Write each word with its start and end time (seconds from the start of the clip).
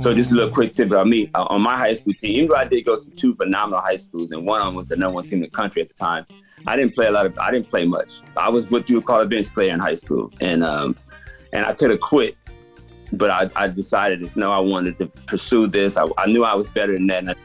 So 0.00 0.14
just 0.14 0.30
a 0.30 0.34
little 0.34 0.50
quick 0.50 0.72
tip 0.72 0.88
about 0.88 1.08
me. 1.08 1.30
Uh, 1.34 1.46
on 1.50 1.62
my 1.62 1.76
high 1.76 1.94
school 1.94 2.12
team, 2.14 2.30
even 2.32 2.48
though 2.48 2.56
I 2.56 2.64
did 2.64 2.84
go 2.84 2.98
to 2.98 3.10
two 3.10 3.34
phenomenal 3.34 3.80
high 3.80 3.96
schools, 3.96 4.30
and 4.30 4.46
one 4.46 4.60
of 4.60 4.66
them 4.66 4.74
was 4.76 4.88
the 4.88 4.96
number 4.96 5.16
one 5.16 5.24
team 5.24 5.38
in 5.38 5.42
the 5.42 5.50
country 5.50 5.82
at 5.82 5.88
the 5.88 5.94
time, 5.94 6.26
I 6.66 6.76
didn't 6.76 6.94
play 6.94 7.06
a 7.06 7.10
lot 7.10 7.26
of. 7.26 7.36
I 7.38 7.50
didn't 7.50 7.68
play 7.68 7.86
much. 7.86 8.20
I 8.36 8.48
was 8.48 8.70
what 8.70 8.88
you 8.88 8.96
would 8.96 9.04
call 9.04 9.20
a 9.20 9.26
bench 9.26 9.48
player 9.48 9.72
in 9.72 9.80
high 9.80 9.94
school, 9.94 10.32
and 10.40 10.62
um, 10.62 10.96
and 11.52 11.64
I 11.64 11.72
could 11.72 11.90
have 11.90 12.00
quit, 12.00 12.36
but 13.12 13.30
I, 13.30 13.50
I 13.56 13.68
decided 13.68 14.34
no, 14.36 14.52
I 14.52 14.58
wanted 14.60 14.98
to 14.98 15.06
pursue 15.06 15.66
this. 15.66 15.96
I, 15.96 16.06
I 16.18 16.26
knew 16.26 16.44
I 16.44 16.54
was 16.54 16.68
better 16.70 16.92
than 16.92 17.06
that, 17.08 17.18
and 17.18 17.30
I 17.30 17.36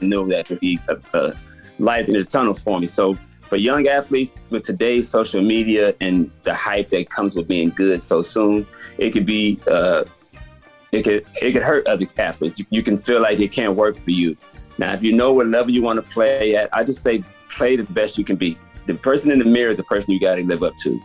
knew 0.00 0.26
that 0.28 0.46
could 0.46 0.60
be 0.60 0.78
a, 0.88 0.96
a 1.18 1.34
in 1.78 2.12
the 2.12 2.24
tunnel 2.24 2.54
for 2.54 2.80
me. 2.80 2.86
So 2.86 3.14
for 3.42 3.56
young 3.56 3.86
athletes 3.86 4.38
with 4.50 4.64
today's 4.64 5.08
social 5.08 5.42
media 5.42 5.94
and 6.00 6.30
the 6.42 6.54
hype 6.54 6.90
that 6.90 7.08
comes 7.10 7.34
with 7.34 7.48
being 7.48 7.70
good 7.70 8.02
so 8.02 8.22
soon, 8.22 8.66
it 8.98 9.10
could 9.10 9.26
be 9.26 9.58
uh, 9.66 10.04
it 10.92 11.02
could 11.02 11.26
it 11.40 11.52
could 11.52 11.62
hurt 11.62 11.86
other 11.86 12.06
athletes. 12.18 12.58
You, 12.58 12.66
you, 12.70 12.82
can 12.82 12.96
feel 12.96 13.20
like 13.20 13.40
it 13.40 13.52
can't 13.52 13.74
work 13.74 13.96
for 13.96 14.10
you. 14.10 14.36
Now, 14.78 14.92
if 14.92 15.02
you 15.02 15.12
know 15.12 15.32
what 15.32 15.46
level 15.46 15.72
you 15.72 15.82
want 15.82 16.04
to 16.04 16.12
play 16.12 16.56
at, 16.56 16.68
I 16.72 16.84
just 16.84 17.02
say 17.02 17.22
play 17.48 17.76
the 17.76 17.84
best 17.92 18.18
you 18.18 18.24
can 18.24 18.36
be. 18.36 18.58
The 18.86 18.94
person 18.94 19.30
in 19.30 19.38
the 19.38 19.44
mirror 19.44 19.72
is 19.72 19.76
the 19.76 19.84
person 19.84 20.12
you 20.12 20.20
got 20.20 20.36
to 20.36 20.44
live 20.44 20.62
up 20.62 20.76
to. 20.82 21.00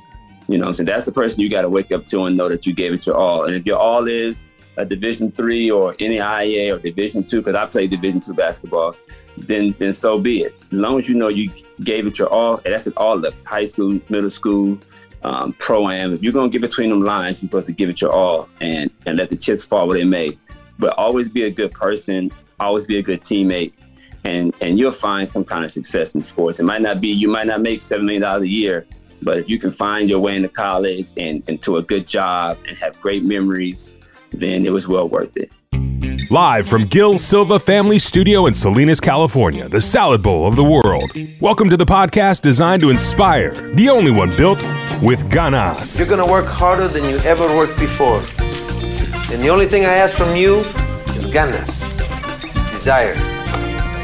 You 0.48 0.58
know, 0.58 0.68
I'm 0.68 0.76
saying 0.76 0.88
that's 0.88 1.06
the 1.06 1.12
person 1.12 1.40
you 1.40 1.50
got 1.50 1.62
to 1.62 1.70
wake 1.70 1.92
up 1.92 2.06
to 2.08 2.26
and 2.26 2.36
know 2.36 2.50
that 2.50 2.66
you 2.66 2.74
gave 2.74 2.94
it 2.94 3.06
your 3.06 3.16
all. 3.16 3.46
And 3.46 3.56
if 3.56 3.66
your 3.66 3.78
all 3.78 4.08
is 4.08 4.48
a 4.78 4.86
Division 4.86 5.32
three 5.32 5.72
or 5.72 5.94
NAIA 5.96 6.76
or 6.76 6.80
Division 6.80 7.24
two, 7.24 7.42
because 7.42 7.56
I 7.56 7.66
played 7.66 7.90
Division 7.90 8.20
two 8.20 8.34
basketball, 8.34 8.96
then 9.38 9.74
then 9.80 9.94
so 9.94 10.20
be 10.20 10.44
it. 10.44 10.56
As 10.62 10.74
long 10.74 11.00
as 11.00 11.08
you 11.08 11.16
know 11.16 11.30
you 11.30 11.52
gave 11.84 12.06
it 12.06 12.20
your 12.20 12.30
all, 12.30 12.58
and 12.66 12.74
that's 12.74 12.88
at 12.88 12.98
all 12.98 13.16
levels, 13.18 13.46
high 13.46 13.66
school, 13.66 14.00
middle 14.10 14.32
school, 14.32 14.78
um, 15.24 15.54
pro 15.54 15.90
am. 15.90 16.14
If 16.14 16.24
you're 16.24 16.34
gonna 16.34 16.50
get 16.50 16.62
between 16.62 16.90
them 16.90 17.04
lines, 17.04 17.42
you're 17.42 17.50
supposed 17.50 17.68
to 17.68 17.72
give 17.72 17.90
it 17.90 18.02
your 18.02 18.12
all 18.12 18.50
and 18.60 18.92
and 19.06 19.18
let 19.18 19.30
the 19.30 19.36
chips 19.36 19.64
fall 19.64 19.88
where 19.88 19.98
they 19.98 20.04
may. 20.04 20.36
But 20.80 20.98
always 20.98 21.30
be 21.30 21.44
a 21.44 21.50
good 21.50 21.72
person, 21.72 22.32
always 22.60 22.86
be 22.86 22.98
a 22.98 23.04
good 23.04 23.22
teammate, 23.22 23.74
and 24.24 24.54
and 24.62 24.80
you'll 24.80 24.92
find 24.92 25.28
some 25.28 25.46
kind 25.46 25.66
of 25.66 25.72
success 25.72 26.16
in 26.16 26.22
sports. 26.22 26.60
It 26.60 26.64
might 26.64 26.82
not 26.82 27.02
be 27.02 27.10
you 27.10 27.28
might 27.28 27.48
not 27.48 27.62
make 27.62 27.82
seven 27.82 28.06
million 28.06 28.22
dollars 28.24 28.44
a 28.44 28.48
year, 28.48 28.86
but 29.22 29.38
if 29.38 29.50
you 29.50 29.60
can 29.60 29.72
find 29.72 30.10
your 30.10 30.20
way 30.20 30.36
into 30.36 30.50
college 30.50 31.08
and 31.18 31.48
into 31.48 31.78
a 31.78 31.82
good 31.82 32.08
job 32.08 32.58
and 32.68 32.78
have 32.78 33.00
great 33.02 33.24
memories, 33.24 33.98
then 34.32 34.66
it 34.66 34.72
was 34.72 34.88
well 34.88 35.08
worth 35.08 35.36
it. 35.38 35.52
Live 36.32 36.66
from 36.66 36.86
Gil 36.86 37.18
Silva 37.18 37.60
Family 37.60 38.00
Studio 38.00 38.46
in 38.46 38.54
Salinas, 38.54 39.02
California, 39.02 39.68
the 39.68 39.82
salad 39.82 40.24
bowl 40.24 40.48
of 40.48 40.56
the 40.56 40.64
world. 40.64 41.12
Welcome 41.42 41.70
to 41.70 41.76
the 41.76 41.86
podcast 41.86 42.42
designed 42.42 42.82
to 42.84 42.90
inspire, 42.90 43.74
the 43.74 43.90
only 43.90 44.12
one 44.12 44.36
built 44.38 44.64
with 45.02 45.30
ganas. 45.30 45.98
You're 45.98 46.08
gonna 46.08 46.32
work 46.32 46.46
harder 46.46 46.88
than 46.88 47.04
you 47.06 47.18
ever 47.20 47.46
worked 47.56 47.80
before. 47.80 48.20
And 49.32 49.44
the 49.44 49.50
only 49.50 49.66
thing 49.66 49.86
I 49.86 49.94
ask 49.94 50.14
from 50.14 50.36
you 50.36 50.60
is 51.16 51.28
ganas, 51.28 51.92
desire, 52.72 53.16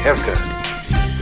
haircut. 0.02 0.38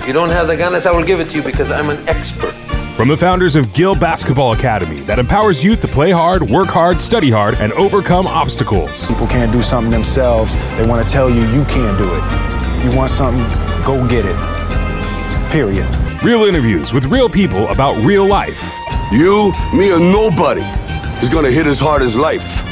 If 0.01 0.07
you 0.07 0.13
don't 0.13 0.31
have 0.31 0.47
the 0.47 0.57
ganas, 0.57 0.87
I 0.87 0.93
will 0.93 1.05
give 1.05 1.21
it 1.21 1.29
to 1.31 1.37
you 1.37 1.43
because 1.43 1.71
I'm 1.71 1.91
an 1.91 1.99
expert. 2.09 2.53
From 2.97 3.09
the 3.09 3.17
founders 3.17 3.57
of 3.57 3.75
Gil 3.75 3.95
Basketball 3.95 4.55
Academy 4.55 5.01
that 5.01 5.19
empowers 5.19 5.63
youth 5.63 5.83
to 5.83 5.89
play 5.89 6.11
hard, 6.11 6.43
work 6.43 6.69
hard, 6.69 7.03
study 7.03 7.31
hard, 7.31 7.57
and 7.57 7.73
overcome 7.75 8.27
obstacles. 8.27 9.07
People 9.07 9.27
can't 9.27 9.53
do 9.53 9.61
something 9.61 9.91
themselves. 9.91 10.57
They 10.79 10.89
want 10.89 11.07
to 11.07 11.13
tell 11.13 11.29
you 11.29 11.41
you 11.41 11.65
can't 11.67 11.99
do 11.99 12.09
it. 12.09 12.85
You 12.85 12.97
want 12.97 13.11
something, 13.11 13.45
go 13.85 14.07
get 14.09 14.25
it. 14.25 14.37
Period. 15.51 15.87
Real 16.23 16.45
interviews 16.45 16.95
with 16.95 17.05
real 17.07 17.29
people 17.29 17.69
about 17.69 18.03
real 18.03 18.25
life. 18.25 18.63
You, 19.13 19.53
me, 19.73 19.93
or 19.93 20.01
nobody 20.01 20.63
is 21.23 21.29
gonna 21.29 21.51
hit 21.51 21.65
as 21.67 21.79
hard 21.79 22.03
as 22.03 22.17
life. 22.17 22.65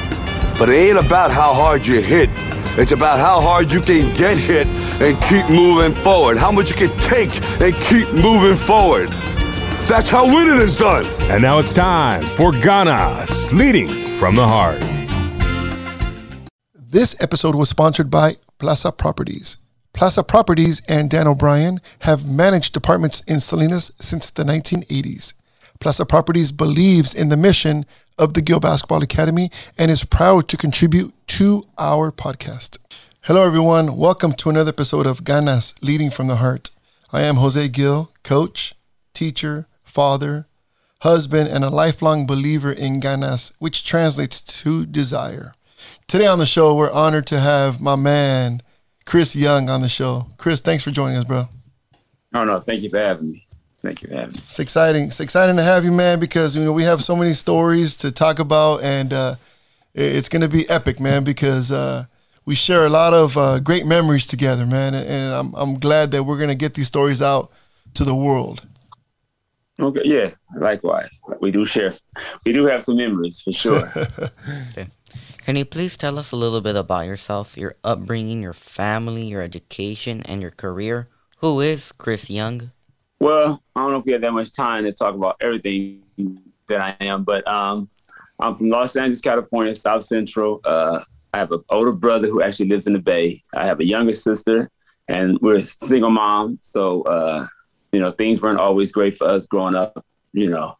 But 0.58 0.68
it 0.68 0.74
ain't 0.74 0.98
about 0.98 1.30
how 1.30 1.54
hard 1.54 1.86
you 1.86 2.02
hit. 2.02 2.28
It's 2.76 2.90
about 2.90 3.20
how 3.20 3.40
hard 3.40 3.72
you 3.72 3.80
can 3.80 4.12
get 4.14 4.36
hit 4.36 4.66
and 5.00 5.20
keep 5.22 5.48
moving 5.48 5.92
forward. 6.02 6.36
How 6.36 6.50
much 6.50 6.70
you 6.70 6.88
can 6.88 6.98
take 6.98 7.30
and 7.62 7.72
keep 7.82 8.12
moving 8.12 8.56
forward. 8.56 9.10
That's 9.86 10.08
how 10.08 10.26
winning 10.26 10.60
is 10.60 10.76
done. 10.76 11.06
And 11.30 11.40
now 11.40 11.60
it's 11.60 11.72
time 11.72 12.24
for 12.24 12.50
Ganas, 12.50 13.52
leading 13.52 13.88
from 14.18 14.34
the 14.34 14.46
heart. 14.46 14.80
This 16.74 17.14
episode 17.22 17.54
was 17.54 17.68
sponsored 17.68 18.10
by 18.10 18.38
Plaza 18.58 18.90
Properties. 18.90 19.58
Plaza 19.92 20.24
Properties 20.24 20.82
and 20.88 21.08
Dan 21.08 21.28
O'Brien 21.28 21.80
have 22.00 22.28
managed 22.28 22.76
apartments 22.76 23.22
in 23.28 23.38
Salinas 23.38 23.92
since 24.00 24.32
the 24.32 24.42
1980s. 24.42 25.34
Plaza 25.80 26.06
Properties 26.06 26.52
believes 26.52 27.14
in 27.14 27.28
the 27.28 27.36
mission 27.36 27.84
of 28.18 28.34
the 28.34 28.40
Gil 28.40 28.60
Basketball 28.60 29.02
Academy 29.02 29.50
and 29.76 29.90
is 29.90 30.04
proud 30.04 30.48
to 30.48 30.56
contribute 30.56 31.12
to 31.28 31.64
our 31.78 32.10
podcast. 32.10 32.78
Hello, 33.22 33.44
everyone. 33.44 33.96
Welcome 33.96 34.32
to 34.34 34.50
another 34.50 34.70
episode 34.70 35.06
of 35.06 35.24
Ganas, 35.24 35.74
Leading 35.82 36.10
from 36.10 36.26
the 36.26 36.36
Heart. 36.36 36.70
I 37.12 37.22
am 37.22 37.36
Jose 37.36 37.68
Gil, 37.68 38.10
coach, 38.22 38.74
teacher, 39.12 39.66
father, 39.82 40.46
husband, 41.00 41.48
and 41.48 41.64
a 41.64 41.70
lifelong 41.70 42.26
believer 42.26 42.72
in 42.72 43.00
ganas, 43.00 43.52
which 43.58 43.84
translates 43.84 44.40
to 44.40 44.86
desire. 44.86 45.54
Today 46.06 46.26
on 46.26 46.38
the 46.38 46.46
show, 46.46 46.74
we're 46.74 46.90
honored 46.92 47.26
to 47.26 47.40
have 47.40 47.80
my 47.80 47.96
man, 47.96 48.62
Chris 49.04 49.36
Young, 49.36 49.68
on 49.68 49.82
the 49.82 49.88
show. 49.88 50.28
Chris, 50.38 50.60
thanks 50.60 50.82
for 50.82 50.90
joining 50.90 51.18
us, 51.18 51.24
bro. 51.24 51.48
Oh, 52.32 52.44
no, 52.44 52.58
thank 52.60 52.82
you 52.82 52.90
for 52.90 52.98
having 52.98 53.32
me. 53.32 53.43
Thank 53.84 54.00
you 54.00 54.08
for 54.08 54.14
having 54.14 54.32
me. 54.32 54.40
It's 54.48 54.58
exciting. 54.58 55.04
It's 55.04 55.20
exciting 55.20 55.56
to 55.56 55.62
have 55.62 55.84
you, 55.84 55.92
man, 55.92 56.18
because 56.18 56.56
you 56.56 56.64
know 56.64 56.72
we 56.72 56.84
have 56.84 57.04
so 57.04 57.14
many 57.14 57.34
stories 57.34 57.96
to 57.98 58.10
talk 58.10 58.38
about, 58.38 58.82
and 58.82 59.12
uh, 59.12 59.34
it's 59.92 60.30
going 60.30 60.40
to 60.40 60.48
be 60.48 60.68
epic, 60.70 60.98
man, 60.98 61.22
because 61.22 61.70
uh, 61.70 62.06
we 62.46 62.54
share 62.54 62.86
a 62.86 62.88
lot 62.88 63.12
of 63.12 63.36
uh, 63.36 63.60
great 63.60 63.84
memories 63.84 64.26
together, 64.26 64.64
man, 64.64 64.94
and 64.94 65.34
I'm 65.34 65.54
I'm 65.54 65.78
glad 65.78 66.12
that 66.12 66.24
we're 66.24 66.38
going 66.38 66.48
to 66.48 66.54
get 66.54 66.72
these 66.72 66.86
stories 66.86 67.20
out 67.20 67.52
to 67.92 68.04
the 68.04 68.14
world. 68.14 68.66
Okay, 69.78 70.00
yeah, 70.04 70.30
likewise. 70.56 71.20
We 71.40 71.50
do 71.50 71.66
share, 71.66 71.92
we 72.46 72.52
do 72.54 72.64
have 72.64 72.82
some 72.84 72.96
memories 72.96 73.42
for 73.42 73.52
sure. 73.52 73.92
okay. 74.70 74.88
Can 75.44 75.56
you 75.56 75.66
please 75.66 75.98
tell 75.98 76.18
us 76.18 76.32
a 76.32 76.36
little 76.36 76.62
bit 76.62 76.74
about 76.74 77.04
yourself, 77.04 77.58
your 77.58 77.74
upbringing, 77.84 78.40
your 78.40 78.54
family, 78.54 79.26
your 79.26 79.42
education, 79.42 80.22
and 80.22 80.40
your 80.40 80.52
career? 80.52 81.08
Who 81.38 81.60
is 81.60 81.92
Chris 81.92 82.30
Young? 82.30 82.70
Well, 83.20 83.62
I 83.74 83.80
don't 83.80 83.92
know 83.92 83.98
if 83.98 84.04
we 84.04 84.12
have 84.12 84.20
that 84.22 84.32
much 84.32 84.52
time 84.52 84.84
to 84.84 84.92
talk 84.92 85.14
about 85.14 85.36
everything 85.40 86.02
that 86.68 86.80
I 86.80 86.96
am, 87.04 87.24
but 87.24 87.46
um, 87.48 87.88
I'm 88.38 88.56
from 88.56 88.68
Los 88.70 88.96
Angeles, 88.96 89.20
California, 89.20 89.74
South 89.74 90.04
Central. 90.04 90.60
Uh, 90.64 91.00
I 91.32 91.38
have 91.38 91.52
an 91.52 91.64
older 91.70 91.92
brother 91.92 92.28
who 92.28 92.42
actually 92.42 92.68
lives 92.68 92.86
in 92.86 92.92
the 92.92 92.98
Bay. 92.98 93.42
I 93.54 93.66
have 93.66 93.80
a 93.80 93.86
younger 93.86 94.12
sister, 94.12 94.70
and 95.08 95.38
we're 95.40 95.56
a 95.56 95.64
single 95.64 96.10
mom. 96.10 96.58
So 96.62 97.02
uh, 97.02 97.46
you 97.94 98.00
know, 98.00 98.10
things 98.10 98.42
weren't 98.42 98.58
always 98.58 98.90
great 98.90 99.16
for 99.16 99.28
us 99.28 99.46
growing 99.46 99.76
up, 99.76 100.04
you 100.32 100.50
know. 100.50 100.76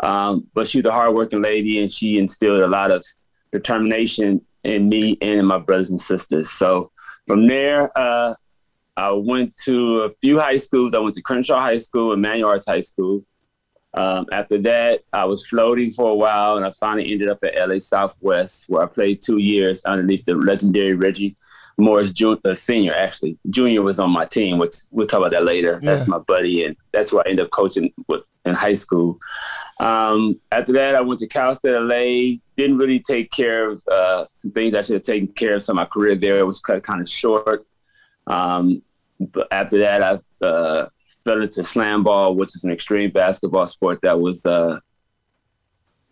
Um, 0.00 0.46
but 0.52 0.68
she's 0.68 0.84
a 0.84 0.92
hardworking 0.92 1.40
lady 1.40 1.80
and 1.80 1.90
she 1.90 2.18
instilled 2.18 2.60
a 2.60 2.68
lot 2.68 2.90
of 2.90 3.04
determination 3.50 4.44
in 4.64 4.88
me 4.88 5.16
and 5.22 5.40
in 5.40 5.46
my 5.46 5.58
brothers 5.58 5.88
and 5.88 6.00
sisters. 6.00 6.50
So 6.50 6.92
from 7.26 7.46
there, 7.46 7.90
uh, 7.98 8.34
I 8.98 9.12
went 9.12 9.56
to 9.58 10.00
a 10.00 10.10
few 10.20 10.40
high 10.40 10.56
schools. 10.56 10.92
I 10.92 10.98
went 10.98 11.14
to 11.14 11.22
Crenshaw 11.22 11.60
High 11.60 11.78
School 11.78 12.12
and 12.12 12.20
Manual 12.20 12.50
Arts 12.50 12.66
High 12.66 12.80
School. 12.80 13.24
Um, 13.94 14.26
after 14.32 14.58
that, 14.62 15.02
I 15.12 15.24
was 15.24 15.46
floating 15.46 15.92
for 15.92 16.10
a 16.10 16.14
while 16.14 16.56
and 16.56 16.66
I 16.66 16.72
finally 16.72 17.12
ended 17.12 17.30
up 17.30 17.38
at 17.44 17.56
LA 17.68 17.78
Southwest 17.78 18.64
where 18.66 18.82
I 18.82 18.86
played 18.86 19.22
two 19.22 19.38
years 19.38 19.84
underneath 19.84 20.24
the 20.24 20.34
legendary 20.34 20.94
Reggie 20.94 21.36
Morris 21.76 22.12
Jr., 22.12 22.34
uh, 22.44 22.56
senior 22.56 22.92
actually. 22.92 23.38
Junior 23.48 23.82
was 23.82 24.00
on 24.00 24.10
my 24.10 24.24
team, 24.24 24.58
which 24.58 24.74
we'll 24.90 25.06
talk 25.06 25.20
about 25.20 25.30
that 25.30 25.44
later. 25.44 25.78
Yeah. 25.80 25.92
That's 25.92 26.08
my 26.08 26.18
buddy, 26.18 26.64
and 26.64 26.76
that's 26.90 27.12
where 27.12 27.22
I 27.24 27.30
ended 27.30 27.46
up 27.46 27.52
coaching 27.52 27.92
with, 28.08 28.22
in 28.44 28.54
high 28.54 28.74
school. 28.74 29.20
Um, 29.78 30.40
after 30.50 30.72
that, 30.72 30.96
I 30.96 31.00
went 31.02 31.20
to 31.20 31.28
Cal 31.28 31.54
State 31.54 31.78
LA. 31.78 32.40
Didn't 32.56 32.78
really 32.78 32.98
take 32.98 33.30
care 33.30 33.70
of 33.70 33.82
uh, 33.86 34.26
some 34.32 34.50
things 34.50 34.74
I 34.74 34.82
should 34.82 34.94
have 34.94 35.02
taken 35.02 35.28
care 35.28 35.54
of. 35.54 35.62
So 35.62 35.72
my 35.72 35.84
career 35.84 36.16
there 36.16 36.44
was 36.44 36.60
cut 36.60 36.82
kind 36.82 37.00
of 37.00 37.08
short. 37.08 37.64
Um, 38.26 38.82
but 39.20 39.48
after 39.50 39.78
that, 39.78 40.02
I 40.02 40.46
uh, 40.46 40.88
fell 41.24 41.42
into 41.42 41.64
slam 41.64 42.04
ball, 42.04 42.34
which 42.34 42.54
is 42.54 42.64
an 42.64 42.70
extreme 42.70 43.10
basketball 43.10 43.66
sport 43.66 44.00
that 44.02 44.18
was 44.18 44.44
uh, 44.46 44.78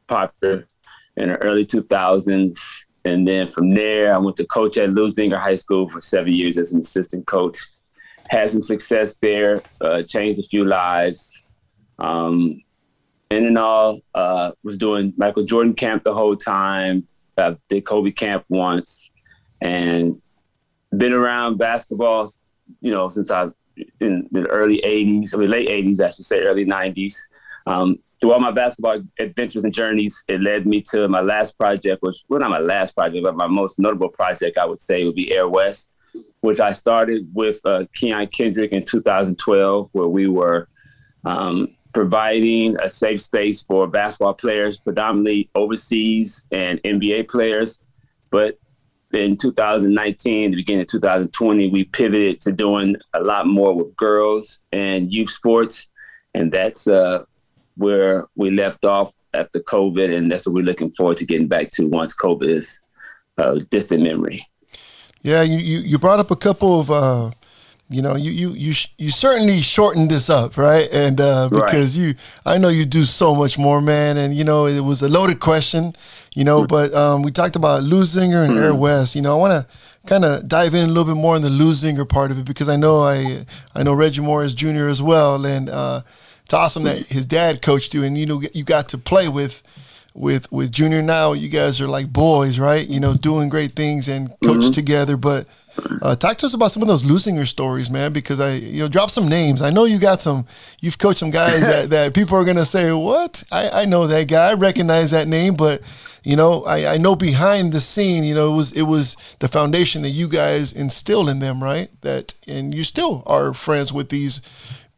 popular 0.06 0.66
in 1.16 1.28
the 1.28 1.36
early 1.38 1.64
2000s. 1.64 2.58
And 3.04 3.26
then 3.26 3.50
from 3.52 3.72
there, 3.72 4.14
I 4.14 4.18
went 4.18 4.36
to 4.36 4.46
coach 4.46 4.76
at 4.78 4.90
Luther 4.90 5.36
High 5.38 5.54
School 5.54 5.88
for 5.88 6.00
seven 6.00 6.32
years 6.32 6.58
as 6.58 6.72
an 6.72 6.80
assistant 6.80 7.26
coach. 7.26 7.58
Had 8.28 8.50
some 8.50 8.62
success 8.62 9.16
there, 9.22 9.62
uh, 9.80 10.02
changed 10.02 10.40
a 10.40 10.42
few 10.42 10.64
lives. 10.64 11.42
Um, 11.98 12.62
and 13.30 13.46
in 13.46 13.56
all, 13.56 14.00
uh, 14.14 14.52
was 14.62 14.76
doing 14.76 15.12
Michael 15.16 15.44
Jordan 15.44 15.74
camp 15.74 16.02
the 16.02 16.14
whole 16.14 16.36
time. 16.36 17.06
I 17.38 17.56
did 17.68 17.84
Kobe 17.84 18.10
camp 18.10 18.44
once, 18.48 19.10
and 19.60 20.20
been 20.96 21.12
around 21.12 21.58
basketball, 21.58 22.30
you 22.80 22.92
know, 22.92 23.08
since 23.08 23.30
I 23.30 23.48
in 24.00 24.28
the 24.32 24.46
early 24.48 24.80
'80s, 24.84 25.34
I 25.34 25.38
mean 25.38 25.50
late 25.50 25.68
'80s, 25.68 26.00
I 26.00 26.08
should 26.10 26.24
say, 26.24 26.40
early 26.40 26.64
'90s. 26.64 27.16
um, 27.66 27.98
through 28.20 28.32
all 28.32 28.40
my 28.40 28.50
basketball 28.50 29.02
adventures 29.18 29.64
and 29.64 29.74
journeys, 29.74 30.24
it 30.26 30.40
led 30.40 30.66
me 30.66 30.80
to 30.80 31.06
my 31.08 31.20
last 31.20 31.58
project, 31.58 32.02
which 32.02 32.24
well 32.28 32.40
not 32.40 32.50
my 32.50 32.58
last 32.58 32.94
project, 32.94 33.22
but 33.22 33.36
my 33.36 33.46
most 33.46 33.78
notable 33.78 34.08
project, 34.08 34.56
I 34.56 34.64
would 34.64 34.80
say, 34.80 35.04
would 35.04 35.14
be 35.14 35.34
Air 35.34 35.48
West, 35.48 35.90
which 36.40 36.60
I 36.60 36.72
started 36.72 37.28
with 37.34 37.60
uh, 37.64 37.84
Keon 37.94 38.28
Kendrick 38.28 38.72
in 38.72 38.84
2012, 38.84 39.90
where 39.92 40.08
we 40.08 40.28
were 40.28 40.68
um, 41.24 41.76
providing 41.92 42.76
a 42.82 42.88
safe 42.88 43.20
space 43.20 43.62
for 43.62 43.86
basketball 43.86 44.34
players, 44.34 44.78
predominantly 44.78 45.50
overseas 45.54 46.44
and 46.50 46.82
NBA 46.82 47.28
players. 47.28 47.80
But 48.30 48.58
in 49.16 49.36
2019, 49.36 50.50
the 50.50 50.56
beginning 50.56 50.82
of 50.82 50.88
2020, 50.88 51.68
we 51.70 51.84
pivoted 51.84 52.40
to 52.42 52.52
doing 52.52 52.96
a 53.14 53.20
lot 53.20 53.46
more 53.46 53.74
with 53.74 53.96
girls 53.96 54.60
and 54.72 55.12
youth 55.12 55.30
sports, 55.30 55.90
and 56.34 56.52
that's 56.52 56.86
uh, 56.86 57.24
where 57.76 58.26
we 58.36 58.50
left 58.50 58.84
off 58.84 59.12
after 59.34 59.60
COVID, 59.60 60.14
and 60.14 60.30
that's 60.30 60.46
what 60.46 60.54
we're 60.54 60.64
looking 60.64 60.92
forward 60.92 61.16
to 61.18 61.26
getting 61.26 61.48
back 61.48 61.70
to 61.72 61.86
once 61.86 62.14
COVID 62.14 62.48
is 62.48 62.80
a 63.38 63.60
distant 63.60 64.02
memory. 64.02 64.46
Yeah, 65.22 65.42
you, 65.42 65.58
you, 65.58 65.78
you 65.78 65.98
brought 65.98 66.20
up 66.20 66.30
a 66.30 66.36
couple 66.36 66.80
of, 66.80 66.90
uh, 66.90 67.30
you 67.88 68.02
know, 68.02 68.16
you 68.16 68.32
you 68.32 68.50
you 68.50 68.74
you 68.98 69.10
certainly 69.10 69.60
shortened 69.60 70.10
this 70.10 70.28
up, 70.28 70.56
right? 70.56 70.88
And 70.92 71.20
uh, 71.20 71.48
because 71.48 71.96
right. 71.96 72.06
you, 72.06 72.14
I 72.44 72.58
know 72.58 72.68
you 72.68 72.84
do 72.84 73.04
so 73.04 73.34
much 73.34 73.58
more, 73.58 73.80
man. 73.80 74.16
And 74.16 74.34
you 74.34 74.42
know, 74.42 74.66
it 74.66 74.80
was 74.80 75.02
a 75.02 75.08
loaded 75.08 75.38
question, 75.38 75.94
you 76.34 76.42
know. 76.42 76.62
Mm-hmm. 76.62 76.66
But 76.66 76.94
um, 76.94 77.22
we 77.22 77.30
talked 77.30 77.54
about 77.54 77.82
Leuzinger 77.82 78.44
and 78.44 78.54
mm-hmm. 78.54 78.64
Air 78.64 78.74
West. 78.74 79.14
You 79.14 79.22
know, 79.22 79.36
I 79.36 79.40
want 79.40 79.52
to 79.52 79.72
kind 80.06 80.24
of 80.24 80.48
dive 80.48 80.74
in 80.74 80.84
a 80.84 80.88
little 80.88 81.04
bit 81.04 81.20
more 81.20 81.36
on 81.36 81.42
the 81.42 81.48
Leuzinger 81.48 82.08
part 82.08 82.32
of 82.32 82.38
it 82.40 82.44
because 82.44 82.68
I 82.68 82.74
know 82.74 83.02
I 83.02 83.46
I 83.72 83.84
know 83.84 83.94
Reggie 83.94 84.20
Morris 84.20 84.52
Jr. 84.52 84.88
as 84.88 85.00
well, 85.00 85.44
and 85.46 85.68
uh, 85.68 86.02
it's 86.44 86.54
awesome 86.54 86.82
that 86.84 86.98
his 87.06 87.24
dad 87.24 87.62
coached 87.62 87.94
you, 87.94 88.02
and 88.02 88.18
you 88.18 88.26
know 88.26 88.42
you 88.52 88.64
got 88.64 88.88
to 88.90 88.98
play 88.98 89.28
with 89.28 89.62
with 90.12 90.50
with 90.50 90.72
Junior. 90.72 91.02
Now 91.02 91.34
you 91.34 91.48
guys 91.48 91.80
are 91.80 91.86
like 91.86 92.12
boys, 92.12 92.58
right? 92.58 92.84
You 92.88 92.98
know, 92.98 93.14
doing 93.14 93.48
great 93.48 93.76
things 93.76 94.08
and 94.08 94.30
coach 94.42 94.56
mm-hmm. 94.56 94.70
together. 94.70 95.16
But 95.16 95.46
uh, 96.02 96.16
talk 96.16 96.38
to 96.38 96.46
us 96.46 96.54
about 96.54 96.72
some 96.72 96.82
of 96.82 96.88
those 96.88 97.02
Leuzinger 97.02 97.46
stories, 97.46 97.90
man. 97.90 98.12
Because 98.12 98.40
I, 98.40 98.54
you 98.54 98.80
know, 98.80 98.88
drop 98.88 99.10
some 99.10 99.28
names. 99.28 99.62
I 99.62 99.70
know 99.70 99.84
you 99.84 99.98
got 99.98 100.20
some. 100.20 100.46
You've 100.80 100.98
coached 100.98 101.20
some 101.20 101.30
guys 101.30 101.60
that, 101.60 101.90
that 101.90 102.14
people 102.14 102.36
are 102.36 102.44
gonna 102.44 102.64
say, 102.64 102.92
"What? 102.92 103.42
I, 103.52 103.82
I 103.82 103.84
know 103.84 104.06
that 104.06 104.28
guy. 104.28 104.50
I 104.50 104.54
recognize 104.54 105.10
that 105.10 105.28
name." 105.28 105.54
But 105.54 105.82
you 106.22 106.36
know, 106.36 106.64
I, 106.64 106.94
I 106.94 106.96
know 106.96 107.14
behind 107.14 107.72
the 107.72 107.80
scene, 107.80 108.24
you 108.24 108.34
know, 108.34 108.52
it 108.52 108.56
was 108.56 108.72
it 108.72 108.82
was 108.82 109.16
the 109.38 109.48
foundation 109.48 110.02
that 110.02 110.10
you 110.10 110.28
guys 110.28 110.72
instilled 110.72 111.28
in 111.28 111.38
them, 111.38 111.62
right? 111.62 111.88
That 112.02 112.34
and 112.46 112.74
you 112.74 112.84
still 112.84 113.22
are 113.26 113.54
friends 113.54 113.92
with 113.92 114.08
these 114.08 114.42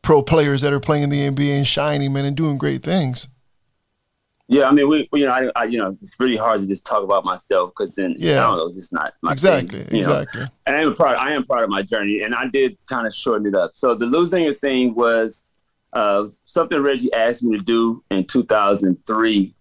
pro 0.03 0.23
players 0.23 0.63
that 0.63 0.73
are 0.73 0.81
playing 0.81 1.05
in 1.05 1.11
the 1.11 1.29
NBA 1.29 1.59
and 1.59 1.67
shining, 1.67 2.13
man, 2.13 2.25
and 2.25 2.37
doing 2.37 2.57
great 2.57 2.83
things. 2.83 3.29
Yeah, 4.51 4.67
I 4.67 4.73
mean, 4.73 4.89
we, 4.89 5.07
you 5.13 5.27
know, 5.27 5.33
I, 5.33 5.51
I, 5.55 5.65
you 5.65 5.79
know, 5.79 5.95
it's 6.01 6.19
really 6.19 6.37
hard 6.37 6.61
to 6.61 6.67
just 6.67 6.87
talk 6.87 7.05
about 7.05 7.23
myself 7.23 7.71
because 7.77 7.95
then, 7.95 8.17
yeah, 8.19 8.39
I 8.39 8.49
don't 8.49 8.57
know, 8.57 8.67
it's 8.67 8.79
just 8.79 8.95
not 8.95 9.13
my 9.21 9.33
exactly, 9.33 9.83
thing, 9.85 9.99
exactly. 9.99 10.41
Know? 10.41 10.49
And 10.67 10.77
I 10.77 10.81
am 10.81 10.97
proud, 10.97 11.17
I 11.17 11.33
am 11.33 11.45
proud 11.45 11.65
of 11.65 11.69
my 11.69 11.83
journey, 11.83 12.23
and 12.23 12.35
I 12.35 12.49
did 12.49 12.79
kind 12.87 13.07
of 13.07 13.15
shorten 13.15 13.47
it 13.47 13.55
up. 13.55 13.73
So 13.75 13.95
the 13.95 14.07
Leuzinger 14.07 14.59
thing 14.59 14.95
was 14.95 15.51
uh, 15.93 16.25
something 16.47 16.81
Reggie 16.81 17.13
asked 17.13 17.43
me 17.43 17.59
to 17.59 17.63
do 17.63 18.03
in 18.11 18.25
2003, 18.25 19.55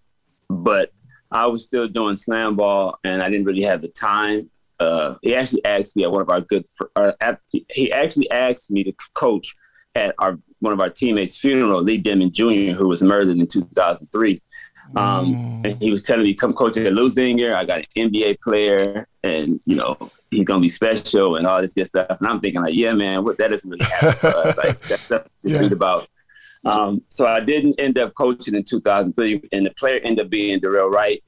but 0.49 0.93
I 1.31 1.45
was 1.47 1.65
still 1.65 1.89
doing 1.89 2.15
slam 2.15 2.55
ball, 2.55 2.97
and 3.03 3.21
I 3.21 3.29
didn't 3.29 3.45
really 3.45 3.63
have 3.63 3.81
the 3.81 3.89
time. 3.89 4.49
Uh, 4.79 5.15
he 5.21 5.35
actually 5.35 5.65
asked 5.65 5.97
me 5.97 6.05
at 6.05 6.11
one 6.11 6.21
of 6.21 6.29
our 6.29 6.39
good, 6.39 6.63
uh, 6.95 7.11
at, 7.19 7.41
he 7.51 7.91
actually 7.91 8.31
asked 8.31 8.71
me 8.71 8.85
to 8.85 8.93
coach 9.13 9.53
at 9.95 10.15
our 10.19 10.39
one 10.59 10.73
of 10.73 10.79
our 10.79 10.89
teammates' 10.89 11.37
funeral, 11.37 11.83
Lee 11.83 11.97
Denman 11.97 12.31
Jr., 12.31 12.73
who 12.73 12.87
was 12.87 13.03
murdered 13.03 13.37
in 13.37 13.47
2003. 13.47 14.41
Um, 14.95 15.25
mm. 15.63 15.65
And 15.65 15.81
he 15.81 15.91
was 15.91 16.03
telling 16.03 16.23
me, 16.23 16.33
"Come 16.33 16.53
coach 16.53 16.77
at 16.77 16.93
Leuzinger. 16.93 17.53
I 17.53 17.65
got 17.65 17.79
an 17.79 18.11
NBA 18.11 18.41
player, 18.41 19.07
and 19.23 19.59
you 19.65 19.75
know 19.75 20.11
he's 20.31 20.45
gonna 20.45 20.61
be 20.61 20.69
special 20.69 21.35
and 21.35 21.45
all 21.45 21.61
this 21.61 21.73
good 21.73 21.87
stuff." 21.87 22.17
And 22.19 22.27
I'm 22.27 22.39
thinking, 22.39 22.61
like, 22.61 22.73
"Yeah, 22.73 22.93
man, 22.93 23.23
what 23.23 23.37
that 23.37 23.49
doesn't 23.49 23.69
really 23.69 23.85
happen 23.85 24.29
us. 24.29 24.57
Like 24.57 24.79
that's 24.87 25.03
stuff 25.03 25.23
to 25.23 25.29
yeah. 25.43 25.59
read 25.59 25.71
about." 25.71 26.07
Um, 26.65 27.01
so 27.09 27.25
I 27.25 27.39
didn't 27.39 27.79
end 27.79 27.97
up 27.97 28.13
coaching 28.13 28.55
in 28.55 28.63
2003, 28.63 29.49
and 29.51 29.65
the 29.65 29.71
player 29.71 29.99
ended 30.03 30.25
up 30.25 30.29
being 30.29 30.59
Dorell 30.59 30.91
Wright. 30.91 31.23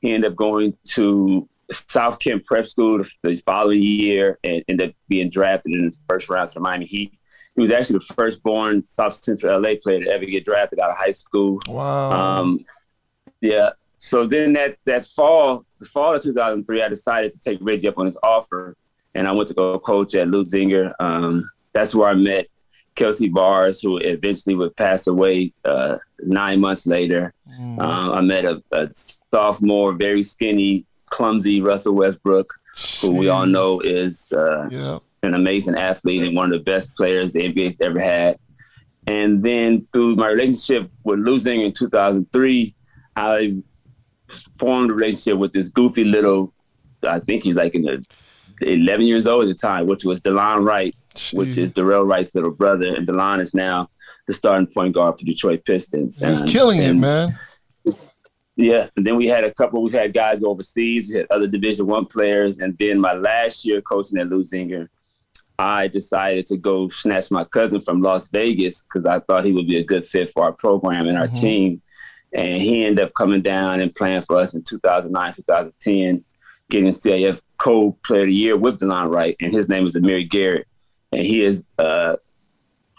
He 0.00 0.12
ended 0.12 0.32
up 0.32 0.36
going 0.36 0.76
to 0.88 1.48
South 1.70 2.18
Kent 2.18 2.44
Prep 2.44 2.66
School 2.66 3.02
the 3.22 3.36
following 3.46 3.82
year 3.82 4.38
and 4.44 4.64
ended 4.68 4.90
up 4.90 4.94
being 5.08 5.30
drafted 5.30 5.72
in 5.72 5.86
the 5.86 5.96
first 6.08 6.28
round 6.28 6.50
to 6.50 6.54
the 6.54 6.60
Miami 6.60 6.86
Heat. 6.86 7.14
He 7.54 7.60
was 7.60 7.70
actually 7.70 7.98
the 7.98 8.14
first-born 8.14 8.84
South 8.84 9.22
Central 9.22 9.60
LA 9.60 9.74
player 9.82 10.02
to 10.02 10.10
ever 10.10 10.24
get 10.24 10.44
drafted 10.44 10.78
out 10.78 10.90
of 10.90 10.96
high 10.96 11.10
school. 11.10 11.60
Wow. 11.68 12.10
Um, 12.10 12.64
yeah. 13.42 13.70
So 13.98 14.26
then 14.26 14.54
that 14.54 14.78
that 14.86 15.06
fall, 15.06 15.64
the 15.78 15.86
fall 15.86 16.14
of 16.14 16.22
2003, 16.22 16.82
I 16.82 16.88
decided 16.88 17.32
to 17.32 17.38
take 17.38 17.58
Reggie 17.60 17.88
up 17.88 17.98
on 17.98 18.06
his 18.06 18.16
offer, 18.22 18.76
and 19.14 19.28
I 19.28 19.32
went 19.32 19.48
to 19.48 19.54
go 19.54 19.78
coach 19.78 20.14
at 20.14 20.28
Leuzinger. 20.28 20.92
Um, 20.98 21.50
that's 21.72 21.94
where 21.94 22.08
I 22.08 22.14
met 22.14 22.46
Khelcey 22.96 23.32
Barrs, 23.32 23.80
who 23.80 23.98
eventually 23.98 24.54
would 24.54 24.74
pass 24.76 25.06
away 25.06 25.52
uh, 25.64 25.98
nine 26.18 26.60
months 26.60 26.86
later. 26.86 27.34
Mm. 27.60 27.78
Uh, 27.78 28.12
I 28.14 28.20
met 28.22 28.44
a, 28.44 28.62
a, 28.72 28.88
sophomore, 29.30 29.92
very 29.92 30.22
skinny, 30.22 30.84
clumsy 31.06 31.60
Russell 31.60 31.94
Westbrook, 31.94 32.52
Jeez. 32.74 33.02
who 33.02 33.16
we 33.16 33.28
all 33.28 33.46
know 33.46 33.80
is 33.80 34.32
uh, 34.32 34.68
yeah 34.70 34.98
an 35.22 35.34
amazing 35.34 35.76
athlete 35.76 36.22
and 36.22 36.36
one 36.36 36.52
of 36.52 36.58
the 36.58 36.64
best 36.64 36.94
players 36.96 37.32
the 37.32 37.40
NBA's 37.40 37.76
ever 37.80 38.00
had. 38.00 38.38
And 39.06 39.42
then 39.42 39.86
through 39.92 40.16
my 40.16 40.28
relationship 40.28 40.90
with 41.04 41.20
Leuzinger 41.20 41.66
in 41.66 41.72
2003, 41.72 42.74
I 43.16 43.56
formed 44.58 44.90
a 44.90 44.94
relationship 44.94 45.38
with 45.38 45.52
this 45.52 45.68
goofy 45.68 46.04
little, 46.04 46.52
I 47.06 47.18
think 47.18 47.42
he's 47.42 47.56
like 47.56 47.74
in 47.74 47.82
the 47.82 48.04
11 48.62 49.06
years 49.06 49.26
old 49.26 49.44
at 49.44 49.48
the 49.48 49.54
time, 49.54 49.86
which 49.86 50.04
was 50.04 50.20
Delon 50.20 50.64
Wright, 50.64 50.94
Jeez. 51.14 51.34
which 51.34 51.56
is 51.58 51.72
Dorell 51.72 52.08
Wright's 52.08 52.34
little 52.34 52.50
brother. 52.50 52.94
And 52.94 53.06
Delon 53.06 53.40
is 53.40 53.54
now 53.54 53.90
the 54.26 54.32
starting 54.32 54.66
point 54.66 54.94
guard 54.94 55.18
for 55.18 55.24
Detroit 55.24 55.64
Pistons. 55.64 56.18
He's 56.18 56.40
and, 56.40 56.50
killing 56.50 56.80
and, 56.80 56.98
it, 56.98 57.00
man. 57.00 57.38
Yeah, 58.54 58.88
and 58.96 59.06
then 59.06 59.16
we 59.16 59.26
had 59.26 59.44
a 59.44 59.54
couple. 59.54 59.82
We 59.82 59.90
had 59.92 60.12
guys 60.12 60.40
go 60.40 60.50
overseas. 60.50 61.08
We 61.08 61.16
had 61.16 61.26
other 61.30 61.46
Division 61.46 61.86
One 61.86 62.04
players, 62.04 62.58
and 62.58 62.76
then 62.78 63.00
my 63.00 63.14
last 63.14 63.64
year 63.64 63.80
coaching 63.80 64.18
at 64.18 64.28
Leuzinger, 64.28 64.88
I 65.58 65.88
decided 65.88 66.46
to 66.48 66.58
go 66.58 66.88
snatch 66.88 67.30
my 67.30 67.44
cousin 67.44 67.80
from 67.80 68.02
Las 68.02 68.28
Vegas 68.28 68.82
because 68.82 69.06
I 69.06 69.20
thought 69.20 69.46
he 69.46 69.52
would 69.52 69.66
be 69.66 69.78
a 69.78 69.84
good 69.84 70.04
fit 70.04 70.32
for 70.32 70.44
our 70.44 70.52
program 70.52 71.06
and 71.06 71.16
our 71.16 71.28
mm-hmm. 71.28 71.40
team. 71.40 71.82
And 72.34 72.62
he 72.62 72.84
ended 72.84 73.04
up 73.04 73.14
coming 73.14 73.42
down 73.42 73.80
and 73.80 73.94
playing 73.94 74.22
for 74.22 74.38
us 74.38 74.54
in 74.54 74.62
2009, 74.62 75.34
2010, 75.34 76.24
getting 76.70 76.92
CIF 76.92 77.40
Co 77.58 77.92
Player 78.02 78.22
of 78.22 78.26
the 78.26 78.34
Year 78.34 78.56
with 78.56 78.80
Delon 78.80 79.14
Wright. 79.14 79.36
And 79.40 79.52
his 79.52 79.68
name 79.68 79.86
is 79.86 79.96
Amir 79.96 80.22
Garrett. 80.22 80.66
And 81.12 81.26
he 81.26 81.44
is 81.44 81.62
uh, 81.78 82.16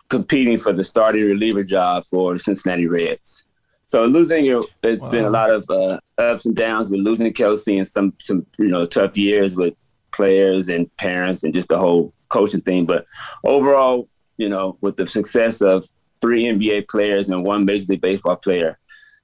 competing 0.10 0.60
for 0.60 0.72
the 0.72 0.84
starting 0.84 1.24
reliever 1.24 1.64
job 1.64 2.06
for 2.06 2.34
the 2.34 2.40
Cincinnati 2.40 2.88
Reds. 2.88 3.44
So 3.88 4.08
Leuzinger, 4.08 4.44
you 4.44 4.54
know, 4.54 4.64
it's 4.84 5.02
wow. 5.02 5.12
been 5.12 5.26
a 5.26 5.30
lot 5.30 5.50
of 5.50 5.66
uh, 5.70 6.00
ups 6.18 6.46
and 6.46 6.56
downs 6.56 6.90
with 6.90 7.00
losing 7.00 7.32
Khelcey 7.34 7.78
and 7.78 7.88
some, 7.88 8.14
some, 8.20 8.46
you 8.58 8.68
know, 8.68 8.86
tough 8.86 9.18
years 9.18 9.56
with 9.56 9.74
players 10.12 10.70
and 10.70 10.96
parents 10.98 11.44
and 11.44 11.54
just 11.54 11.70
the 11.70 11.78
whole 11.78 12.14
coaching 12.30 12.62
thing. 12.62 12.86
But 12.86 13.06
overall, 13.44 14.08
you 14.38 14.50
know, 14.50 14.78
with 14.82 14.98
the 14.98 15.06
success 15.08 15.62
of 15.62 15.88
three 16.22 16.46
NBA 16.46 16.88
players 16.88 17.30
and 17.30 17.44
one 17.44 17.66
Major 17.66 17.86
League 17.90 18.02
Baseball 18.02 18.36
player, 18.36 18.80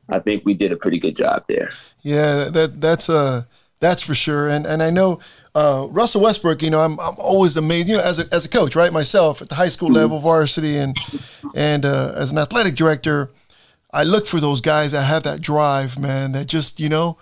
I 0.10 0.20
think 0.20 0.46
we 0.46 0.54
did 0.54 0.72
a 0.72 0.78
pretty 0.78 1.00
good 1.00 1.16
job 1.16 1.46
there. 1.48 1.70
Yeah, 2.02 2.46
that 2.46 2.82
that's 2.82 3.10
uh 3.10 3.44
that's 3.80 4.02
for 4.02 4.16
sure. 4.16 4.50
And 4.50 4.66
and 4.66 4.84
I 4.84 4.90
know 4.90 5.20
uh, 5.56 5.88
Russell 5.90 6.22
Westbrook. 6.22 6.62
You 6.62 6.70
know, 6.70 6.82
I'm 6.82 7.00
I'm 7.00 7.16
always 7.18 7.56
amazed. 7.58 7.88
You 7.88 7.98
know, 7.98 8.04
as 8.04 8.20
a 8.20 8.26
as 8.34 8.46
a 8.46 8.50
coach, 8.50 8.76
right? 8.76 8.92
Myself 8.92 9.42
at 9.42 9.50
the 9.50 9.56
high 9.56 9.70
school 9.70 9.90
mm-hmm. 9.90 9.98
level, 9.98 10.20
varsity, 10.20 10.78
and 10.78 10.98
and 11.56 11.86
uh, 11.86 12.14
as 12.16 12.32
an 12.32 12.38
athletic 12.38 12.76
director, 12.76 13.30
I 13.92 14.04
look 14.04 14.28
for 14.28 14.40
those 14.40 14.62
guys 14.62 14.92
that 14.92 15.04
have 15.04 15.24
that 15.24 15.42
drive, 15.42 15.98
man. 15.98 16.34
That 16.34 16.48
just 16.48 16.80
you 16.80 16.90
know 16.90 17.18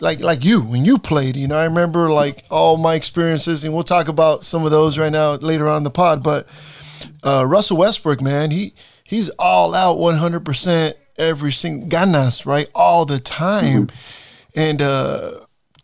like 0.00 0.20
like 0.20 0.44
you 0.44 0.60
when 0.60 0.84
you 0.84 0.98
played. 0.98 1.36
You 1.36 1.48
know, 1.48 1.56
I 1.56 1.64
remember 1.64 2.10
like 2.10 2.44
all 2.50 2.76
my 2.76 2.94
experiences, 2.94 3.64
and 3.64 3.74
we'll 3.74 3.84
talk 3.84 4.08
about 4.08 4.44
some 4.44 4.64
of 4.64 4.70
those 4.70 4.98
right 4.98 5.12
now 5.12 5.34
later 5.34 5.68
on 5.68 5.84
the 5.84 5.90
pod. 5.90 6.22
But 6.22 6.46
uh, 7.22 7.44
Russell 7.46 7.78
Westbrook, 7.78 8.20
man, 8.20 8.50
he 8.50 8.74
he's 9.04 9.30
all 9.38 9.74
out, 9.74 9.98
one 9.98 10.16
hundred 10.16 10.44
percent 10.44 10.96
every 11.18 11.52
single 11.52 11.88
ganas, 11.88 12.46
right, 12.46 12.68
all 12.74 13.04
the 13.04 13.18
time. 13.18 13.86
Mm-hmm. 13.86 14.60
And 14.60 14.82
uh, 14.82 15.30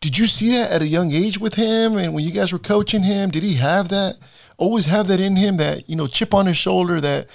did 0.00 0.16
you 0.18 0.26
see 0.26 0.52
that 0.52 0.70
at 0.70 0.82
a 0.82 0.86
young 0.86 1.12
age 1.12 1.38
with 1.38 1.54
him? 1.54 1.96
And 1.96 2.14
when 2.14 2.24
you 2.24 2.30
guys 2.30 2.52
were 2.52 2.58
coaching 2.58 3.02
him, 3.02 3.30
did 3.30 3.42
he 3.42 3.54
have 3.54 3.88
that? 3.88 4.18
Always 4.56 4.86
have 4.86 5.08
that 5.08 5.20
in 5.20 5.36
him, 5.36 5.56
that 5.56 5.88
you 5.88 5.96
know, 5.96 6.06
chip 6.06 6.34
on 6.34 6.46
his 6.46 6.56
shoulder, 6.56 7.00
that 7.00 7.26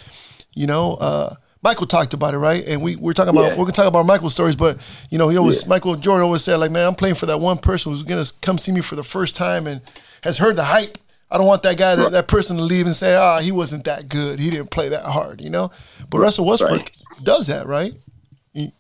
you 0.54 0.68
know. 0.68 0.96
Uh, 0.96 1.36
Michael 1.64 1.88
talked 1.88 2.14
about 2.14 2.36
it, 2.36 2.38
right? 2.38 2.64
And 2.68 2.84
we 2.84 2.96
we're 2.96 3.14
talking 3.14 3.34
about 3.34 3.46
yeah. 3.46 3.50
we're 3.54 3.64
gonna 3.64 3.72
talk 3.72 3.88
about 3.88 4.06
Michael's 4.06 4.34
stories, 4.34 4.56
but 4.56 4.78
you 5.10 5.18
know, 5.18 5.30
he 5.30 5.38
always 5.38 5.64
yeah. 5.64 5.70
Michael 5.70 5.96
Jordan 5.96 6.24
always 6.24 6.44
said 6.44 6.58
like, 6.58 6.70
man, 6.70 6.88
I'm 6.88 6.94
playing 6.94 7.16
for 7.16 7.26
that 7.26 7.40
one 7.40 7.58
person 7.58 7.92
who's 7.92 8.04
gonna 8.04 8.26
come 8.44 8.60
see 8.60 8.72
me 8.72 8.82
for 8.82 8.96
the 8.96 9.04
first 9.04 9.36
time 9.36 9.66
and 9.66 9.82
has 10.22 10.38
heard 10.38 10.58
the 10.58 10.66
hype 10.66 11.00
I 11.32 11.38
don't 11.38 11.48
want 11.48 11.64
that 11.64 11.78
guy, 11.78 11.96
that, 11.96 12.12
that 12.12 12.28
person 12.28 12.58
to 12.58 12.64
leave 12.64 12.86
and 12.86 12.96
say, 12.96 13.16
ah, 13.16 13.40
he 13.40 13.52
wasn't 13.52 13.84
that 13.86 14.08
good. 14.10 14.40
He 14.40 14.50
didn't 14.52 14.70
play 14.72 14.90
that 14.90 15.04
hard, 15.04 15.42
you 15.42 15.50
know? 15.50 15.72
But 16.10 16.20
Russell 16.20 16.46
Westbrook 16.46 16.72
Right. 16.72 16.92
does 17.24 17.48
that, 17.48 17.66
right? 17.68 17.94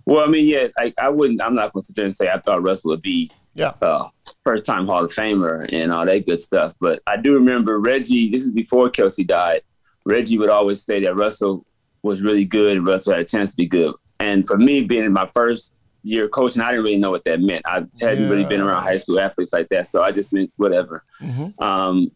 Well, 0.05 0.23
I 0.23 0.27
mean, 0.27 0.45
yeah, 0.45 0.67
like 0.77 0.93
I 0.97 1.09
wouldn't. 1.09 1.41
I'm 1.41 1.55
not 1.55 1.73
going 1.73 1.81
to 1.81 1.87
sit 1.87 1.95
there 1.97 2.05
and 2.05 2.15
say 2.15 2.29
I 2.29 2.39
thought 2.39 2.63
Russell 2.63 2.91
would 2.91 3.01
be 3.01 3.29
Yeah. 3.55 3.73
uh, 3.81 4.07
first 4.43 4.63
time 4.63 4.85
Hall 4.87 5.03
of 5.03 5.11
Famer 5.11 5.67
and 5.73 5.91
all 5.91 6.05
that 6.05 6.25
good 6.25 6.41
stuff. 6.41 6.73
But 6.79 7.01
I 7.07 7.17
do 7.17 7.33
remember 7.33 7.79
Reggie. 7.79 8.29
This 8.31 8.43
is 8.43 8.51
before 8.51 8.89
Khelcey 8.89 9.27
died. 9.27 9.63
Reggie 10.05 10.37
would 10.37 10.49
always 10.49 10.83
say 10.85 11.01
that 11.03 11.15
Russell 11.15 11.65
was 12.03 12.21
really 12.21 12.45
good 12.45 12.77
and 12.77 12.85
Russell 12.85 13.13
had 13.13 13.21
a 13.23 13.25
chance 13.25 13.49
to 13.49 13.57
be 13.57 13.65
good. 13.65 13.93
And 14.19 14.47
for 14.47 14.57
me, 14.57 14.81
being 14.81 15.03
in 15.03 15.11
my 15.11 15.29
first 15.33 15.73
year 16.03 16.29
coaching, 16.29 16.61
I 16.61 16.69
didn't 16.71 16.85
really 16.85 16.97
know 16.97 17.09
what 17.11 17.25
that 17.25 17.41
meant. 17.41 17.63
I 17.65 17.83
hadn't 17.99 18.29
really 18.29 18.45
been 18.45 18.61
around 18.61 18.83
high 18.83 18.99
school 18.99 19.19
athletes 19.19 19.51
like 19.51 19.67
that, 19.69 19.87
so 19.89 20.03
I 20.03 20.11
just 20.11 20.31
meant 20.31 20.53
whatever. 20.55 21.03
Mm-hmm. 21.21 21.61
Um, 21.61 22.11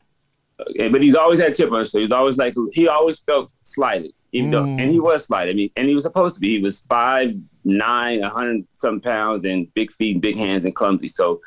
but 0.92 1.02
he's 1.02 1.16
always 1.16 1.40
had 1.40 1.56
chip 1.56 1.72
on 1.72 1.80
his 1.80 1.92
shoulder. 1.92 2.06
He's 2.06 2.12
always 2.12 2.38
like 2.38 2.56
he 2.74 2.88
always 2.88 3.20
felt 3.20 3.54
slighted, 3.64 4.12
even 4.32 4.52
though, 4.52 4.64
and 4.64 4.92
he 4.92 5.00
was 5.00 5.26
slighted. 5.26 5.56
I 5.56 5.58
mean, 5.58 5.72
and 5.76 5.88
he 5.88 5.96
was 5.96 6.04
supposed 6.04 6.36
to 6.36 6.42
be. 6.42 6.58
He 6.58 6.60
was 6.60 6.82
five 6.90 7.34
nine, 7.64 8.22
a 8.24 8.30
hundred 8.30 8.68
some 8.76 9.00
pounds, 9.00 9.46
and 9.46 9.74
big 9.74 9.92
feet, 9.94 10.22
big 10.22 10.38
hands, 10.38 10.66
and 10.66 10.76
clumsy. 10.76 11.08
So, 11.08 11.42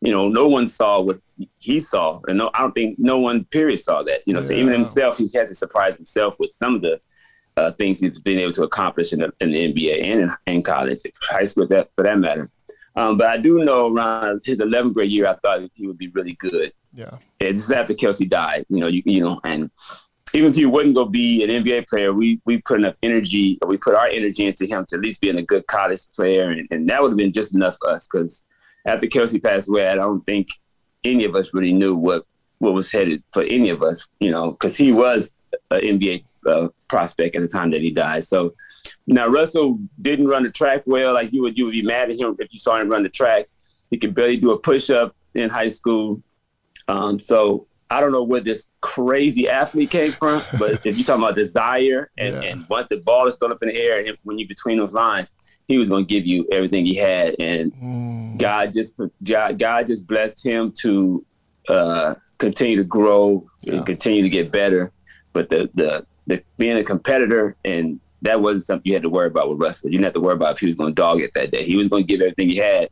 you 0.00 0.10
know, 0.12 0.28
no 0.28 0.48
one 0.48 0.68
saw 0.68 1.00
what 1.00 1.20
he 1.58 1.80
saw, 1.80 2.20
and 2.26 2.38
no, 2.38 2.50
I 2.54 2.60
don't 2.60 2.72
think 2.72 2.98
no 2.98 3.18
one 3.18 3.44
period 3.44 3.80
saw 3.80 4.02
that. 4.02 4.22
You 4.26 4.34
know, 4.34 4.44
so 4.44 4.52
even 4.52 4.72
himself, 4.72 5.18
he 5.18 5.28
has 5.34 5.48
to 5.48 5.54
surprise 5.54 5.96
himself 5.96 6.38
with 6.38 6.52
some 6.52 6.74
of 6.74 6.82
the 6.82 7.00
uh, 7.56 7.70
things 7.72 8.00
he's 8.00 8.18
been 8.18 8.38
able 8.38 8.52
to 8.52 8.62
accomplish 8.64 9.12
in 9.12 9.20
the, 9.20 9.32
in 9.40 9.50
the 9.50 9.72
NBA 9.72 10.04
and 10.04 10.20
in, 10.22 10.36
in 10.46 10.62
college, 10.62 11.00
high 11.22 11.44
school, 11.44 11.66
that 11.68 11.90
for 11.96 12.02
that 12.04 12.18
matter. 12.18 12.50
Um, 12.96 13.18
but 13.18 13.28
I 13.28 13.36
do 13.36 13.62
know 13.62 13.92
around 13.92 14.40
his 14.44 14.58
11th 14.58 14.94
grade 14.94 15.10
year, 15.10 15.26
I 15.26 15.34
thought 15.34 15.70
he 15.74 15.86
would 15.86 15.98
be 15.98 16.08
really 16.08 16.32
good. 16.34 16.72
Yeah. 16.96 17.18
Yeah, 17.40 17.52
just 17.52 17.70
after 17.70 17.94
Khelcey 17.94 18.28
died, 18.28 18.64
you 18.68 18.80
know, 18.80 18.86
you 18.86 19.02
you 19.04 19.20
know, 19.20 19.38
and 19.44 19.70
even 20.32 20.50
if 20.50 20.56
he 20.56 20.66
wouldn't 20.66 20.94
go 20.94 21.04
be 21.04 21.44
an 21.44 21.50
NBA 21.50 21.86
player, 21.86 22.12
we 22.12 22.40
we 22.46 22.60
put 22.62 22.78
enough 22.80 22.96
energy, 23.02 23.58
we 23.66 23.76
put 23.76 23.94
our 23.94 24.06
energy 24.06 24.46
into 24.46 24.66
him 24.66 24.84
to 24.88 24.96
at 24.96 25.02
least 25.02 25.20
being 25.20 25.38
a 25.38 25.42
good 25.42 25.66
college 25.66 26.00
player, 26.16 26.48
and, 26.48 26.66
and 26.70 26.88
that 26.88 27.02
would 27.02 27.10
have 27.10 27.18
been 27.18 27.32
just 27.32 27.54
enough 27.54 27.76
for 27.80 27.90
us. 27.90 28.08
Because 28.10 28.42
after 28.86 29.06
Khelcey 29.06 29.42
passed 29.42 29.68
away, 29.68 29.86
I 29.88 29.94
don't 29.94 30.24
think 30.24 30.48
any 31.04 31.24
of 31.24 31.36
us 31.36 31.52
really 31.52 31.72
knew 31.72 31.94
what 31.94 32.24
what 32.58 32.72
was 32.72 32.90
headed 32.90 33.22
for 33.32 33.42
any 33.42 33.68
of 33.68 33.82
us, 33.82 34.06
you 34.18 34.30
know, 34.30 34.52
because 34.52 34.76
he 34.76 34.90
was 34.90 35.34
an 35.70 35.80
NBA 35.80 36.24
uh, 36.46 36.68
prospect 36.88 37.36
at 37.36 37.42
the 37.42 37.48
time 37.48 37.70
that 37.72 37.82
he 37.82 37.90
died. 37.90 38.24
So 38.24 38.54
now 39.06 39.26
Russell 39.26 39.78
didn't 40.00 40.28
run 40.28 40.44
the 40.44 40.50
track 40.50 40.82
well. 40.86 41.12
Like 41.12 41.32
you 41.32 41.42
would 41.42 41.58
you 41.58 41.66
would 41.66 41.72
be 41.72 41.82
mad 41.82 42.10
at 42.10 42.18
him 42.18 42.36
if 42.38 42.52
you 42.52 42.58
saw 42.58 42.80
him 42.80 42.88
run 42.88 43.02
the 43.02 43.08
track. 43.08 43.46
He 43.90 43.98
could 43.98 44.14
barely 44.14 44.36
do 44.36 44.52
a 44.52 44.58
push 44.58 44.90
up 44.90 45.14
in 45.34 45.50
high 45.50 45.68
school. 45.68 46.22
Um, 46.88 47.20
so 47.20 47.66
I 47.90 48.00
don't 48.00 48.12
know 48.12 48.22
where 48.22 48.40
this 48.40 48.68
crazy 48.80 49.48
athlete 49.48 49.90
came 49.90 50.12
from, 50.12 50.42
but 50.58 50.84
if 50.86 50.96
you're 50.96 51.04
talking 51.04 51.22
about 51.22 51.36
desire 51.36 52.10
and, 52.18 52.34
Yeah. 52.34 52.50
and 52.50 52.66
once 52.68 52.86
the 52.88 52.98
ball 52.98 53.26
is 53.28 53.34
thrown 53.36 53.52
up 53.52 53.62
in 53.62 53.68
the 53.68 53.76
air 53.76 54.04
and 54.04 54.16
when 54.24 54.38
you're 54.38 54.48
between 54.48 54.78
those 54.78 54.92
lines, 54.92 55.32
he 55.68 55.78
was 55.78 55.88
going 55.88 56.04
to 56.06 56.08
give 56.08 56.26
you 56.26 56.46
everything 56.52 56.86
he 56.86 56.94
had. 56.94 57.34
And 57.40 57.72
Mm. 57.74 58.38
God 58.38 58.72
just 58.72 58.94
God, 59.24 59.58
God 59.58 59.86
just 59.88 60.06
blessed 60.06 60.44
him 60.44 60.72
to 60.82 61.24
uh, 61.68 62.14
continue 62.38 62.76
to 62.76 62.84
grow 62.84 63.44
Yeah. 63.62 63.74
and 63.74 63.86
continue 63.86 64.22
to 64.22 64.28
get 64.28 64.52
better. 64.52 64.92
But 65.32 65.48
the, 65.50 65.68
the 65.74 66.06
the 66.28 66.42
being 66.56 66.76
a 66.76 66.84
competitor 66.84 67.56
and 67.64 68.00
that 68.22 68.40
wasn't 68.40 68.64
something 68.66 68.82
you 68.88 68.94
had 68.94 69.02
to 69.02 69.10
worry 69.10 69.26
about 69.28 69.48
with 69.50 69.60
Russell. 69.60 69.88
You 69.90 69.98
didn't 69.98 70.04
have 70.04 70.14
to 70.14 70.20
worry 70.20 70.34
about 70.34 70.54
if 70.54 70.58
he 70.60 70.66
was 70.66 70.74
going 70.76 70.90
to 70.90 70.94
dog 70.94 71.20
it 71.20 71.30
that 71.34 71.50
day. 71.52 71.64
He 71.64 71.76
was 71.76 71.86
going 71.88 72.04
to 72.04 72.06
give 72.06 72.20
everything 72.20 72.48
he 72.48 72.56
had. 72.56 72.88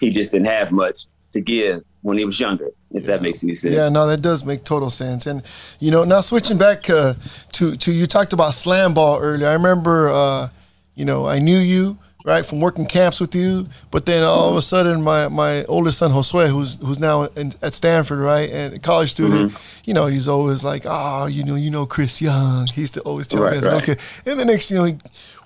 He 0.00 0.10
just 0.10 0.30
didn't 0.32 0.46
have 0.46 0.70
much 0.70 1.06
to 1.32 1.40
give 1.40 1.82
when 2.02 2.18
he 2.18 2.24
was 2.24 2.38
younger. 2.38 2.70
If 2.92 3.04
that 3.04 3.20
makes 3.20 3.42
any 3.42 3.54
sense. 3.54 3.74
Yeah, 3.74 3.88
no, 3.88 4.06
that 4.06 4.22
does 4.22 4.44
make 4.44 4.64
total 4.64 4.90
sense. 4.90 5.26
And 5.26 5.42
you 5.80 5.90
know, 5.90 6.04
now 6.04 6.20
switching 6.20 6.56
back 6.58 6.88
uh, 6.88 7.14
to 7.52 7.76
to 7.76 7.92
you 7.92 8.06
talked 8.06 8.32
about 8.32 8.54
slam 8.54 8.94
ball 8.94 9.18
earlier. 9.20 9.48
I 9.48 9.54
remember, 9.54 10.08
uh, 10.08 10.48
you 10.94 11.04
know, 11.04 11.26
I 11.26 11.38
knew 11.38 11.58
you 11.58 11.98
right 12.24 12.44
from 12.44 12.60
working 12.60 12.86
camps 12.86 13.20
with 13.20 13.34
you, 13.36 13.68
but 13.92 14.04
then 14.04 14.24
all 14.24 14.50
of 14.50 14.56
a 14.56 14.62
sudden, 14.62 15.02
my 15.02 15.28
my 15.28 15.64
oldest 15.64 15.98
son 15.98 16.10
Josue, 16.10 16.48
who's 16.48 16.76
who's 16.76 16.98
now 16.98 17.22
in, 17.36 17.52
at 17.62 17.74
Stanford, 17.74 18.18
right, 18.18 18.50
and 18.50 18.74
a 18.74 18.78
college 18.78 19.10
student, 19.10 19.52
you 19.84 19.92
know, 19.94 20.06
he's 20.06 20.26
always 20.28 20.64
like, 20.64 20.82
oh, 20.86 21.26
you 21.26 21.44
know, 21.44 21.54
you 21.54 21.70
know, 21.70 21.86
Chris 21.86 22.20
Young. 22.22 22.66
He's 22.68 22.92
to 22.92 23.00
always 23.02 23.26
tell 23.26 23.40
me, 23.42 23.46
Right, 23.48 23.62
said, 23.62 23.72
right. 23.72 23.88
okay. 23.88 24.00
And 24.30 24.38
the 24.40 24.44
next, 24.44 24.70
you 24.70 24.76
know, 24.78 24.84
he, 24.84 24.96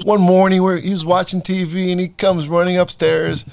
one 0.05 0.21
morning 0.21 0.63
where 0.63 0.79
he 0.79 0.91
was 0.91 1.05
watching 1.05 1.41
TV 1.43 1.91
and 1.91 2.01
he 2.01 2.09
comes 2.09 2.49
running 2.49 2.79
upstairs, 2.79 3.45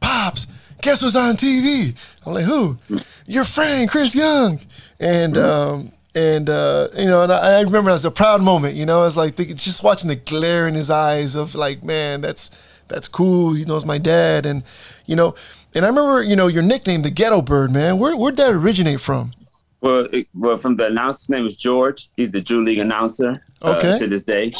pops, 0.00 0.46
guess 0.82 1.00
who's 1.00 1.16
on 1.16 1.36
TV? 1.36 1.96
I'm 2.26 2.34
like, 2.34 2.44
who? 2.44 2.78
Your 3.26 3.44
friend, 3.44 3.88
Chris 3.88 4.14
Young. 4.14 4.60
And 5.00 5.36
um, 5.36 5.92
and 6.14 6.50
uh, 6.50 6.88
you 6.96 7.06
know, 7.06 7.22
and 7.22 7.32
I, 7.32 7.58
I 7.58 7.60
remember 7.60 7.90
it 7.90 7.94
was 7.94 8.04
a 8.04 8.10
proud 8.10 8.42
moment. 8.42 8.74
You 8.74 8.86
know, 8.86 9.04
it's 9.04 9.16
like 9.16 9.34
thinking, 9.34 9.56
just 9.56 9.82
watching 9.82 10.08
the 10.08 10.16
glare 10.16 10.66
in 10.66 10.74
his 10.74 10.90
eyes 10.90 11.34
of 11.34 11.54
like, 11.54 11.84
man, 11.84 12.20
that's 12.20 12.50
that's 12.88 13.06
cool. 13.06 13.54
He 13.54 13.64
knows 13.64 13.84
my 13.84 13.98
dad, 13.98 14.46
and 14.46 14.64
you 15.06 15.14
know, 15.14 15.34
and 15.74 15.84
I 15.84 15.88
remember, 15.88 16.22
you 16.22 16.34
know, 16.34 16.48
your 16.48 16.62
nickname, 16.62 17.02
the 17.02 17.10
Ghetto 17.10 17.42
Bird, 17.42 17.70
man. 17.70 17.98
Where 17.98 18.16
where'd 18.16 18.36
that 18.36 18.52
originate 18.52 19.00
from? 19.00 19.32
Well, 19.80 20.08
it, 20.12 20.26
well, 20.34 20.58
from 20.58 20.74
the 20.74 20.86
announcer's 20.86 21.28
name 21.28 21.46
is 21.46 21.56
George. 21.56 22.08
He's 22.16 22.32
the 22.32 22.40
Drew 22.40 22.64
League 22.64 22.80
announcer 22.80 23.40
uh, 23.62 23.78
to 23.78 24.06
this 24.08 24.24
day. 24.24 24.52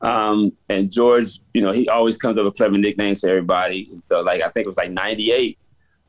Um, 0.00 0.52
and 0.68 0.90
George, 0.90 1.40
you 1.54 1.62
know, 1.62 1.72
he 1.72 1.88
always 1.88 2.16
comes 2.16 2.38
up 2.38 2.44
with 2.44 2.54
clever 2.54 2.76
nicknames 2.76 3.20
for 3.20 3.28
everybody. 3.28 3.88
And 3.92 4.04
so, 4.04 4.20
like, 4.20 4.42
I 4.42 4.48
think 4.50 4.66
it 4.66 4.68
was 4.68 4.76
like 4.76 4.90
'98. 4.90 5.58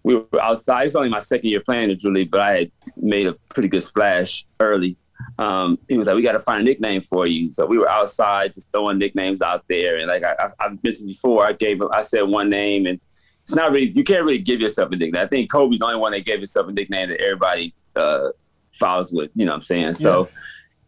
We 0.03 0.15
were 0.15 0.41
outside. 0.41 0.87
It's 0.87 0.95
only 0.95 1.09
my 1.09 1.19
second 1.19 1.49
year 1.49 1.61
playing 1.61 1.89
the 1.89 1.95
Drew 1.95 2.11
League, 2.11 2.31
but 2.31 2.41
I 2.41 2.57
had 2.57 2.71
made 2.95 3.27
a 3.27 3.33
pretty 3.49 3.69
good 3.69 3.83
splash 3.83 4.45
early. 4.59 4.97
Um, 5.39 5.79
he 5.87 5.97
was 5.97 6.07
like, 6.07 6.15
"We 6.15 6.21
got 6.21 6.33
to 6.33 6.39
find 6.39 6.61
a 6.61 6.63
nickname 6.63 7.01
for 7.01 7.25
you." 7.27 7.49
So 7.51 7.65
we 7.65 7.77
were 7.77 7.89
outside, 7.89 8.53
just 8.53 8.71
throwing 8.71 8.97
nicknames 8.97 9.41
out 9.41 9.65
there. 9.67 9.97
And 9.97 10.07
like 10.07 10.23
I, 10.23 10.51
I've 10.59 10.83
mentioned 10.83 11.07
before, 11.07 11.45
I 11.45 11.53
gave 11.53 11.81
him, 11.81 11.89
I 11.91 12.01
said 12.01 12.21
one 12.21 12.49
name, 12.49 12.85
and 12.85 12.99
it's 13.43 13.55
not 13.55 13.71
really 13.71 13.89
you 13.91 14.03
can't 14.03 14.23
really 14.23 14.39
give 14.39 14.59
yourself 14.61 14.91
a 14.91 14.95
nickname. 14.95 15.21
I 15.21 15.27
think 15.27 15.49
Kobe's 15.49 15.79
the 15.79 15.85
only 15.85 15.97
one 15.97 16.11
that 16.11 16.25
gave 16.25 16.39
himself 16.39 16.67
a 16.67 16.71
nickname 16.71 17.09
that 17.09 17.21
everybody 17.21 17.73
uh, 17.95 18.29
follows 18.77 19.11
with. 19.11 19.31
You 19.35 19.45
know 19.45 19.53
what 19.53 19.57
I'm 19.57 19.63
saying? 19.63 19.95
So 19.95 20.29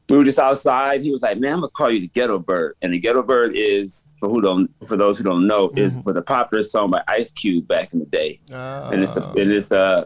we 0.10 0.18
were 0.18 0.24
just 0.24 0.39
outside. 0.39 1.01
He 1.01 1.12
was 1.12 1.22
like, 1.22 1.39
"Man, 1.39 1.54
I'm 1.54 1.60
gonna 1.60 1.70
call 1.70 1.92
you 1.92 2.01
the 2.01 2.08
Ghetto 2.08 2.39
Bird." 2.39 2.75
And 2.82 2.94
the 2.94 3.00
Ghetto 3.00 3.22
Bird 3.24 3.54
is 3.56 4.08
for 4.20 4.30
who 4.30 4.42
don't 4.42 4.70
for 4.88 4.98
those 4.98 5.18
who 5.18 5.24
don't 5.24 5.46
know 5.48 5.72
is 5.75 5.96
was 6.06 6.16
a 6.16 6.22
popular 6.22 6.63
song 6.63 6.92
by 6.92 7.04
Ice 7.08 7.32
Cube 7.32 7.68
back 7.68 7.94
in 7.94 8.00
the 8.00 8.06
day, 8.06 8.39
and 8.92 9.04
it's 9.04 9.16
a, 9.18 9.24
and 9.42 9.51
it's 9.51 9.72
uh 9.72 10.06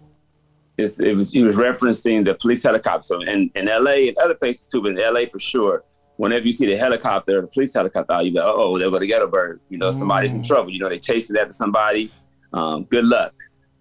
it's, 0.77 0.99
it 0.99 1.15
was 1.15 1.31
he 1.31 1.43
was 1.43 1.55
referencing 1.55 2.25
the 2.25 2.33
police 2.35 2.63
helicopter. 2.63 3.15
In, 3.27 3.51
in 3.55 3.69
L.A. 3.69 4.07
and 4.09 4.17
other 4.17 4.33
places 4.33 4.67
too, 4.67 4.81
but 4.81 4.91
in 4.91 4.99
L.A. 4.99 5.27
for 5.27 5.39
sure. 5.39 5.83
Whenever 6.17 6.45
you 6.45 6.53
see 6.53 6.67
the 6.67 6.77
helicopter, 6.77 7.41
the 7.41 7.47
police 7.47 7.73
helicopter, 7.73 8.21
you 8.21 8.33
go, 8.33 8.53
"Oh, 8.55 8.77
they're 8.77 8.91
gonna 8.91 9.07
get 9.07 9.21
a 9.21 9.27
bird." 9.27 9.61
You 9.69 9.77
know, 9.79 9.91
somebody's 9.91 10.33
in 10.33 10.43
trouble. 10.43 10.71
You 10.71 10.79
know, 10.79 10.89
they 10.89 10.99
chasing 10.99 11.35
after 11.37 11.53
somebody. 11.53 12.11
Um, 12.53 12.83
good 12.83 13.05
luck. 13.05 13.33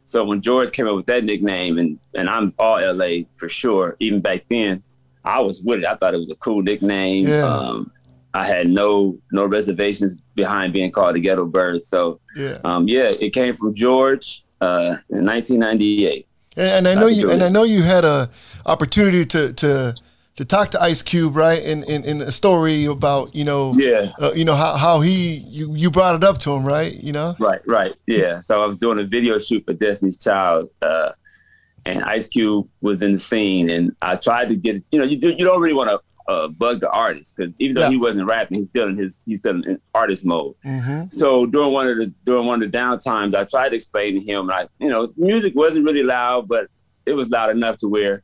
So 0.04 0.24
when 0.24 0.40
George 0.40 0.72
came 0.72 0.88
up 0.88 0.96
with 0.96 1.06
that 1.06 1.24
nickname, 1.24 1.78
and 1.78 1.98
and 2.14 2.28
I'm 2.30 2.54
all 2.58 2.80
LA 2.80 3.24
for 3.34 3.48
sure. 3.48 3.96
Even 4.00 4.20
back 4.20 4.44
then, 4.48 4.82
I 5.24 5.40
was 5.40 5.62
with 5.62 5.80
it. 5.80 5.86
I 5.86 5.94
thought 5.96 6.14
it 6.14 6.18
was 6.18 6.30
a 6.30 6.36
cool 6.36 6.62
nickname. 6.62 7.26
Yeah. 7.26 7.44
Um, 7.46 7.90
I 8.34 8.46
had 8.46 8.68
no 8.68 9.18
no 9.30 9.44
reservations 9.46 10.16
behind 10.34 10.72
being 10.72 10.90
called 10.90 11.16
the 11.16 11.20
Ghetto 11.20 11.44
Bird. 11.46 11.84
So 11.84 12.18
Yeah. 12.36 12.58
um, 12.64 12.88
yeah, 12.88 13.10
it 13.20 13.30
came 13.34 13.56
from 13.56 13.74
George 13.74 14.44
uh, 14.60 14.96
in 15.10 15.24
1998. 15.26 16.26
And, 16.56 16.86
and 16.86 16.88
I 16.88 16.94
know 17.00 17.06
you, 17.08 17.30
and 17.30 17.42
I 17.42 17.48
know 17.48 17.64
you 17.64 17.82
had 17.82 18.04
a 18.04 18.30
opportunity 18.66 19.24
to 19.26 19.52
to 19.54 19.94
to 20.36 20.44
talk 20.46 20.70
to 20.70 20.80
Ice 20.82 21.02
Cube, 21.02 21.36
right? 21.36 21.62
In 21.62 21.82
in, 21.84 22.04
in 22.04 22.22
a 22.22 22.32
story 22.32 22.86
about 22.86 23.34
you 23.34 23.44
know, 23.44 23.74
Yeah. 23.76 24.12
uh, 24.20 24.32
you 24.34 24.44
know 24.46 24.54
how 24.54 24.76
how 24.76 25.00
he 25.00 25.44
you 25.48 25.74
you 25.74 25.90
brought 25.90 26.14
it 26.16 26.24
up 26.24 26.38
to 26.38 26.52
him, 26.52 26.64
right? 26.64 26.92
You 26.94 27.12
know, 27.12 27.34
Right, 27.38 27.60
right. 27.66 27.92
Yeah. 28.06 28.40
So 28.40 28.62
I 28.62 28.66
was 28.66 28.76
doing 28.78 28.98
a 28.98 29.04
video 29.04 29.38
shoot 29.38 29.64
for 29.66 29.72
Destiny's 29.74 30.18
Child, 30.18 30.70
uh, 30.82 31.10
and 31.86 32.02
Ice 32.04 32.28
Cube 32.28 32.68
was 32.80 33.02
in 33.02 33.12
the 33.14 33.18
scene, 33.18 33.70
and 33.70 33.94
I 34.02 34.16
tried 34.16 34.48
to 34.50 34.56
get 34.56 34.82
you 34.90 34.98
know 34.98 35.04
you 35.04 35.18
you 35.30 35.44
don't 35.44 35.60
really 35.60 35.74
want 35.74 35.90
to 35.90 36.00
uh, 36.32 36.46
bug 36.48 36.80
the 36.80 36.88
artist 36.90 37.36
because 37.36 37.52
even 37.58 37.74
though 37.74 37.82
Yeah. 37.82 37.90
he 37.90 37.96
wasn't 37.96 38.26
rapping, 38.28 38.58
he's 38.60 38.68
still 38.68 38.88
in 38.88 38.96
his 38.96 39.20
he's 39.26 39.40
still 39.40 39.56
in 39.64 39.80
artist 39.94 40.24
mode. 40.24 40.54
mm-hmm. 40.64 41.04
So 41.10 41.46
during 41.46 41.72
one 41.72 41.88
of 41.88 41.96
the 41.98 42.12
during 42.24 42.46
one 42.46 42.54
of 42.56 42.60
the 42.60 42.68
down 42.68 43.00
times, 43.00 43.34
I 43.34 43.44
tried 43.44 43.70
to 43.70 43.76
explain 43.76 44.14
to 44.14 44.20
him, 44.20 44.46
like 44.46 44.68
you 44.78 44.88
know, 44.88 45.12
music 45.16 45.54
wasn't 45.56 45.84
really 45.84 46.04
loud, 46.04 46.46
but 46.48 46.68
it 47.06 47.14
was 47.14 47.28
loud 47.28 47.50
enough 47.50 47.78
to 47.78 47.88
where 47.88 48.22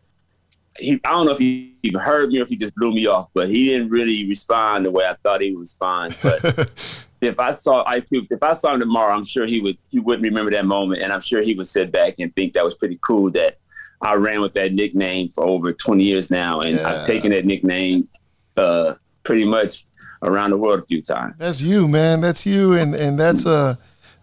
he 0.78 0.92
I 1.04 1.10
don't 1.10 1.26
know 1.26 1.32
if 1.32 1.38
he 1.38 1.74
even 1.82 2.00
heard 2.00 2.28
me 2.28 2.38
or 2.38 2.42
if 2.42 2.48
he 2.50 2.56
just 2.56 2.74
blew 2.76 2.92
me 2.92 3.06
off, 3.06 3.28
but 3.34 3.48
he 3.48 3.66
didn't 3.66 3.88
really 3.90 4.24
respond 4.28 4.86
the 4.86 4.92
way 4.92 5.04
I 5.04 5.16
thought 5.24 5.40
he 5.40 5.50
would 5.52 5.60
respond. 5.62 6.16
But 6.22 6.70
if 7.20 7.38
I 7.40 7.50
saw 7.50 7.84
Cube, 8.00 8.26
if 8.30 8.42
I 8.42 8.52
saw 8.52 8.74
him 8.74 8.80
tomorrow, 8.80 9.14
I'm 9.14 9.24
sure 9.24 9.46
he 9.46 9.60
would 9.60 9.78
he 9.90 9.98
wouldn't 10.00 10.24
remember 10.24 10.50
that 10.52 10.64
moment, 10.64 11.02
and 11.02 11.12
I'm 11.12 11.20
sure 11.20 11.42
he 11.42 11.54
would 11.54 11.66
sit 11.68 11.90
back 11.92 12.14
and 12.18 12.34
think 12.34 12.52
that 12.52 12.64
was 12.64 12.74
pretty 12.74 12.98
cool 13.02 13.30
that 13.32 13.58
I 14.00 14.14
ran 14.14 14.40
with 14.40 14.54
that 14.54 14.72
nickname 14.72 15.30
for 15.30 15.44
over 15.44 15.72
20 15.72 16.04
years 16.04 16.30
now, 16.30 16.60
and 16.60 16.76
Yeah. 16.76 16.88
I've 16.88 17.06
taken 17.06 17.30
that 17.32 17.44
nickname 17.44 18.08
uh, 18.56 18.94
pretty 19.24 19.44
much 19.44 19.84
around 20.22 20.50
the 20.50 20.56
world 20.56 20.80
a 20.80 20.86
few 20.86 21.02
times. 21.02 21.34
that's 21.38 21.60
you, 21.60 21.88
man. 21.88 22.20
That's 22.20 22.46
you, 22.46 22.74
and 22.74 22.94
and 22.94 23.18
that's 23.18 23.46
uh 23.46 23.76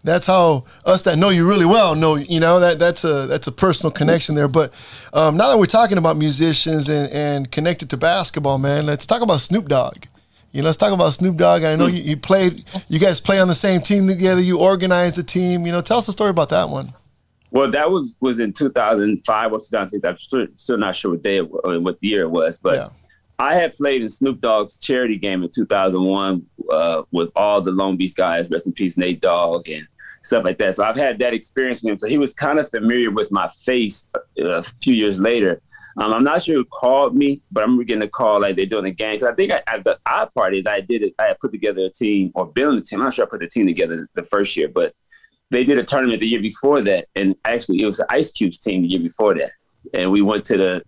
that's 0.04 0.26
how 0.26 0.64
us 0.84 1.02
that 1.02 1.18
know 1.18 1.30
you 1.30 1.46
really 1.48 1.64
well 1.66 1.94
know. 1.94 2.14
You 2.14 2.40
know 2.40 2.60
that 2.60 2.78
that's 2.78 3.04
a 3.04 3.26
that's 3.26 3.46
a 3.48 3.52
personal 3.52 3.90
connection 3.90 4.34
there. 4.34 4.48
But 4.48 4.72
um, 5.12 5.36
now 5.36 5.48
that 5.48 5.58
we're 5.58 5.66
talking 5.66 5.98
about 5.98 6.16
musicians 6.16 6.88
and, 6.88 7.10
and 7.12 7.50
connected 7.50 7.90
to 7.90 7.96
basketball, 7.96 8.58
man, 8.58 8.86
let's 8.86 9.04
talk 9.04 9.20
about 9.20 9.40
Snoop 9.40 9.68
Dogg. 9.68 10.04
You 10.52 10.62
know, 10.62 10.66
let's 10.66 10.78
talk 10.78 10.92
about 10.92 11.10
Snoop 11.10 11.36
Dogg. 11.36 11.64
I 11.64 11.76
know 11.76 11.86
you, 11.86 12.02
you 12.02 12.16
played, 12.16 12.64
you 12.88 12.98
guys 12.98 13.20
play 13.20 13.38
on 13.40 13.48
the 13.48 13.54
same 13.54 13.82
team 13.82 14.06
together. 14.06 14.40
You 14.40 14.58
organized 14.58 15.18
a 15.18 15.22
team. 15.22 15.66
You 15.66 15.72
know, 15.72 15.80
tell 15.80 15.98
us 15.98 16.08
a 16.08 16.12
story 16.12 16.30
about 16.30 16.48
that 16.50 16.68
one. 16.70 16.94
Well, 17.50 17.70
that 17.70 17.90
was 17.90 18.12
was 18.20 18.40
in 18.40 18.52
2005 18.52 19.52
or 19.52 19.58
2006. 19.58 20.04
I'm 20.04 20.18
still, 20.18 20.46
still 20.56 20.78
not 20.78 20.96
sure 20.96 21.12
what 21.12 21.22
day 21.22 21.36
it, 21.36 21.50
was, 21.50 21.78
what 21.78 21.98
year 22.00 22.22
it 22.22 22.30
was, 22.30 22.58
but 22.60 22.74
Yeah. 22.74 22.88
I 23.38 23.54
had 23.54 23.76
played 23.76 24.02
in 24.02 24.08
Snoop 24.08 24.40
Dogg's 24.40 24.78
charity 24.78 25.16
game 25.16 25.42
in 25.42 25.50
2001 25.50 26.46
uh, 26.70 27.02
with 27.12 27.30
all 27.36 27.60
the 27.60 27.70
Long 27.70 27.96
Beach 27.96 28.14
guys. 28.14 28.48
Rest 28.50 28.66
in 28.66 28.72
peace, 28.72 28.96
Nate 28.96 29.20
Dogg 29.20 29.68
and 29.68 29.86
stuff 30.22 30.44
like 30.44 30.58
that. 30.58 30.74
So 30.74 30.84
I've 30.84 30.96
had 30.96 31.18
that 31.18 31.34
experience 31.34 31.82
with 31.82 31.92
him. 31.92 31.98
So 31.98 32.06
he 32.06 32.18
was 32.18 32.34
kind 32.34 32.58
of 32.58 32.70
familiar 32.70 33.10
with 33.10 33.30
my 33.30 33.50
face 33.64 34.06
uh, 34.16 34.20
a 34.44 34.62
few 34.62 34.94
years 34.94 35.18
later. 35.18 35.60
Um, 35.98 36.12
I'm 36.12 36.24
not 36.24 36.42
sure 36.42 36.56
who 36.56 36.64
called 36.64 37.16
me, 37.16 37.40
but 37.50 37.64
I'm 37.64 37.82
getting 37.84 38.02
a 38.02 38.08
call 38.08 38.40
like 38.40 38.56
they're 38.56 38.66
doing 38.66 38.84
a 38.84 38.90
game. 38.90 39.18
Cause 39.18 39.28
I 39.28 39.34
think 39.34 39.52
I, 39.52 39.62
I, 39.66 39.78
the 39.78 39.98
odd 40.04 40.32
part 40.34 40.54
is 40.54 40.66
I 40.66 40.80
did 40.80 41.02
it. 41.02 41.14
I 41.18 41.34
put 41.40 41.52
together 41.52 41.86
a 41.86 41.90
team 41.90 42.32
or 42.34 42.46
building 42.46 42.80
a 42.80 42.82
team. 42.82 43.00
I'm 43.00 43.06
not 43.06 43.14
sure 43.14 43.24
I 43.24 43.28
put 43.28 43.40
the 43.40 43.48
team 43.48 43.66
together 43.66 44.08
the 44.14 44.24
first 44.24 44.56
year, 44.56 44.68
but 44.68 44.94
they 45.50 45.64
did 45.64 45.78
a 45.78 45.84
tournament 45.84 46.20
the 46.20 46.26
year 46.26 46.40
before 46.40 46.80
that, 46.82 47.06
and 47.14 47.34
actually 47.44 47.80
it 47.80 47.86
was 47.86 47.98
the 47.98 48.06
Ice 48.10 48.32
Cube's 48.32 48.58
team 48.58 48.82
the 48.82 48.88
year 48.88 49.00
before 49.00 49.34
that, 49.34 49.52
and 49.94 50.10
we 50.10 50.20
went 50.20 50.44
to 50.46 50.56
the 50.56 50.82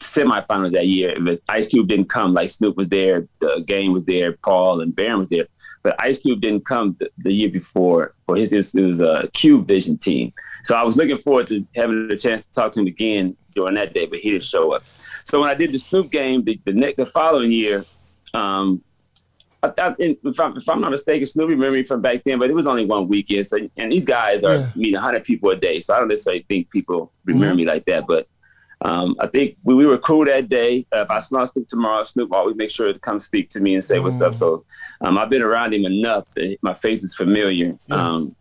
semifinals 0.00 0.72
that 0.72 0.86
year. 0.86 1.16
But 1.20 1.40
Ice 1.48 1.68
Cube 1.68 1.88
didn't 1.88 2.08
come. 2.08 2.34
Like 2.34 2.50
Snoop 2.50 2.76
was 2.76 2.88
there, 2.88 3.28
the 3.40 3.62
game 3.66 3.92
was 3.92 4.04
there, 4.06 4.32
Paul 4.32 4.80
and 4.80 4.94
Baron 4.94 5.20
was 5.20 5.28
there, 5.28 5.46
but 5.82 5.94
Ice 6.00 6.20
Cube 6.20 6.40
didn't 6.40 6.66
come 6.66 6.96
the, 6.98 7.10
the 7.18 7.32
year 7.32 7.50
before 7.50 8.14
for 8.26 8.36
his. 8.36 8.52
It 8.52 8.56
was, 8.58 8.74
it 8.74 8.82
was 8.82 9.00
a 9.00 9.28
Cube 9.32 9.66
Vision 9.66 9.96
team. 9.96 10.32
So 10.64 10.74
I 10.74 10.82
was 10.82 10.96
looking 10.96 11.18
forward 11.18 11.46
to 11.48 11.64
having 11.74 12.10
a 12.10 12.16
chance 12.16 12.46
to 12.46 12.52
talk 12.52 12.72
to 12.72 12.80
him 12.80 12.86
again 12.86 13.36
during 13.54 13.74
that 13.74 13.94
day, 13.94 14.06
but 14.06 14.18
he 14.20 14.30
didn't 14.30 14.44
show 14.44 14.72
up. 14.74 14.82
So 15.24 15.40
when 15.40 15.50
I 15.50 15.54
did 15.54 15.72
the 15.72 15.78
Snoop 15.78 16.10
game 16.10 16.44
the 16.44 16.60
the, 16.64 16.72
next, 16.72 16.96
the 16.96 17.06
following 17.06 17.50
year. 17.52 17.84
Um, 18.34 18.82
I, 19.62 19.72
I, 19.76 19.94
if, 19.98 20.40
I'm, 20.40 20.56
if 20.56 20.66
I'm 20.68 20.80
not 20.80 20.90
mistaken, 20.90 21.26
Snoopy 21.26 21.52
remember 21.52 21.76
me 21.76 21.82
from 21.82 22.00
back 22.00 22.22
then, 22.24 22.38
but 22.38 22.48
it 22.48 22.54
was 22.54 22.66
only 22.66 22.86
one 22.86 23.08
weekend. 23.08 23.46
So, 23.46 23.58
and 23.76 23.92
these 23.92 24.06
guys 24.06 24.42
are 24.42 24.54
Yeah. 24.54 24.66
meeting 24.74 24.94
100 24.94 25.22
people 25.24 25.50
a 25.50 25.56
day, 25.56 25.80
so 25.80 25.92
I 25.94 25.98
don't 25.98 26.08
necessarily 26.08 26.46
think 26.48 26.70
people 26.70 27.12
remember 27.26 27.56
me 27.56 27.66
like 27.66 27.84
that. 27.84 28.06
But 28.06 28.26
um, 28.80 29.16
I 29.20 29.26
think 29.26 29.58
we, 29.62 29.74
we 29.74 29.84
were 29.84 29.98
cool 29.98 30.24
that 30.24 30.48
day. 30.48 30.86
Uh, 30.94 31.00
if 31.02 31.10
I 31.10 31.20
saw 31.20 31.44
Snoop 31.44 31.68
tomorrow, 31.68 32.02
Snoop 32.04 32.32
always 32.32 32.56
make 32.56 32.70
sure 32.70 32.90
to 32.90 32.98
come 32.98 33.18
speak 33.18 33.50
to 33.50 33.60
me 33.60 33.74
and 33.74 33.84
say 33.84 33.98
what's 33.98 34.22
up. 34.22 34.34
So 34.34 34.64
um, 35.02 35.18
I've 35.18 35.28
been 35.28 35.42
around 35.42 35.74
him 35.74 35.84
enough 35.84 36.24
that 36.36 36.56
my 36.62 36.72
face 36.72 37.02
is 37.02 37.14
familiar. 37.14 37.76
Um, 37.90 38.34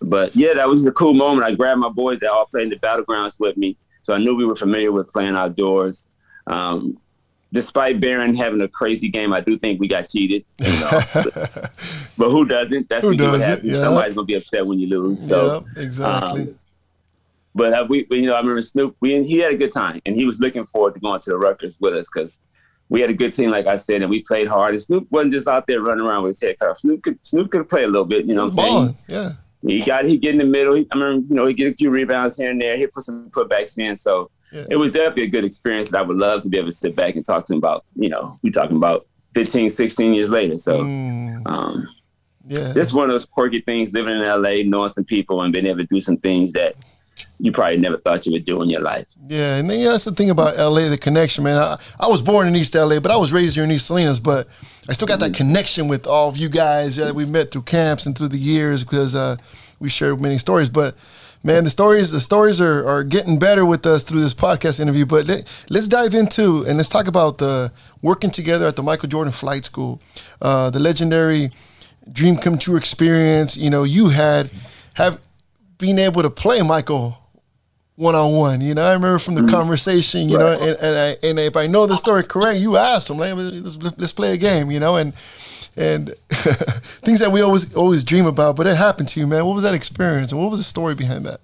but 0.00 0.34
yeah, 0.34 0.54
that 0.54 0.68
was 0.68 0.86
a 0.86 0.92
cool 0.92 1.12
moment. 1.12 1.46
I 1.46 1.54
grabbed 1.54 1.80
my 1.80 1.90
boys 1.90 2.20
that 2.20 2.30
all 2.30 2.46
played 2.46 2.64
in 2.64 2.70
the 2.70 2.76
battlegrounds 2.76 3.38
with 3.38 3.58
me, 3.58 3.76
so 4.04 4.12
I 4.12 4.18
knew 4.18 4.36
we 4.36 4.44
were 4.44 4.54
familiar 4.54 4.92
with 4.92 5.08
playing 5.08 5.34
outdoors. 5.34 6.06
Um, 6.46 6.98
despite 7.54 8.02
Baron 8.02 8.34
having 8.34 8.60
a 8.60 8.68
crazy 8.68 9.08
game, 9.08 9.32
I 9.32 9.40
do 9.40 9.56
think 9.56 9.80
we 9.80 9.88
got 9.88 10.10
cheated. 10.10 10.44
You 10.58 10.72
know? 10.72 11.00
but, 11.14 11.72
but 12.18 12.30
who 12.30 12.44
doesn't? 12.44 12.90
That's 12.90 13.02
Who 13.02 13.12
usually 13.12 13.38
what. 13.38 13.64
Yeah. 13.64 13.76
Somebody's 13.76 14.14
gonna 14.14 14.26
be 14.26 14.34
upset 14.34 14.66
when 14.66 14.78
you 14.78 14.88
lose. 14.88 15.26
So. 15.26 15.64
yeah, 15.74 15.82
exactly. 15.82 16.42
um, 16.42 16.58
But 17.54 17.88
we, 17.88 18.06
we, 18.10 18.18
you 18.18 18.26
know, 18.26 18.34
I 18.34 18.40
remember 18.40 18.60
Snoop. 18.60 18.94
We 19.00 19.24
he 19.24 19.38
had 19.38 19.52
a 19.52 19.56
good 19.56 19.72
time, 19.72 20.02
and 20.04 20.14
he 20.14 20.26
was 20.26 20.38
looking 20.38 20.66
forward 20.66 20.92
to 20.94 21.00
going 21.00 21.22
to 21.22 21.30
the 21.30 21.38
Rutgers 21.38 21.78
with 21.80 21.94
us 21.94 22.08
because 22.12 22.40
we 22.90 23.00
had 23.00 23.08
a 23.08 23.14
good 23.14 23.32
team, 23.32 23.50
like 23.50 23.66
I 23.66 23.76
said, 23.76 24.02
and 24.02 24.10
we 24.10 24.22
played 24.22 24.48
hard. 24.48 24.74
And 24.74 24.82
Snoop 24.82 25.10
wasn't 25.10 25.32
just 25.32 25.48
out 25.48 25.66
there 25.66 25.80
running 25.80 26.06
around 26.06 26.24
with 26.24 26.32
his 26.32 26.42
head 26.42 26.58
cut 26.58 26.68
off. 26.68 26.78
Snoop 26.78 27.02
could 27.02 27.18
Snoop 27.22 27.50
could 27.50 27.70
play 27.70 27.84
a 27.84 27.88
little 27.88 28.04
bit. 28.04 28.26
You 28.26 28.34
know 28.34 28.48
what 28.48 28.58
I'm 28.58 28.86
saying? 28.86 28.98
Yeah. 29.08 29.30
He 29.66 29.82
got 29.82 30.04
he 30.04 30.16
get 30.18 30.32
in 30.32 30.38
the 30.38 30.44
middle. 30.44 30.74
He, 30.74 30.86
I 30.92 30.96
mean, 30.96 31.26
you 31.28 31.34
know, 31.36 31.46
he 31.46 31.54
get 31.54 31.72
a 31.72 31.74
few 31.76 31.90
rebounds 31.90 32.36
here 32.36 32.50
and 32.50 32.60
there. 32.60 32.76
He 32.76 32.86
put 32.86 33.04
some 33.04 33.30
putbacks 33.30 33.78
in. 33.78 33.96
So 33.96 34.30
Yeah. 34.52 34.64
it 34.70 34.76
was 34.76 34.90
definitely 34.92 35.24
a 35.24 35.28
good 35.28 35.44
experience 35.44 35.90
that 35.90 35.98
I 35.98 36.02
would 36.02 36.16
love 36.18 36.42
to 36.42 36.48
be 36.48 36.58
able 36.58 36.68
to 36.68 36.76
sit 36.76 36.94
back 36.94 37.16
and 37.16 37.24
talk 37.24 37.46
to 37.46 37.52
him 37.54 37.58
about. 37.58 37.84
You 37.96 38.10
know, 38.10 38.38
we 38.42 38.50
talking 38.50 38.76
about 38.76 39.06
15, 39.34 39.70
16 39.70 40.14
years 40.14 40.30
later. 40.30 40.58
So 40.58 40.82
Mm, 40.82 41.42
um, 41.46 41.86
yeah. 42.46 42.72
this 42.72 42.92
one 42.92 43.04
of 43.08 43.10
those 43.14 43.24
quirky 43.24 43.60
things 43.62 43.92
living 43.92 44.14
in 44.14 44.22
LA, 44.22 44.62
knowing 44.64 44.92
some 44.92 45.04
people 45.04 45.42
and 45.42 45.52
being 45.52 45.66
able 45.66 45.78
to 45.80 45.86
do 45.86 46.00
some 46.00 46.18
things 46.18 46.52
that 46.52 46.74
you 47.38 47.52
probably 47.52 47.76
never 47.76 47.96
thought 47.96 48.26
you 48.26 48.32
would 48.32 48.44
do 48.44 48.60
in 48.62 48.68
your 48.68 48.80
life. 48.80 49.06
Yeah, 49.28 49.56
and 49.56 49.70
then 49.70 49.78
yeah, 49.80 49.92
that's 49.92 50.04
the 50.04 50.10
thing 50.12 50.30
about 50.30 50.56
LA, 50.58 50.88
the 50.88 50.98
connection, 50.98 51.44
man. 51.44 51.56
I, 51.56 51.78
I 52.00 52.08
was 52.08 52.20
born 52.20 52.48
in 52.48 52.56
East 52.56 52.74
LA, 52.74 52.98
but 53.00 53.12
I 53.12 53.16
was 53.16 53.32
raised 53.32 53.54
here 53.54 53.62
in 53.64 53.70
East 53.70 53.86
Salinas, 53.86 54.18
but 54.18 54.48
I 54.88 54.92
still 54.94 55.06
got 55.06 55.20
that 55.20 55.32
connection 55.32 55.86
with 55.86 56.06
all 56.08 56.28
of 56.28 56.36
you 56.36 56.48
guys 56.48 56.98
yeah, 56.98 57.04
that 57.06 57.14
we 57.14 57.24
met 57.24 57.50
through 57.52 57.62
camps 57.62 58.06
and 58.06 58.18
through 58.18 58.28
the 58.28 58.36
years 58.38 58.82
because 58.82 59.14
uh, 59.14 59.36
we 59.80 59.88
shared 59.88 60.20
many 60.20 60.38
stories. 60.38 60.68
But 60.68 60.94
man, 61.42 61.64
the 61.64 61.70
stories 61.70 62.10
the 62.10 62.20
stories 62.20 62.60
are, 62.60 62.86
are 62.86 63.04
getting 63.04 63.38
better 63.38 63.64
with 63.64 63.86
us 63.86 64.02
through 64.02 64.20
this 64.20 64.34
podcast 64.34 64.80
interview. 64.80 65.06
But 65.06 65.26
let, 65.26 65.44
let's 65.70 65.88
dive 65.88 66.14
into 66.14 66.64
and 66.64 66.76
let's 66.76 66.88
talk 66.88 67.06
about 67.06 67.38
the 67.38 67.72
working 68.02 68.30
together 68.30 68.66
at 68.66 68.76
the 68.76 68.82
Michael 68.82 69.08
Jordan 69.08 69.32
Flight 69.32 69.64
School, 69.64 70.00
uh, 70.42 70.70
the 70.70 70.80
legendary 70.80 71.52
dream 72.10 72.36
come 72.36 72.58
true 72.58 72.76
experience. 72.76 73.56
You 73.56 73.70
know, 73.70 73.84
you 73.84 74.08
had 74.08 74.50
have 74.94 75.20
being 75.78 75.98
able 75.98 76.22
to 76.22 76.30
play 76.30 76.62
Michael 76.62 77.18
one 77.96 78.14
on 78.14 78.32
one. 78.32 78.60
You 78.60 78.74
know, 78.74 78.82
I 78.82 78.92
remember 78.92 79.18
from 79.18 79.34
the 79.34 79.46
conversation. 79.50 80.28
You 80.28 80.38
know, 80.38 80.52
and 80.52 80.76
and, 80.80 80.96
I, 80.96 81.26
and 81.26 81.38
if 81.38 81.56
I 81.56 81.66
know 81.66 81.86
the 81.86 81.96
story 81.96 82.24
correct, 82.24 82.58
you 82.58 82.76
asked 82.76 83.10
him, 83.10 83.18
like, 83.18 83.34
let's, 83.36 83.76
let's 83.98 84.12
play 84.12 84.32
a 84.32 84.36
game. 84.36 84.70
You 84.70 84.80
know, 84.80 84.96
and 84.96 85.12
and 85.76 86.08
things 86.30 87.20
that 87.20 87.32
we 87.32 87.40
always 87.42 87.74
always 87.74 88.04
dream 88.04 88.26
about, 88.26 88.56
but 88.56 88.66
it 88.66 88.76
happened 88.76 89.08
to 89.10 89.20
you, 89.20 89.26
man. 89.26 89.44
What 89.44 89.54
was 89.54 89.64
that 89.64 89.74
experience, 89.74 90.32
and 90.32 90.40
what 90.40 90.50
was 90.50 90.60
the 90.60 90.64
story 90.64 90.94
behind 90.94 91.26
that? 91.26 91.40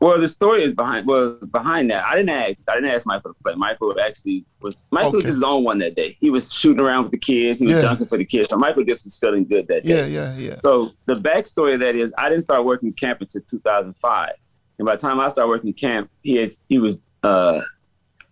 Well, 0.00 0.18
the 0.18 0.28
story 0.28 0.62
is 0.62 0.72
behind. 0.72 1.06
Well, 1.06 1.32
behind 1.52 1.90
that, 1.90 2.06
I 2.06 2.16
didn't 2.16 2.30
ask. 2.30 2.66
I 2.70 2.76
didn't 2.76 2.90
ask 2.90 3.04
Michael 3.04 3.34
to 3.34 3.42
play. 3.42 3.54
Michael 3.54 3.94
actually 4.00 4.46
was. 4.62 4.76
Michael 4.90 5.12
was 5.12 5.26
his 5.26 5.42
own 5.42 5.62
one 5.62 5.78
that 5.80 5.94
day. 5.94 6.16
He 6.20 6.30
was 6.30 6.50
shooting 6.52 6.80
around 6.82 7.02
with 7.02 7.12
the 7.12 7.18
kids. 7.18 7.58
He 7.60 7.66
was 7.66 7.74
Yeah. 7.76 7.82
dunking 7.82 8.06
for 8.06 8.16
the 8.16 8.24
kids. 8.24 8.48
So 8.48 8.56
Michael 8.56 8.82
just 8.84 9.04
was 9.04 9.18
feeling 9.18 9.44
good 9.44 9.68
that 9.68 9.84
day. 9.84 10.08
Yeah, 10.08 10.32
yeah, 10.32 10.36
yeah. 10.38 10.54
So 10.62 10.92
the 11.04 11.16
backstory 11.16 11.74
of 11.74 11.80
that 11.80 11.96
is, 11.96 12.12
I 12.16 12.30
didn't 12.30 12.44
start 12.44 12.64
working 12.64 12.92
camp 12.94 13.20
until 13.20 13.42
2005, 13.42 14.30
and 14.78 14.86
by 14.86 14.96
the 14.96 15.00
time 15.02 15.20
I 15.20 15.28
started 15.28 15.50
working 15.50 15.72
camp, 15.74 16.10
he 16.22 16.36
had 16.36 16.52
he 16.70 16.78
was 16.78 16.96
uh 17.22 17.60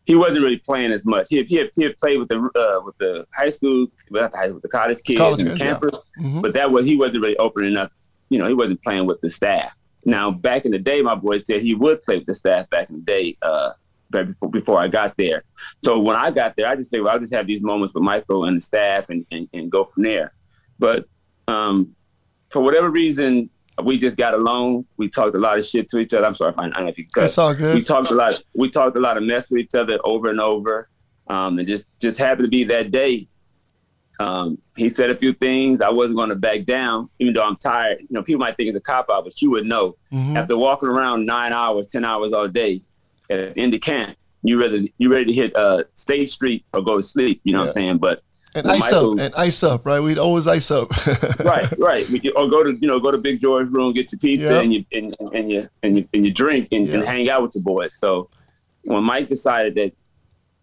he 0.08 0.14
wasn't 0.16 0.42
really 0.42 0.56
playing 0.56 0.90
as 0.90 1.04
much. 1.04 1.26
He 1.28 1.36
had, 1.36 1.46
he 1.46 1.56
had, 1.56 1.70
he 1.76 1.82
had 1.84 1.96
played 1.98 2.18
with 2.18 2.28
the 2.28 2.38
uh, 2.38 2.80
with 2.84 2.96
the 2.98 3.26
high 3.32 3.50
school, 3.50 3.86
with 4.10 4.22
the, 4.32 4.36
high- 4.36 4.50
with 4.50 4.62
the 4.62 4.68
college 4.68 5.00
kids 5.04 5.18
College 5.20 5.40
and 5.40 5.48
kids, 5.50 5.58
the 5.58 5.64
yeah. 5.64 5.70
campers, 5.72 5.92
Mhm. 6.18 6.42
but 6.42 6.54
that 6.54 6.70
was 6.72 6.86
he 6.86 6.96
wasn't 6.96 7.20
really 7.22 7.36
opening 7.36 7.76
up. 7.76 7.92
You 8.30 8.38
know, 8.38 8.48
he 8.48 8.54
wasn't 8.54 8.82
playing 8.82 9.06
with 9.06 9.20
the 9.20 9.28
staff. 9.28 9.74
Now, 10.04 10.30
back 10.30 10.64
in 10.64 10.72
the 10.72 10.78
day, 10.78 11.02
my 11.02 11.14
boy 11.14 11.38
said 11.38 11.60
he 11.62 11.74
would 11.74 12.00
play 12.02 12.16
with 12.18 12.26
the 12.26 12.34
staff 12.34 12.68
back 12.70 12.88
in 12.88 12.96
the 12.96 13.02
day, 13.02 13.36
uh, 13.42 13.72
before 14.10 14.48
before 14.50 14.80
I 14.80 14.88
got 14.88 15.14
there. 15.18 15.44
So 15.84 15.98
when 15.98 16.16
I 16.16 16.30
got 16.30 16.56
there, 16.56 16.66
I 16.68 16.74
just 16.76 16.90
say, 16.90 17.00
well, 17.00 17.12
I'll 17.12 17.20
just 17.20 17.34
have 17.34 17.46
these 17.46 17.62
moments 17.62 17.92
with 17.94 18.02
Michael 18.02 18.46
and 18.46 18.56
the 18.56 18.60
staff 18.62 19.10
and, 19.10 19.26
and, 19.30 19.46
and 19.52 19.70
go 19.70 19.84
from 19.84 20.02
there. 20.04 20.32
But 20.78 21.06
um, 21.46 21.94
for 22.50 22.60
whatever 22.62 22.88
reason, 22.90 23.50
we 23.84 23.96
just 23.96 24.16
got 24.16 24.34
along. 24.34 24.86
We 24.96 25.08
talked 25.08 25.34
a 25.36 25.38
lot 25.38 25.58
of 25.58 25.64
shit 25.66 25.88
to 25.90 25.98
each 25.98 26.12
other. 26.14 26.26
I'm 26.26 26.34
sorry, 26.34 26.52
if 26.52 26.58
I, 26.58 26.64
I 26.64 26.68
don't 26.70 26.84
know 26.84 26.88
if 26.90 26.98
you 26.98 27.06
cut. 27.06 27.22
That's 27.22 27.38
all 27.38 27.54
good. 27.54 27.74
We 27.74 27.82
talked 27.82 28.10
a 28.10 28.14
lot. 28.14 28.42
We 28.54 28.70
talked 28.70 28.96
a 28.96 29.00
lot 29.00 29.16
of 29.16 29.22
mess 29.22 29.50
with 29.50 29.60
each 29.60 29.74
other 29.74 29.98
over 30.04 30.28
and 30.30 30.40
over. 30.40 30.88
Um, 31.28 31.58
and 31.58 31.68
just 31.68 31.86
just 32.00 32.18
happened 32.18 32.46
to 32.46 32.50
be 32.50 32.64
that 32.64 32.90
day. 32.90 33.28
Um, 34.20 34.58
he 34.76 34.88
said 34.88 35.10
a 35.10 35.16
few 35.16 35.32
things. 35.32 35.80
I 35.80 35.90
wasn't 35.90 36.16
going 36.16 36.30
to 36.30 36.34
back 36.34 36.64
down, 36.64 37.08
even 37.20 37.34
though 37.34 37.44
I'm 37.44 37.56
tired. 37.56 38.00
You 38.00 38.08
know, 38.10 38.22
people 38.22 38.40
might 38.40 38.56
think 38.56 38.68
it's 38.68 38.76
a 38.76 38.80
cop 38.80 39.06
out, 39.12 39.24
but 39.24 39.40
you 39.40 39.50
would 39.52 39.64
know. 39.66 39.96
Mhm. 40.12 40.36
After 40.36 40.56
walking 40.56 40.88
around 40.88 41.24
nine 41.26 41.52
hours, 41.52 41.86
ten 41.86 42.04
hours 42.04 42.32
all 42.32 42.48
day, 42.48 42.82
in 43.30 43.70
the 43.70 43.78
camp, 43.78 44.16
you 44.42 44.58
ready 44.58 44.92
you 44.98 45.10
ready 45.12 45.26
to 45.26 45.32
hit 45.32 45.54
uh, 45.54 45.84
State 45.94 46.30
Street 46.30 46.64
or 46.72 46.82
go 46.82 46.96
to 46.96 47.02
sleep. 47.02 47.40
You 47.44 47.52
know 47.52 47.60
what 47.60 47.68
I'm 47.68 47.74
saying? 47.74 47.98
But 47.98 48.22
And 48.54 48.64
Well, 48.64 48.74
ice 48.76 48.80
Michael- 48.92 49.12
up, 49.12 49.18
and 49.20 49.34
ice 49.34 49.62
up, 49.62 49.86
right? 49.86 50.00
We'd 50.00 50.18
always 50.18 50.46
ice 50.46 50.70
up. 50.70 50.88
right, 51.44 51.68
right. 51.78 52.08
We 52.08 52.18
could- 52.18 52.36
Or 52.36 52.48
go 52.48 52.62
to 52.64 52.76
you 52.80 52.88
know 52.88 52.98
go 52.98 53.10
to 53.10 53.18
Big 53.18 53.40
George's 53.40 53.70
room, 53.70 53.92
get 53.92 54.10
your 54.12 54.18
pizza 54.18 54.46
Yeah. 54.46 54.60
and 54.60 54.72
you 54.72 54.84
and, 54.92 55.14
and 55.34 55.52
you 55.52 55.68
and 55.82 55.98
you 55.98 56.04
and 56.14 56.24
you 56.26 56.32
drink 56.32 56.68
and, 56.72 56.88
and 56.88 57.04
hang 57.04 57.28
out 57.28 57.42
with 57.42 57.52
the 57.52 57.60
boys. 57.60 57.96
So 57.98 58.30
when 58.84 59.04
Mike 59.04 59.28
decided 59.28 59.74
that 59.74 59.92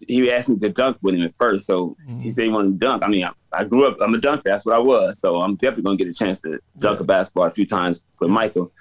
he 0.07 0.29
asked 0.31 0.49
me 0.49 0.57
to 0.57 0.69
dunk 0.69 0.97
with 1.01 1.15
him 1.15 1.21
at 1.21 1.35
first, 1.37 1.65
so 1.67 1.95
Mm-hmm. 2.09 2.21
he 2.21 2.31
said 2.31 2.43
he 2.45 2.49
wanted 2.49 2.71
to 2.79 2.85
dunk. 2.85 3.03
I 3.03 3.07
mean, 3.07 3.23
I, 3.23 3.31
I 3.53 3.63
grew 3.63 3.85
up. 3.85 3.97
I'm 4.01 4.13
a 4.13 4.17
dunker. 4.17 4.43
That's 4.45 4.65
what 4.65 4.75
I 4.75 4.79
was. 4.79 5.19
So 5.19 5.39
I'm 5.41 5.55
definitely 5.55 5.83
gonna 5.83 5.97
get 5.97 6.07
a 6.07 6.13
chance 6.13 6.41
to 6.41 6.59
dunk 6.79 6.99
a 6.99 7.03
basketball 7.03 7.45
a 7.45 7.51
few 7.51 7.65
times 7.65 8.03
with 8.19 8.29
Michael. 8.29 8.71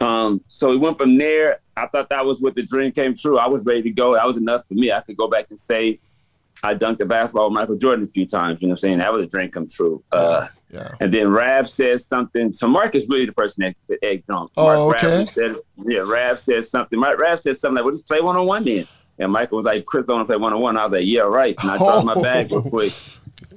Um, 0.00 0.40
so 0.48 0.68
we 0.70 0.76
went 0.76 0.98
from 0.98 1.16
there. 1.18 1.60
I 1.76 1.86
thought 1.86 2.08
that 2.10 2.24
was 2.24 2.40
what 2.40 2.54
the 2.54 2.62
dream 2.62 2.92
came 2.92 3.14
true. 3.14 3.38
I 3.38 3.48
was 3.48 3.64
ready 3.64 3.82
to 3.82 3.90
go. 3.90 4.14
That 4.14 4.26
was 4.26 4.36
enough 4.36 4.66
for 4.68 4.74
me. 4.74 4.92
I 4.92 5.00
could 5.00 5.16
go 5.16 5.26
back 5.26 5.46
and 5.50 5.58
say 5.58 6.00
I 6.64 6.74
dunked 6.74 6.98
the 6.98 7.06
basketball 7.06 7.50
with 7.50 7.58
Michael 7.58 7.76
Jordan 7.76 8.04
a 8.04 8.08
few 8.08 8.24
times. 8.26 8.62
You 8.62 8.68
know 8.68 8.72
what 8.72 8.78
I'm 8.78 8.80
saying? 8.80 8.98
That 8.98 9.12
was 9.12 9.24
a 9.24 9.28
dream 9.28 9.50
come 9.50 9.66
true. 9.66 10.02
Uh, 10.12 10.46
yeah. 10.70 10.88
and 11.00 11.12
then 11.12 11.28
Rav 11.28 11.68
says 11.68 12.06
something. 12.06 12.52
So 12.52 12.68
Mark 12.68 12.94
is 12.94 13.06
really 13.08 13.26
the 13.26 13.32
person 13.32 13.62
that, 13.62 13.76
that 13.88 13.98
egged 14.04 14.30
on. 14.30 14.48
Oh, 14.56 14.86
Mark 14.88 15.02
okay. 15.04 15.18
Rav 15.18 15.28
said, 15.30 15.56
yeah, 15.86 16.00
Rav 16.00 16.38
says 16.38 16.70
something. 16.70 16.98
Mark 16.98 17.18
Rav 17.18 17.40
says 17.40 17.60
something 17.60 17.76
like, 17.76 17.84
well, 17.84 17.92
just 17.94 18.06
play 18.06 18.20
one 18.20 18.36
on 18.36 18.46
one 18.46 18.64
then. 18.64 18.86
And 19.18 19.32
Michael 19.32 19.58
was 19.58 19.66
like, 19.66 19.84
Chris, 19.86 20.06
don't 20.06 20.16
want 20.16 20.28
to 20.28 20.32
play 20.32 20.40
one 20.40 20.52
on 20.52 20.60
one. 20.60 20.78
I 20.78 20.84
was 20.84 20.92
like, 20.92 21.04
yeah, 21.04 21.20
right. 21.22 21.54
And 21.60 21.70
I 21.70 21.78
dropped 21.78 22.06
my 22.06 22.14
bag 22.22 22.50
real 22.50 22.62
quick. 22.62 22.92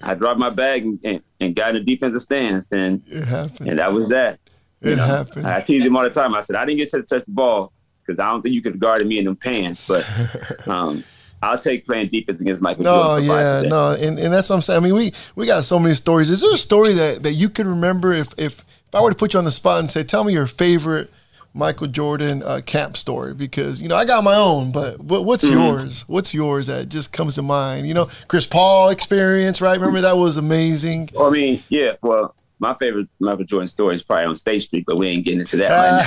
I 0.02 0.14
dropped 0.16 0.40
my 0.40 0.50
bag 0.50 0.84
and, 0.84 1.00
and, 1.04 1.22
and 1.40 1.56
got 1.56 1.70
in 1.76 1.82
a 1.82 1.86
defensive 1.86 2.22
stance. 2.22 2.72
And, 2.72 3.02
It 3.08 3.24
happened. 3.24 3.70
and 3.70 3.80
that 3.80 3.94
was 3.94 4.10
that. 4.10 4.40
It 4.82 4.90
You 4.90 4.96
know, 4.98 5.06
happened. 5.06 5.46
I 5.48 5.62
teased 5.62 5.86
him 5.86 5.96
all 5.96 6.04
the 6.04 6.10
time. 6.10 6.34
I 6.36 6.42
said 6.42 6.56
I 6.56 6.66
didn't 6.66 6.80
get 6.80 6.90
to 6.90 7.04
touch 7.04 7.24
the 7.24 7.32
ball 7.32 7.72
because 8.06 8.20
I 8.20 8.30
don't 8.30 8.42
think 8.42 8.54
you 8.54 8.62
could 8.62 8.74
have 8.74 8.80
guarded 8.80 9.08
me 9.08 9.20
in 9.20 9.26
them 9.26 9.36
pants, 9.36 9.86
but 9.88 10.06
um, 10.68 11.04
I'll 11.46 11.60
take 11.60 11.86
playing 11.86 12.10
defense 12.10 12.40
against 12.42 12.62
Michael 12.62 12.84
No, 12.84 13.20
Jordan. 13.20 13.26
yeah, 13.26 13.62
no, 13.70 13.92
and, 13.94 14.18
and 14.20 14.34
that's 14.34 14.50
what 14.50 14.56
I'm 14.56 14.62
saying. 14.62 14.78
I 14.78 14.84
mean, 14.84 14.96
we 14.96 15.14
we 15.36 15.46
got 15.46 15.64
so 15.66 15.80
many 15.80 15.94
stories. 15.96 16.30
Is 16.30 16.42
there 16.42 16.54
a 16.54 16.58
story 16.58 16.94
that, 16.94 17.24
that 17.24 17.34
you 17.34 17.50
could 17.50 17.68
remember 17.68 18.14
if, 18.14 18.34
if 18.38 18.64
if 18.88 18.96
I 18.96 19.02
were 19.02 19.10
to 19.10 19.16
put 19.16 19.34
you 19.34 19.40
on 19.40 19.46
the 19.46 19.52
spot 19.52 19.80
and 19.80 19.90
say, 19.92 20.04
tell 20.04 20.24
me 20.24 20.32
your 20.32 20.48
favorite 20.48 21.12
Michael 21.54 21.88
Jordan 21.88 22.44
uh, 22.44 22.62
camp 22.66 22.96
story? 22.96 23.34
Because 23.34 23.82
you 23.82 23.88
know 23.90 23.96
I 23.96 24.06
got 24.06 24.24
my 24.24 24.36
own, 24.36 24.72
but 24.72 25.00
what, 25.02 25.26
what's 25.26 25.44
Mm-hmm. 25.44 25.60
yours? 25.60 26.04
What's 26.08 26.34
yours 26.34 26.68
that 26.68 26.90
just 26.90 27.12
comes 27.12 27.36
to 27.36 27.42
mind? 27.42 27.88
You 27.88 27.94
know, 27.94 28.10
Chris 28.28 28.46
Paul 28.48 28.90
experience, 28.90 29.60
right? 29.62 29.78
Remember 29.78 30.02
that 30.02 30.18
was 30.18 30.38
amazing. 30.38 31.10
Well, 31.14 31.28
I 31.28 31.30
mean, 31.32 31.64
yeah. 31.70 31.94
Well, 32.02 32.36
my 32.60 32.74
favorite 32.76 33.10
Michael 33.20 33.44
Jordan 33.44 33.68
story 33.68 33.96
is 33.96 34.04
probably 34.04 34.26
on 34.26 34.36
State 34.38 34.60
Street, 34.62 34.86
but 34.88 34.96
we 34.96 35.08
ain't 35.10 35.26
getting 35.26 35.42
into 35.42 35.58
that 35.58 35.70
right 35.72 35.98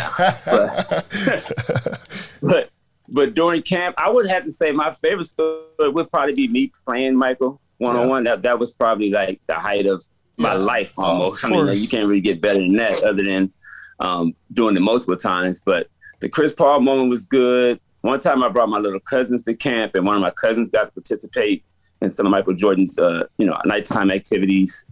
now. 0.47 0.99
But, 1.21 2.01
but 2.43 2.71
but 3.09 3.35
during 3.35 3.63
camp, 3.63 3.95
I 3.99 4.11
would 4.11 4.27
have 4.27 4.45
to 4.45 4.53
say 4.53 4.73
my 4.73 4.93
favorite 4.93 5.25
story 5.27 5.63
would 5.81 6.11
probably 6.11 6.35
be 6.35 6.49
me 6.49 6.73
playing 6.87 7.17
Michael 7.17 7.61
one 7.79 7.97
on 7.97 8.09
one. 8.09 8.25
That 8.25 8.43
that 8.43 8.59
was 8.59 8.73
probably 8.73 9.11
like 9.11 9.41
the 9.47 9.55
height 9.55 9.87
of 9.87 10.05
my 10.37 10.53
Yeah. 10.53 10.59
life 10.59 10.93
Oh, 10.99 11.03
almost. 11.05 11.45
of 11.45 11.51
I 11.51 11.55
mean, 11.55 11.67
like, 11.67 11.79
you 11.79 11.89
can't 11.89 12.07
really 12.09 12.21
get 12.21 12.41
better 12.41 12.59
than 12.59 12.77
that, 12.77 13.03
other 13.03 13.23
than 13.25 13.53
um, 14.01 14.35
doing 14.53 14.77
it 14.77 14.81
multiple 14.81 15.17
times. 15.17 15.63
But 15.65 15.89
the 16.21 16.29
Chris 16.29 16.53
Paul 16.55 16.81
moment 16.81 17.11
was 17.11 17.25
good. 17.27 17.81
One 18.03 18.21
time 18.21 18.45
I 18.45 18.49
brought 18.49 18.69
my 18.69 18.79
little 18.79 19.01
cousins 19.01 19.43
to 19.45 19.55
camp, 19.55 19.95
and 19.95 20.07
one 20.07 20.15
of 20.15 20.23
my 20.23 20.31
cousins 20.31 20.71
got 20.71 20.85
to 20.85 20.91
participate 20.93 21.65
in 22.01 22.11
some 22.11 22.27
of 22.27 22.31
Michael 22.31 22.55
Jordan's, 22.55 22.97
uh, 22.99 23.27
you 23.39 23.47
know, 23.47 23.57
nighttime 23.65 24.11
activities. 24.13 24.87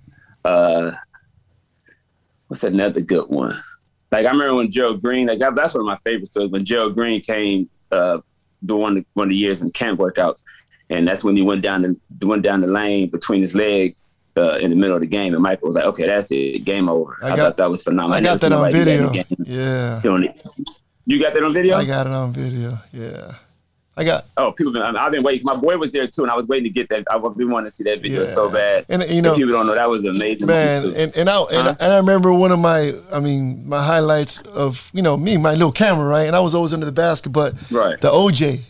Uh, 0.44 0.90
what's 2.48 2.64
another 2.64 3.00
good 3.00 3.28
one? 3.28 3.56
Like 4.12 4.26
I 4.26 4.30
remember 4.30 4.54
when 4.56 4.70
Gerald 4.70 5.02
Green, 5.02 5.26
like 5.26 5.38
that's 5.38 5.74
one 5.74 5.82
of 5.82 5.86
my 5.86 5.98
favorite 6.04 6.26
stories. 6.26 6.50
When 6.50 6.64
Gerald 6.64 6.94
Green 6.94 7.20
came, 7.20 7.68
uh, 7.92 8.18
the 8.62 8.76
one 8.76 9.04
one 9.14 9.26
of 9.26 9.30
the 9.30 9.36
years 9.36 9.60
in 9.60 9.70
camp 9.70 9.98
workouts, 10.00 10.42
and 10.90 11.06
that's 11.06 11.22
when 11.24 11.36
he 11.36 11.42
went 11.42 11.62
down 11.62 11.82
the 11.82 12.26
went 12.26 12.42
down 12.42 12.60
the 12.60 12.66
lane 12.66 13.10
between 13.10 13.42
his 13.42 13.54
legs 13.54 14.20
uh, 14.36 14.58
in 14.60 14.70
the 14.70 14.76
middle 14.76 14.96
of 14.96 15.00
the 15.00 15.06
game, 15.06 15.34
and 15.34 15.42
Michael 15.42 15.68
was 15.68 15.74
like, 15.76 15.84
"Okay, 15.84 16.06
that's 16.06 16.30
it, 16.30 16.64
game 16.64 16.88
over." 16.88 17.16
I 17.22 17.26
I, 17.26 17.30
got- 17.30 17.36
thought 17.38 17.56
that 17.58 17.70
was 17.70 17.82
phenomenal. 17.82 18.16
I 18.16 18.20
got 18.20 18.40
that 18.40 18.52
on 18.52 18.70
video. 18.72 19.12
Yeah, 19.44 20.00
Doing. 20.02 20.32
You 21.08 21.20
got 21.20 21.34
that 21.34 21.44
on 21.44 21.54
video? 21.54 21.76
I 21.76 21.84
got 21.84 22.06
it 22.08 22.12
on 22.12 22.32
video. 22.32 22.70
Yeah, 22.92 23.34
I 23.98 24.04
got 24.04 24.26
oh, 24.36 24.52
people, 24.52 24.72
been, 24.74 24.82
I've 24.82 25.10
been 25.10 25.22
waiting. 25.22 25.44
My 25.44 25.56
boy 25.56 25.78
was 25.78 25.90
there 25.90 26.06
too, 26.06 26.22
and 26.22 26.30
I 26.30 26.36
was 26.36 26.46
waiting 26.46 26.64
to 26.64 26.70
get 26.70 26.90
that. 26.90 27.04
I've 27.10 27.22
been 27.34 27.48
wanting 27.50 27.70
to 27.70 27.74
see 27.74 27.84
that 27.84 28.02
video 28.02 28.24
Yeah. 28.24 28.30
so 28.32 28.50
bad. 28.50 28.84
And, 28.90 29.02
you 29.02 29.18
If 29.18 29.24
know- 29.24 29.34
people 29.36 29.52
don't 29.52 29.66
know 29.66 29.74
that 29.74 29.88
was 29.88 30.04
amazing. 30.04 30.46
man 30.46 30.84
and, 30.94 31.16
and 31.16 31.30
I 31.30 31.40
and, 31.44 31.68
Huh? 31.68 31.74
and 31.80 31.92
I 31.92 31.96
remember 31.96 32.30
one 32.32 32.52
of 32.52 32.58
my 32.58 32.92
I 33.12 33.20
mean 33.20 33.66
my 33.66 33.82
highlights 33.82 34.42
of 34.42 34.90
you 34.92 35.00
know 35.02 35.16
me 35.16 35.38
my 35.38 35.52
little 35.52 35.72
camera 35.72 36.04
right 36.06 36.26
and 36.26 36.36
I 36.36 36.40
was 36.40 36.54
always 36.54 36.74
under 36.74 36.84
the 36.86 36.92
basket 36.92 37.30
but 37.30 37.54
Right. 37.70 37.98
the 38.00 38.10
OJ 38.10 38.60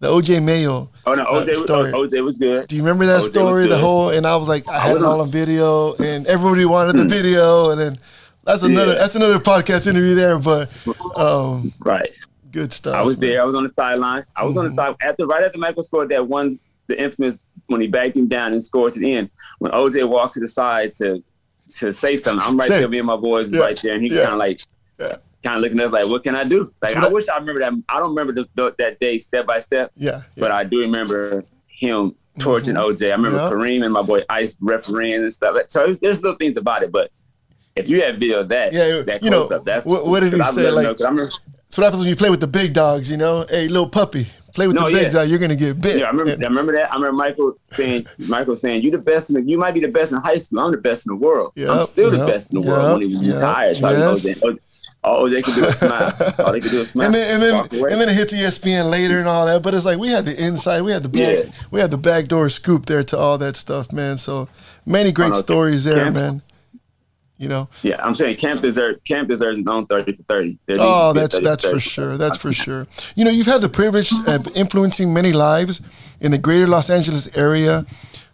the 0.00 0.08
OJ 0.08 0.42
Mayo 0.42 0.90
oh 1.06 1.14
no, 1.14 1.22
uh, 1.22 1.40
OJ, 1.42 1.46
was, 1.46 1.58
story. 1.60 1.92
OJ 1.92 2.22
was 2.24 2.36
good. 2.36 2.68
do 2.68 2.76
you 2.76 2.82
remember 2.82 3.06
that 3.06 3.20
OJ 3.22 3.28
story 3.30 3.66
the 3.66 3.78
whole 3.78 4.10
and 4.10 4.26
I 4.26 4.36
was 4.36 4.46
like 4.46 4.68
I 4.68 4.78
had 4.78 4.96
it 4.98 5.02
all 5.02 5.14
on- 5.14 5.20
on 5.20 5.30
video 5.30 5.94
and 5.94 6.26
everybody 6.26 6.66
wanted 6.66 6.96
the 6.98 7.06
video 7.06 7.70
and 7.70 7.80
then 7.80 7.98
that's 8.44 8.62
another 8.62 8.92
Yeah. 8.92 8.98
that's 8.98 9.14
another 9.14 9.38
podcast 9.38 9.86
interview 9.86 10.14
there 10.14 10.38
but 10.38 10.70
um 11.16 11.72
Right. 11.80 12.10
Good 12.56 12.72
stuff 12.72 12.94
I 12.94 13.02
was 13.02 13.18
man. 13.18 13.30
there. 13.30 13.42
I 13.42 13.44
was 13.44 13.54
on 13.54 13.64
the 13.64 13.72
sideline. 13.78 14.24
I 14.34 14.44
was 14.44 14.56
on 14.56 14.64
the 14.64 14.70
Mm-hmm. 14.70 14.76
side 14.76 14.96
after 15.00 15.26
right 15.26 15.42
after 15.44 15.58
Michael 15.58 15.82
scored 15.82 16.08
that 16.10 16.26
one, 16.26 16.58
the 16.86 17.00
infamous 17.00 17.46
when 17.66 17.80
he 17.80 17.86
backed 17.88 18.16
him 18.16 18.28
down 18.28 18.52
and 18.52 18.62
scored 18.62 18.92
to 18.94 19.00
the 19.00 19.12
end. 19.12 19.30
When 19.58 19.72
OJ 19.72 20.08
walked 20.08 20.34
to 20.34 20.40
the 20.40 20.48
side 20.48 20.94
to 20.94 21.22
to 21.78 21.92
say 21.92 22.16
something, 22.16 22.46
I'm 22.46 22.56
right 22.56 22.68
Say 22.68 22.80
there. 22.80 22.88
Me 22.88 22.98
and 22.98 23.06
my 23.06 23.16
boys 23.16 23.50
Yeah. 23.50 23.60
right 23.60 23.78
there, 23.82 23.94
and 23.94 24.02
he 24.02 24.08
Yeah. 24.10 24.22
kind 24.22 24.32
of 24.34 24.38
like, 24.38 24.60
Yeah. 24.98 25.16
kind 25.44 25.56
of 25.56 25.62
looking 25.62 25.80
at 25.80 25.86
us 25.86 25.92
like, 25.92 26.08
"What 26.08 26.22
can 26.24 26.34
I 26.36 26.44
do?" 26.44 26.72
Like 26.80 26.96
I 26.96 27.06
I- 27.06 27.08
wish 27.08 27.28
I 27.28 27.36
remember 27.38 27.60
that. 27.60 27.72
I 27.88 27.98
don't 27.98 28.10
remember 28.14 28.32
the, 28.32 28.48
the, 28.54 28.74
that 28.78 28.98
day 29.00 29.18
step 29.18 29.46
by 29.46 29.58
step, 29.60 29.90
yeah, 29.96 30.22
but 30.36 30.50
I 30.50 30.64
do 30.64 30.80
remember 30.80 31.44
him 31.66 32.14
torching 32.38 32.76
OJ. 32.76 33.02
I 33.10 33.16
remember. 33.16 33.38
Kareem 33.50 33.84
and 33.84 33.92
my 33.92 34.02
boy 34.02 34.22
Ice 34.30 34.56
refereeing 34.60 35.22
and 35.24 35.32
stuff. 35.34 35.56
So 35.68 35.92
there's, 36.00 36.22
little 36.22 36.36
things 36.38 36.56
about 36.56 36.82
it, 36.82 36.90
but. 36.92 37.10
If 37.74 37.90
you 37.90 38.00
have 38.00 38.14
video 38.14 38.40
of 38.40 38.48
that, 38.48 38.72
Yeah, 38.72 39.02
that 39.02 39.22
you 39.22 39.28
know, 39.28 39.44
up, 39.48 39.62
that's 39.66 39.84
what- 39.84 40.06
what 40.06 40.20
did 40.20 40.32
he 40.32 40.40
I've 40.40 40.54
say, 40.54 40.70
like- 40.70 40.84
know, 40.98 41.06
I 41.06 41.10
remember, 41.10 41.30
so 41.68 41.82
what 41.82 41.86
happens 41.86 42.00
when 42.00 42.08
you 42.08 42.16
play 42.16 42.30
with 42.30 42.40
the 42.40 42.46
big 42.46 42.72
dogs 42.72 43.10
you 43.10 43.16
know 43.16 43.44
hey 43.48 43.68
little 43.68 43.88
puppy 43.88 44.26
play 44.54 44.66
with 44.66 44.76
No, 44.76 44.86
the 44.86 44.92
big 44.92 45.02
yeah. 45.04 45.08
dog 45.10 45.28
you're 45.28 45.38
gonna 45.38 45.54
get 45.56 45.80
bit 45.80 45.98
Yeah, 45.98 46.06
I 46.06 46.10
remember. 46.10 46.32
And- 46.32 46.44
I 46.44 46.48
remember 46.48 46.72
that. 46.72 46.90
I 46.90 46.94
remember 46.96 47.16
Michael 47.16 47.58
saying, 47.76 48.06
"Michael 48.18 48.56
saying, 48.56 48.80
you 48.82 48.90
the 48.90 48.96
best. 48.98 49.28
In 49.28 49.34
the, 49.34 49.42
you 49.42 49.58
might 49.58 49.74
be 49.74 49.80
the 49.80 49.88
best 49.88 50.12
in 50.12 50.18
high 50.18 50.38
school. 50.38 50.60
I'm 50.60 50.70
the 50.72 50.78
best 50.78 51.06
in 51.06 51.10
the 51.12 51.16
world. 51.16 51.52
I'm 51.58 51.62
Yep, 51.80 51.88
still 51.88 52.10
the 52.10 52.24
best 52.26 52.52
in 52.54 52.60
the 52.62 52.66
world." 52.66 52.98
When 53.00 53.10
he 53.10 53.14
was 53.16 53.26
yep, 53.26 53.34
retired, 53.34 53.76
yes. 53.76 54.42
all, 54.42 54.56
all 55.04 55.28
they 55.28 55.36
oh, 55.36 55.42
oh, 55.42 55.42
could 55.42 55.54
do 55.54 55.66
is 55.66 55.76
smile. 55.78 56.32
all 56.38 56.52
they 56.52 56.60
could 56.60 56.70
do 56.70 56.80
is 56.80 56.90
smile. 56.90 57.06
and 57.06 57.14
then 57.14 57.34
and 57.34 57.42
then 57.42 57.82
and 57.92 58.00
then 58.00 58.08
it 58.08 58.14
hits 58.14 58.32
ESPN 58.32 58.88
later 58.90 59.18
and 59.18 59.28
all 59.28 59.44
that. 59.44 59.62
But 59.62 59.74
it's 59.74 59.84
like 59.84 59.98
we 59.98 60.08
had 60.08 60.24
the 60.24 60.42
inside, 60.42 60.80
we 60.80 60.90
had 60.92 61.02
the 61.02 61.10
back, 61.10 61.44
Yeah. 61.44 61.50
we 61.70 61.80
had 61.80 61.90
the 61.90 61.98
backdoor 61.98 62.48
scoop 62.48 62.86
there 62.86 63.04
to 63.04 63.18
all 63.18 63.36
that 63.36 63.56
stuff, 63.56 63.92
man. 63.92 64.16
So 64.16 64.48
many 64.86 65.12
great 65.12 65.34
stories 65.36 65.84
there, 65.84 66.04
Camp- 66.04 66.16
man. 66.16 66.42
You 67.38 67.48
know, 67.48 67.68
yeah, 67.82 68.02
I'm 68.02 68.14
saying 68.14 68.36
camp 68.36 68.62
deserves 68.62 68.98
camp 69.04 69.28
deserves 69.28 69.58
his 69.58 69.66
own 69.66 69.86
thirty 69.86 70.12
for 70.16 70.22
thirty. 70.22 70.58
There 70.66 70.78
oh, 70.80 71.12
be 71.12 71.20
a 71.20 71.22
that's 71.22 71.34
30 71.34 71.44
for 71.44 71.48
that's 71.48 71.64
for 71.64 71.70
30. 71.70 71.80
sure. 71.80 72.16
That's 72.16 72.38
for 72.38 72.52
sure. 72.52 72.86
You 73.14 73.24
know, 73.24 73.30
you've 73.30 73.46
had 73.46 73.60
the 73.60 73.68
privilege 73.68 74.10
of 74.26 74.48
influencing 74.56 75.12
many 75.12 75.32
lives 75.32 75.82
in 76.20 76.30
the 76.30 76.38
greater 76.38 76.66
Los 76.66 76.88
Angeles 76.88 77.28
area 77.36 77.84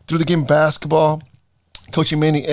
through 0.07 0.19
the 0.19 0.25
game 0.25 0.43
of 0.43 0.47
basketball. 0.47 1.23
Coaching 1.91 2.21
many 2.21 2.47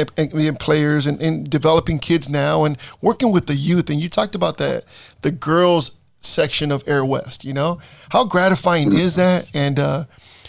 players 0.59 1.05
and, 1.05 1.21
and 1.21 1.49
developing 1.49 1.97
kids 1.97 2.27
now, 2.27 2.65
and 2.65 2.77
working 3.01 3.31
with 3.31 3.47
the 3.47 3.55
youth. 3.55 3.89
And 3.89 4.01
you 4.01 4.09
talked 4.09 4.35
about 4.35 4.57
that 4.57 4.83
the 5.21 5.31
girls 5.31 5.95
section 6.19 6.71
of 6.71 6.83
Air 6.87 7.05
West. 7.05 7.45
You 7.45 7.53
know, 7.53 7.79
how 8.09 8.25
gratifying 8.25 8.93
is 8.93 9.15
that? 9.15 9.49
And 9.53 9.79
uh, 9.79 10.05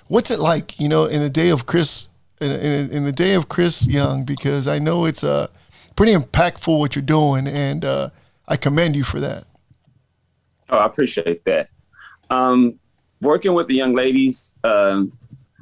what's 0.08 0.30
it 0.30 0.40
like? 0.40 0.78
You 0.80 0.88
know, 0.88 1.04
in 1.04 1.20
the 1.20 1.30
day 1.30 1.50
of 1.50 1.66
Chris, 1.66 2.08
in, 2.40 2.50
in, 2.50 2.90
in 2.90 3.04
the 3.04 3.12
day 3.12 3.34
of 3.34 3.48
Chris 3.48 3.86
Young, 3.86 4.24
because 4.24 4.66
I 4.66 4.78
know 4.78 5.04
it's 5.04 5.24
uh, 5.24 5.48
pretty 5.96 6.14
impactful 6.14 6.79
what 6.79 6.94
you're 6.96 7.03
doing, 7.03 7.46
and 7.46 7.85
uh, 7.85 8.11
I 8.48 8.57
commend 8.57 8.96
you 8.96 9.05
for 9.05 9.20
that. 9.20 9.44
Oh, 10.68 10.79
I 10.79 10.87
appreciate 10.87 11.44
that. 11.44 11.68
Um, 12.31 12.79
working 13.20 13.55
with 13.55 13.66
the 13.66 13.74
young 13.74 13.94
ladies, 13.94 14.55
um, 14.64 15.12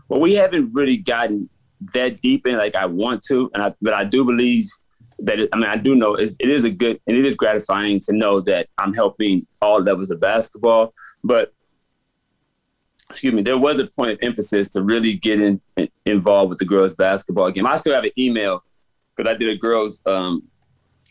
well, 0.09 0.21
we 0.21 0.35
haven't 0.35 0.73
really 0.73 0.97
gotten 0.97 1.49
that 1.95 2.21
deep 2.21 2.47
in 2.47 2.57
like 2.57 2.75
I 2.75 2.87
want 2.87 3.23
to, 3.25 3.51
and 3.55 3.63
I, 3.63 3.75
but 3.81 3.95
I 3.95 4.05
do 4.05 4.25
believe 4.25 4.67
that 5.21 5.41
it, 5.41 5.49
I 5.53 5.57
mean 5.57 5.67
I 5.67 5.77
do 5.77 5.95
know 5.95 6.15
it 6.15 6.37
is 6.41 6.65
a 6.65 6.71
good 6.71 7.01
and 7.07 7.17
it 7.17 7.27
is 7.27 7.35
gratifying 7.35 8.01
to 8.01 8.13
know 8.13 8.41
that 8.41 8.69
I'm 8.79 8.95
helping 8.95 9.47
all 9.61 9.81
levels 9.81 10.11
of 10.11 10.21
basketball. 10.21 10.95
But 11.25 11.53
excuse 13.11 13.33
me, 13.33 13.43
there 13.43 13.59
was 13.59 13.81
a 13.81 13.87
point 13.87 14.13
of 14.13 14.19
emphasis 14.23 14.69
to 14.71 14.83
really 14.83 15.15
get 15.15 15.41
in, 15.41 15.61
involved 16.05 16.51
with 16.51 16.59
the 16.59 16.65
girls 16.65 16.95
basketball 16.95 17.51
game. 17.51 17.67
I 17.67 17.77
still 17.77 17.95
have 17.95 18.05
an 18.05 18.13
email 18.19 18.63
because 19.19 19.31
I 19.31 19.37
did 19.37 19.49
a 19.49 19.57
girls 19.57 20.01
um, 20.07 20.43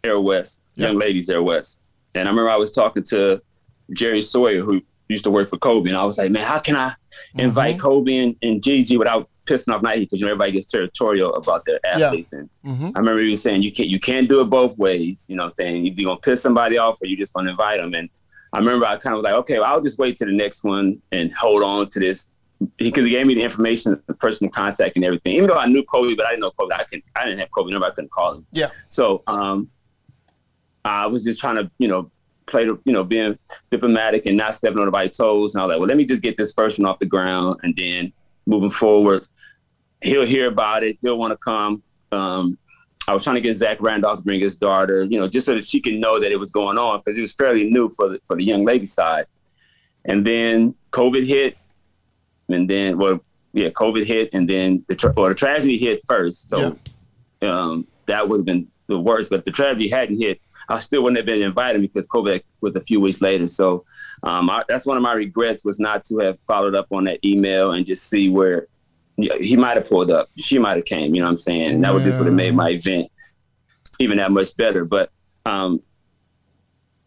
Air 0.04 0.20
West, 0.20 0.62
young 0.76 0.98
ladies 0.98 1.30
Air 1.30 1.44
West, 1.44 1.80
and 2.16 2.28
I 2.28 2.32
remember 2.32 2.50
I 2.50 2.56
was 2.56 2.72
talking 2.72 3.04
to 3.04 3.42
Jerry 3.94 4.22
Sawyer 4.22 4.62
who 4.64 4.82
used 5.10 5.24
to 5.26 5.32
work 5.32 5.50
for 5.50 5.58
Kobe, 5.58 5.90
and 5.90 5.98
I 5.98 6.06
was 6.06 6.18
like, 6.18 6.32
man, 6.32 6.46
how 6.46 6.60
can 6.60 6.76
I 6.76 6.94
invite 7.36 7.80
Kobe 7.80 8.18
and, 8.18 8.36
and 8.42 8.64
Gigi 8.64 8.98
without 8.98 9.30
pissing 9.46 9.74
off 9.74 9.82
Nike? 9.82 10.02
Because 10.02 10.20
you 10.20 10.26
know 10.26 10.32
everybody 10.32 10.54
gets 10.54 10.66
territorial 10.68 11.34
about 11.36 11.66
their 11.66 11.80
athletes, 11.86 12.34
and 12.34 12.50
Mhm. 12.66 12.92
I 12.96 13.00
remember 13.00 13.22
he 13.22 13.32
was 13.32 13.42
saying 13.42 13.62
you 13.64 13.72
can't 13.72 13.90
you 13.90 14.00
can't 14.00 14.30
do 14.30 14.40
it 14.42 14.46
both 14.46 14.78
ways. 14.78 15.26
You 15.30 15.36
know, 15.36 15.44
what 15.44 15.50
I'm 15.50 15.56
saying 15.58 15.86
you're 15.86 16.06
gonna 16.06 16.20
piss 16.20 16.42
somebody 16.42 16.78
off 16.78 17.02
or 17.02 17.08
you're 17.08 17.18
just 17.20 17.34
gonna 17.34 17.52
invite 17.52 17.80
them. 17.80 17.94
And 17.94 18.10
I 18.54 18.60
remember 18.60 18.86
I 18.86 18.96
kind 18.98 19.14
of 19.16 19.20
was 19.20 19.24
like, 19.26 19.34
okay, 19.42 19.60
well, 19.60 19.66
I'll 19.74 19.82
just 19.82 19.98
wait 19.98 20.16
to 20.18 20.26
the 20.26 20.32
next 20.32 20.64
one 20.64 21.02
and 21.12 21.34
hold 21.34 21.64
on 21.64 21.90
to 21.90 22.00
this 22.00 22.28
because 22.78 23.04
he 23.04 23.10
gave 23.10 23.28
me 23.28 23.36
the 23.36 23.44
information, 23.44 24.02
the 24.08 24.14
personal 24.14 24.52
contact, 24.52 24.96
and 24.96 25.06
everything. 25.06 25.36
Even 25.36 25.48
though 25.48 25.58
I 25.58 25.68
knew 25.68 25.84
Kobe, 25.84 26.16
but 26.16 26.26
I 26.26 26.32
didn't 26.32 26.42
know 26.42 26.52
Kobe. 26.52 26.74
I 26.74 26.84
can 26.84 27.02
I 27.16 27.26
didn't 27.26 27.40
have 27.40 27.52
Kobe 27.52 27.72
number. 27.72 27.88
I 27.88 27.92
couldn't 27.92 28.12
call 28.12 28.36
him. 28.36 28.46
Yeah. 28.52 28.70
So 28.88 29.24
um, 29.28 29.70
I 30.84 31.08
was 31.08 31.24
just 31.24 31.40
trying 31.40 31.58
to 31.58 31.70
you 31.78 31.88
know 31.88 32.12
play 32.46 32.66
the 32.66 32.80
you 32.86 32.94
know 32.94 33.04
being 33.04 33.38
diplomatic 33.70 34.26
and 34.26 34.38
not 34.38 34.56
stepping 34.56 34.78
on 34.78 34.84
anybody's 34.84 35.18
toes. 35.18 35.54
And 35.54 35.62
I 35.62 35.66
was 35.66 35.72
like, 35.74 35.80
well, 35.80 35.88
let 35.88 35.98
me 35.98 36.06
just 36.06 36.24
get 36.24 36.38
this 36.38 36.54
first 36.54 36.80
one 36.80 36.88
off 36.88 37.00
the 37.00 37.06
ground, 37.06 37.60
and 37.64 37.76
then 37.76 38.14
moving 38.46 38.72
forward, 38.72 39.28
he'll 40.02 40.26
hear 40.26 40.48
about 40.48 40.84
it. 40.84 40.98
He'll 41.02 41.18
want 41.18 41.32
to 41.32 41.38
come. 41.38 41.84
Um, 42.12 42.58
I 43.08 43.14
was 43.14 43.24
trying 43.24 43.36
to 43.36 43.42
get 43.42 43.56
Zach 43.56 43.78
Randolph 43.80 44.18
to 44.18 44.24
bring 44.24 44.42
his 44.42 44.58
daughter, 44.58 45.04
you 45.04 45.18
know, 45.18 45.30
just 45.30 45.46
so 45.46 45.56
that 45.56 45.66
she 45.66 45.80
can 45.80 46.00
know 46.00 46.20
that 46.20 46.32
it 46.32 46.38
was 46.38 46.52
going 46.52 46.78
on 46.78 47.02
because 47.04 47.18
it 47.18 47.22
was 47.22 47.34
fairly 47.34 47.70
new 47.70 47.90
for 47.90 48.10
the, 48.10 48.22
for 48.26 48.36
the 48.36 48.44
young 48.44 48.66
lady 48.66 48.86
side. 48.86 49.28
And 50.04 50.26
then 50.26 50.76
COVID 50.92 51.26
hit, 51.26 51.58
and 52.50 52.70
then 52.70 52.98
well, 52.98 53.24
yeah, 53.54 53.70
COVID 53.70 54.06
hit, 54.06 54.30
and 54.34 54.50
then 54.50 54.84
the 54.88 54.96
tra- 54.96 55.14
well, 55.16 55.30
the 55.30 55.36
tragedy 55.36 55.78
hit 55.78 56.02
first, 56.08 56.50
so 56.50 56.78
um, 57.42 57.88
that 58.06 58.28
would 58.28 58.40
have 58.40 58.46
been 58.46 58.68
the 58.88 59.00
worst. 59.00 59.30
But 59.30 59.40
if 59.40 59.46
the 59.46 59.52
tragedy 59.52 59.90
hadn't 59.90 60.20
hit, 60.20 60.42
I 60.70 60.80
still 60.80 61.04
wouldn't 61.04 61.18
have 61.18 61.26
been 61.26 61.42
invited 61.42 61.82
because 61.82 62.08
COVID 62.08 62.42
was 62.62 62.76
a 62.76 62.82
few 62.82 63.00
weeks 63.00 63.22
later. 63.22 63.48
So 63.48 63.86
um, 64.24 64.50
I, 64.50 64.64
that's 64.68 64.86
one 64.86 64.98
of 64.98 65.04
my 65.04 65.14
regrets 65.14 65.64
was 65.64 65.80
not 65.80 66.04
to 66.06 66.20
have 66.20 66.38
followed 66.46 66.76
up 66.76 66.88
on 66.92 67.06
that 67.06 67.20
email 67.24 67.72
and 67.72 67.86
just 67.86 68.10
see 68.10 68.30
where 68.30 68.68
he 69.18 69.56
might 69.56 69.78
have 69.78 69.88
pulled 69.88 70.12
up, 70.12 70.30
she 70.38 70.60
might 70.60 70.78
have 70.78 70.86
came. 70.86 71.16
You 71.16 71.22
know 71.22 71.28
what 71.28 71.32
I'm 71.32 71.38
saying? 71.38 71.76
And 71.76 71.84
that 71.84 71.94
would 71.94 72.04
just 72.04 72.20
would 72.20 72.28
have 72.28 72.36
made 72.36 72.54
my 72.54 72.70
event 72.70 73.12
even 74.00 74.18
that 74.18 74.32
much 74.32 74.56
better. 74.56 74.86
But 74.86 75.10
um, 75.46 75.82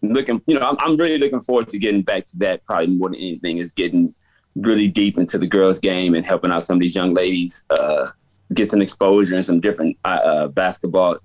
looking, 0.03 0.43
you 0.47 0.59
know, 0.59 0.67
I'm, 0.67 0.77
I'm 0.81 0.97
really 0.97 1.19
looking 1.19 1.41
forward 1.41 1.71
to 1.71 1.79
getting 1.79 2.03
back 2.03 2.27
to 2.29 2.39
that. 2.39 2.65
Probably 2.65 2.89
more 2.89 3.11
than 3.11 3.19
anything 3.19 3.59
is 3.59 3.73
getting 3.73 4.15
really 4.57 4.89
deep 4.89 5.19
into 5.19 5.39
the 5.39 5.47
girls' 5.47 5.79
game 5.79 6.15
and 6.15 6.27
helping 6.27 6.51
out 6.51 6.65
some 6.65 6.77
of 6.77 6.81
these 6.81 6.95
young 6.95 7.15
ladies 7.15 7.65
uh, 7.71 8.07
get 8.55 8.71
some 8.71 8.83
exposure 8.83 9.37
and 9.37 9.47
some 9.47 9.61
different 9.61 9.97
uh, 10.05 10.21
uh, 10.25 10.49
basketball 10.49 11.19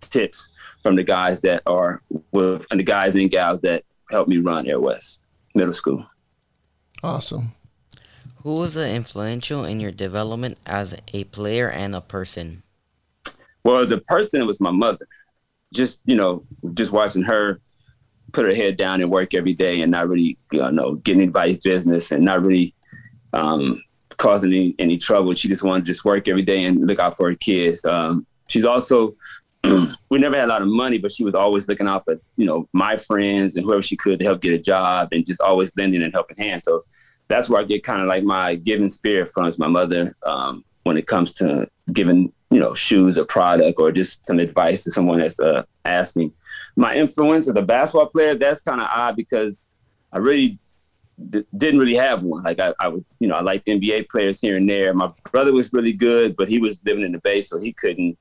tips 0.00 0.48
from 0.82 0.96
the 0.96 1.02
guys 1.02 1.40
that 1.42 1.62
are 1.66 2.02
with 2.32 2.66
and 2.70 2.80
the 2.80 2.84
guys 2.84 3.14
and 3.14 3.30
gals 3.30 3.60
that 3.60 3.84
helped 4.10 4.28
me 4.28 4.38
run 4.38 4.66
Air 4.66 4.80
West 4.80 5.20
Middle 5.54 5.74
School. 5.74 6.06
Awesome. 7.02 7.54
Who 8.42 8.56
was 8.56 8.76
influential 8.76 9.64
in 9.64 9.80
your 9.80 9.90
development 9.90 10.58
as 10.64 10.94
a 11.12 11.24
player 11.24 11.68
and 11.70 11.94
a 11.94 12.00
person? 12.00 12.62
Well, 13.64 13.86
the 13.86 13.98
person 13.98 14.40
it 14.40 14.46
was 14.46 14.60
my 14.60 14.70
mother. 14.70 15.06
Just 15.72 16.00
you 16.06 16.16
know, 16.16 16.44
just 16.74 16.92
watching 16.92 17.22
her 17.22 17.60
put 18.32 18.46
her 18.46 18.54
head 18.54 18.76
down 18.76 19.00
and 19.00 19.10
work 19.10 19.34
every 19.34 19.54
day, 19.54 19.82
and 19.82 19.90
not 19.90 20.08
really 20.08 20.38
you 20.52 20.70
know 20.72 20.94
getting 20.96 21.22
anybody's 21.22 21.58
business, 21.58 22.10
and 22.10 22.24
not 22.24 22.42
really 22.42 22.74
um, 23.32 23.82
causing 24.16 24.52
any, 24.52 24.74
any 24.78 24.98
trouble. 24.98 25.34
She 25.34 25.48
just 25.48 25.62
wanted 25.62 25.84
to 25.84 25.90
just 25.92 26.04
work 26.04 26.28
every 26.28 26.42
day 26.42 26.64
and 26.64 26.86
look 26.86 26.98
out 26.98 27.16
for 27.16 27.28
her 27.30 27.36
kids. 27.36 27.84
Um, 27.84 28.26
she's 28.48 28.64
also 28.64 29.12
we 29.64 30.18
never 30.18 30.36
had 30.36 30.46
a 30.46 30.52
lot 30.52 30.62
of 30.62 30.68
money, 30.68 30.98
but 30.98 31.12
she 31.12 31.24
was 31.24 31.34
always 31.34 31.68
looking 31.68 31.88
out 31.88 32.04
for 32.04 32.20
you 32.36 32.46
know 32.46 32.68
my 32.72 32.96
friends 32.96 33.56
and 33.56 33.64
whoever 33.64 33.82
she 33.82 33.96
could 33.96 34.18
to 34.18 34.24
help 34.24 34.40
get 34.40 34.54
a 34.54 34.58
job, 34.58 35.08
and 35.12 35.26
just 35.26 35.40
always 35.40 35.76
lending 35.76 36.02
and 36.02 36.12
helping 36.12 36.36
hand. 36.36 36.62
So 36.64 36.84
that's 37.28 37.48
where 37.48 37.60
I 37.60 37.64
get 37.64 37.84
kind 37.84 38.00
of 38.00 38.08
like 38.08 38.24
my 38.24 38.56
giving 38.56 38.88
spirit 38.88 39.28
from 39.28 39.46
is 39.46 39.58
my 39.58 39.68
mother 39.68 40.14
um, 40.24 40.64
when 40.82 40.96
it 40.96 41.06
comes 41.06 41.32
to 41.34 41.68
giving 41.92 42.32
you 42.50 42.58
know 42.58 42.74
shoes 42.74 43.18
or 43.18 43.24
product 43.24 43.78
or 43.78 43.92
just 43.92 44.26
some 44.26 44.38
advice 44.38 44.84
to 44.84 44.90
someone 44.90 45.18
that's 45.18 45.40
uh, 45.40 45.62
asking. 45.84 46.32
My 46.76 46.94
influence 46.94 47.48
as 47.48 47.56
a 47.56 47.62
basketball 47.62 48.06
player 48.06 48.34
that's 48.34 48.62
kind 48.62 48.80
of 48.80 48.88
odd 48.92 49.16
because 49.16 49.74
I 50.12 50.18
really 50.18 50.58
d- 51.28 51.44
didn't 51.56 51.80
really 51.80 51.94
have 51.94 52.22
one. 52.22 52.42
Like 52.42 52.60
I, 52.60 52.72
I 52.80 52.88
would 52.88 53.04
you 53.18 53.28
know 53.28 53.34
I 53.34 53.42
liked 53.42 53.66
NBA 53.66 54.08
players 54.08 54.40
here 54.40 54.56
and 54.56 54.68
there. 54.68 54.94
My 54.94 55.10
brother 55.30 55.52
was 55.52 55.72
really 55.72 55.92
good, 55.92 56.36
but 56.36 56.48
he 56.48 56.58
was 56.58 56.80
living 56.84 57.04
in 57.04 57.12
the 57.12 57.18
Bay, 57.18 57.42
so 57.42 57.58
he 57.58 57.72
couldn't. 57.72 58.18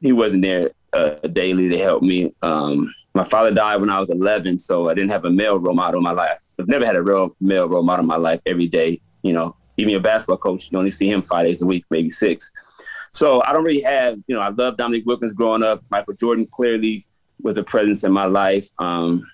He 0.00 0.12
wasn't 0.12 0.42
there 0.42 0.70
uh, 0.92 1.14
daily 1.32 1.68
to 1.68 1.78
help 1.78 2.02
me. 2.02 2.32
Um, 2.42 2.92
my 3.14 3.24
father 3.28 3.50
died 3.50 3.80
when 3.80 3.90
I 3.90 3.98
was 3.98 4.10
11, 4.10 4.58
so 4.58 4.88
I 4.88 4.94
didn't 4.94 5.10
have 5.10 5.24
a 5.24 5.30
male 5.30 5.58
role 5.58 5.74
model 5.74 5.98
in 5.98 6.04
my 6.04 6.12
life. 6.12 6.38
I've 6.60 6.68
never 6.68 6.86
had 6.86 6.96
a 6.96 7.02
real 7.02 7.34
male 7.40 7.68
role 7.68 7.82
model 7.82 8.04
in 8.04 8.06
my 8.06 8.16
life 8.16 8.40
every 8.46 8.68
day. 8.68 9.00
You 9.22 9.32
know, 9.32 9.56
even 9.76 9.90
your 9.90 10.00
basketball 10.00 10.38
coach, 10.38 10.68
you 10.70 10.78
only 10.78 10.90
see 10.90 11.10
him 11.10 11.22
five 11.22 11.46
days 11.46 11.60
a 11.62 11.66
week, 11.66 11.84
maybe 11.90 12.10
six. 12.10 12.52
So 13.10 13.42
I 13.42 13.52
don't 13.52 13.64
really 13.64 13.80
have, 13.80 14.18
you 14.26 14.36
know, 14.36 14.40
I 14.40 14.50
love 14.50 14.76
Dominique 14.76 15.06
Wilkins 15.06 15.32
growing 15.32 15.62
up. 15.62 15.82
Michael 15.90 16.14
Jordan 16.14 16.46
clearly 16.50 17.06
was 17.42 17.56
a 17.56 17.62
presence 17.62 18.04
in 18.04 18.12
my 18.12 18.26
life. 18.26 18.68
Um, 18.78 19.26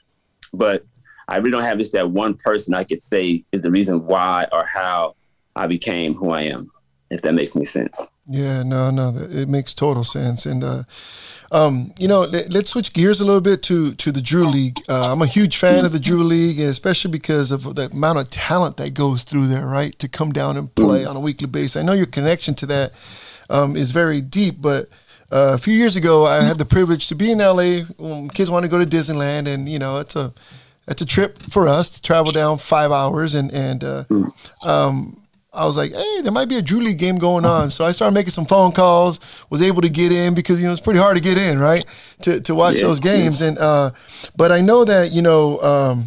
but 0.53 0.85
I 1.29 1.37
really 1.37 1.53
don't 1.53 1.64
have 1.64 1.79
just 1.79 1.93
that 1.93 2.11
one 2.11 2.35
person 2.35 2.75
I 2.75 2.85
could 2.85 3.03
say 3.03 3.45
is 3.53 3.62
the 3.62 3.71
reason 3.71 4.07
why 4.07 4.47
or 4.53 4.64
how 4.64 5.17
I 5.57 5.67
became 5.67 6.14
who 6.14 6.31
I 6.31 6.43
am, 6.43 6.71
if 7.11 7.23
that 7.23 7.33
makes 7.33 7.57
any 7.57 7.64
sense. 7.64 8.01
Yeah, 8.27 8.62
no, 8.62 8.90
no, 8.90 9.14
it 9.17 9.49
makes 9.49 9.75
total 9.75 10.05
sense. 10.05 10.47
And 10.47 10.64
uh, 10.64 10.85
um, 11.53 11.93
you 11.99 12.09
know, 12.09 12.23
let, 12.23 12.55
us 12.55 12.69
switch 12.71 12.93
gears 12.93 13.21
a 13.21 13.25
little 13.25 13.40
bit 13.40 13.62
to 13.64 13.95
to 13.95 14.11
the 14.11 14.23
Drew 14.23 14.47
League. 14.47 14.81
Uh, 14.88 15.12
I'm 15.12 15.23
a 15.23 15.27
huge 15.27 15.59
fan 15.59 15.85
of 15.85 15.93
the 15.93 16.01
Drew 16.01 16.23
League, 16.23 16.59
especially 16.59 17.11
because 17.11 17.51
of 17.51 17.75
the 17.75 17.90
amount 17.90 18.19
of 18.19 18.31
talent 18.31 18.79
that 18.79 18.95
goes 18.95 19.25
through 19.25 19.49
there, 19.49 19.67
right? 19.67 19.99
To 19.99 20.09
come 20.09 20.33
down 20.33 20.57
and 20.57 20.75
play 20.75 21.05
mm. 21.05 21.11
on 21.11 21.17
a 21.17 21.21
weekly 21.21 21.47
basis. 21.47 21.77
I 21.77 21.83
know 21.83 21.93
your 21.93 22.07
connection 22.07 22.55
to 22.57 22.67
that 22.67 22.93
um, 23.51 23.77
is 23.77 23.90
very 23.90 24.21
deep, 24.23 24.57
but 24.59 24.88
uh, 25.35 25.55
a 25.55 25.59
few 25.59 25.75
years 25.75 25.97
ago, 25.97 26.27
I 26.27 26.42
had 26.42 26.59
the 26.59 26.64
privilege 26.64 27.09
to 27.09 27.16
be 27.16 27.33
in 27.33 27.38
LA. 27.38 27.81
When 27.99 28.29
kids 28.29 28.51
want 28.51 28.62
to 28.62 28.68
go 28.68 28.79
to 28.79 28.87
Disneyland, 28.87 29.49
and 29.49 29.68
you 29.68 29.81
know, 29.81 29.99
it's 29.99 30.14
a 30.14 30.33
it's 30.87 31.03
a 31.03 31.07
trip 31.07 31.42
for 31.51 31.66
us 31.66 31.90
to 31.90 32.03
travel 32.03 32.31
down 32.31 32.59
five 32.59 32.92
hours 32.92 33.35
and 33.35 33.53
and 33.53 33.83
uh, 33.83 34.05
um, 34.64 35.20
I 35.55 35.66
was 35.66 35.77
like, 35.77 35.92
hey, 35.92 36.20
there 36.23 36.33
might 36.33 36.49
be 36.49 36.57
a 36.57 36.62
Drew 36.62 36.81
League 36.81 36.99
game 36.99 37.18
going 37.18 37.44
on. 37.44 37.70
So 37.70 37.85
I 37.85 37.92
started 37.92 38.14
making 38.14 38.33
some 38.33 38.44
phone 38.44 38.73
calls, 38.73 39.20
was 39.51 39.62
able 39.62 39.83
to 39.83 39.88
get 39.88 40.11
in 40.11 40.35
because, 40.35 40.61
you 40.61 40.66
know, 40.66 40.73
it's 40.73 40.81
pretty 40.81 40.99
hard 40.99 41.16
to 41.16 41.23
get 41.23 41.38
in, 41.38 41.61
right? 41.61 41.85
To, 42.23 42.40
to 42.40 42.55
watch 42.55 42.77
yeah. 42.77 42.83
those 42.83 42.99
games. 42.99 43.40
And, 43.40 43.57
uh, 43.59 43.92
but 44.37 44.51
I 44.51 44.61
know 44.61 44.85
that, 44.85 45.12
you 45.12 45.23
know, 45.23 45.61
um, 45.61 46.07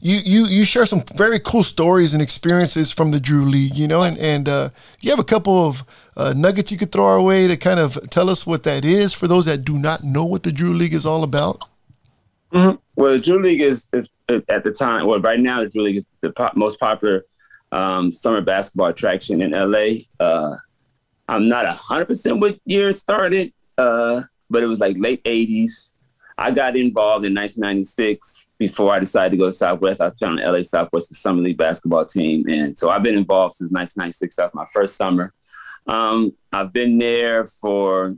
you, 0.00 0.18
you, 0.22 0.46
you 0.46 0.64
share 0.66 0.84
some 0.84 1.02
very 1.16 1.40
cool 1.40 1.62
stories 1.62 2.12
and 2.12 2.22
experiences 2.22 2.90
from 2.92 3.10
the 3.10 3.18
Drew 3.18 3.46
League, 3.46 3.74
you 3.74 3.88
know, 3.88 4.02
and, 4.02 4.18
and, 4.18 4.48
uh, 4.50 4.68
you 5.00 5.10
have 5.10 5.18
a 5.18 5.24
couple 5.24 5.66
of, 5.66 5.82
uh, 6.16 6.32
nuggets 6.36 6.72
you 6.72 6.78
could 6.78 6.92
throw 6.92 7.06
our 7.06 7.20
way 7.20 7.46
to 7.46 7.56
kind 7.56 7.78
of 7.78 7.98
tell 8.10 8.30
us 8.30 8.46
what 8.46 8.62
that 8.62 8.84
is 8.84 9.12
for 9.12 9.28
those 9.28 9.44
that 9.44 9.64
do 9.64 9.78
not 9.78 10.02
know 10.02 10.24
what 10.24 10.42
the 10.42 10.52
Drew 10.52 10.72
League 10.72 10.94
is 10.94 11.04
all 11.04 11.22
about. 11.22 11.62
Mm-hmm. 12.52 12.76
Well, 12.94 13.12
the 13.12 13.18
Drew 13.18 13.42
League 13.42 13.60
is, 13.60 13.88
is 13.92 14.08
at 14.48 14.64
the 14.64 14.72
time, 14.72 15.06
well, 15.06 15.20
right 15.20 15.40
now, 15.40 15.60
the 15.60 15.68
Drew 15.68 15.82
League 15.82 15.98
is 15.98 16.04
the 16.22 16.32
most 16.54 16.80
popular 16.80 17.22
um, 17.72 18.10
summer 18.10 18.40
basketball 18.40 18.86
attraction 18.86 19.42
in 19.42 19.50
LA. 19.50 19.98
Uh, 20.18 20.56
I'm 21.28 21.48
not 21.48 21.66
hundred 21.66 22.06
percent 22.06 22.40
what 22.40 22.58
year 22.64 22.90
it 22.90 22.98
started, 22.98 23.52
uh, 23.76 24.22
but 24.48 24.62
it 24.62 24.66
was 24.66 24.78
like 24.78 24.96
late 24.98 25.22
'80s. 25.24 25.92
I 26.38 26.50
got 26.50 26.76
involved 26.76 27.24
in 27.24 27.34
1996 27.34 28.50
before 28.58 28.92
I 28.92 28.98
decided 29.00 29.30
to 29.30 29.36
go 29.38 29.46
to 29.46 29.52
Southwest. 29.52 30.02
I 30.02 30.10
found 30.20 30.38
the 30.38 30.50
LA 30.50 30.62
Southwest 30.62 31.14
Summer 31.14 31.42
League 31.42 31.56
basketball 31.56 32.04
team, 32.04 32.46
and 32.48 32.76
so 32.78 32.90
I've 32.90 33.02
been 33.02 33.16
involved 33.16 33.54
since 33.54 33.72
1996. 33.72 34.36
That 34.36 34.44
was 34.44 34.54
my 34.54 34.66
first 34.72 34.96
summer. 34.96 35.32
Um, 35.86 36.32
I've 36.52 36.72
been 36.72 36.98
there 36.98 37.46
for 37.46 38.16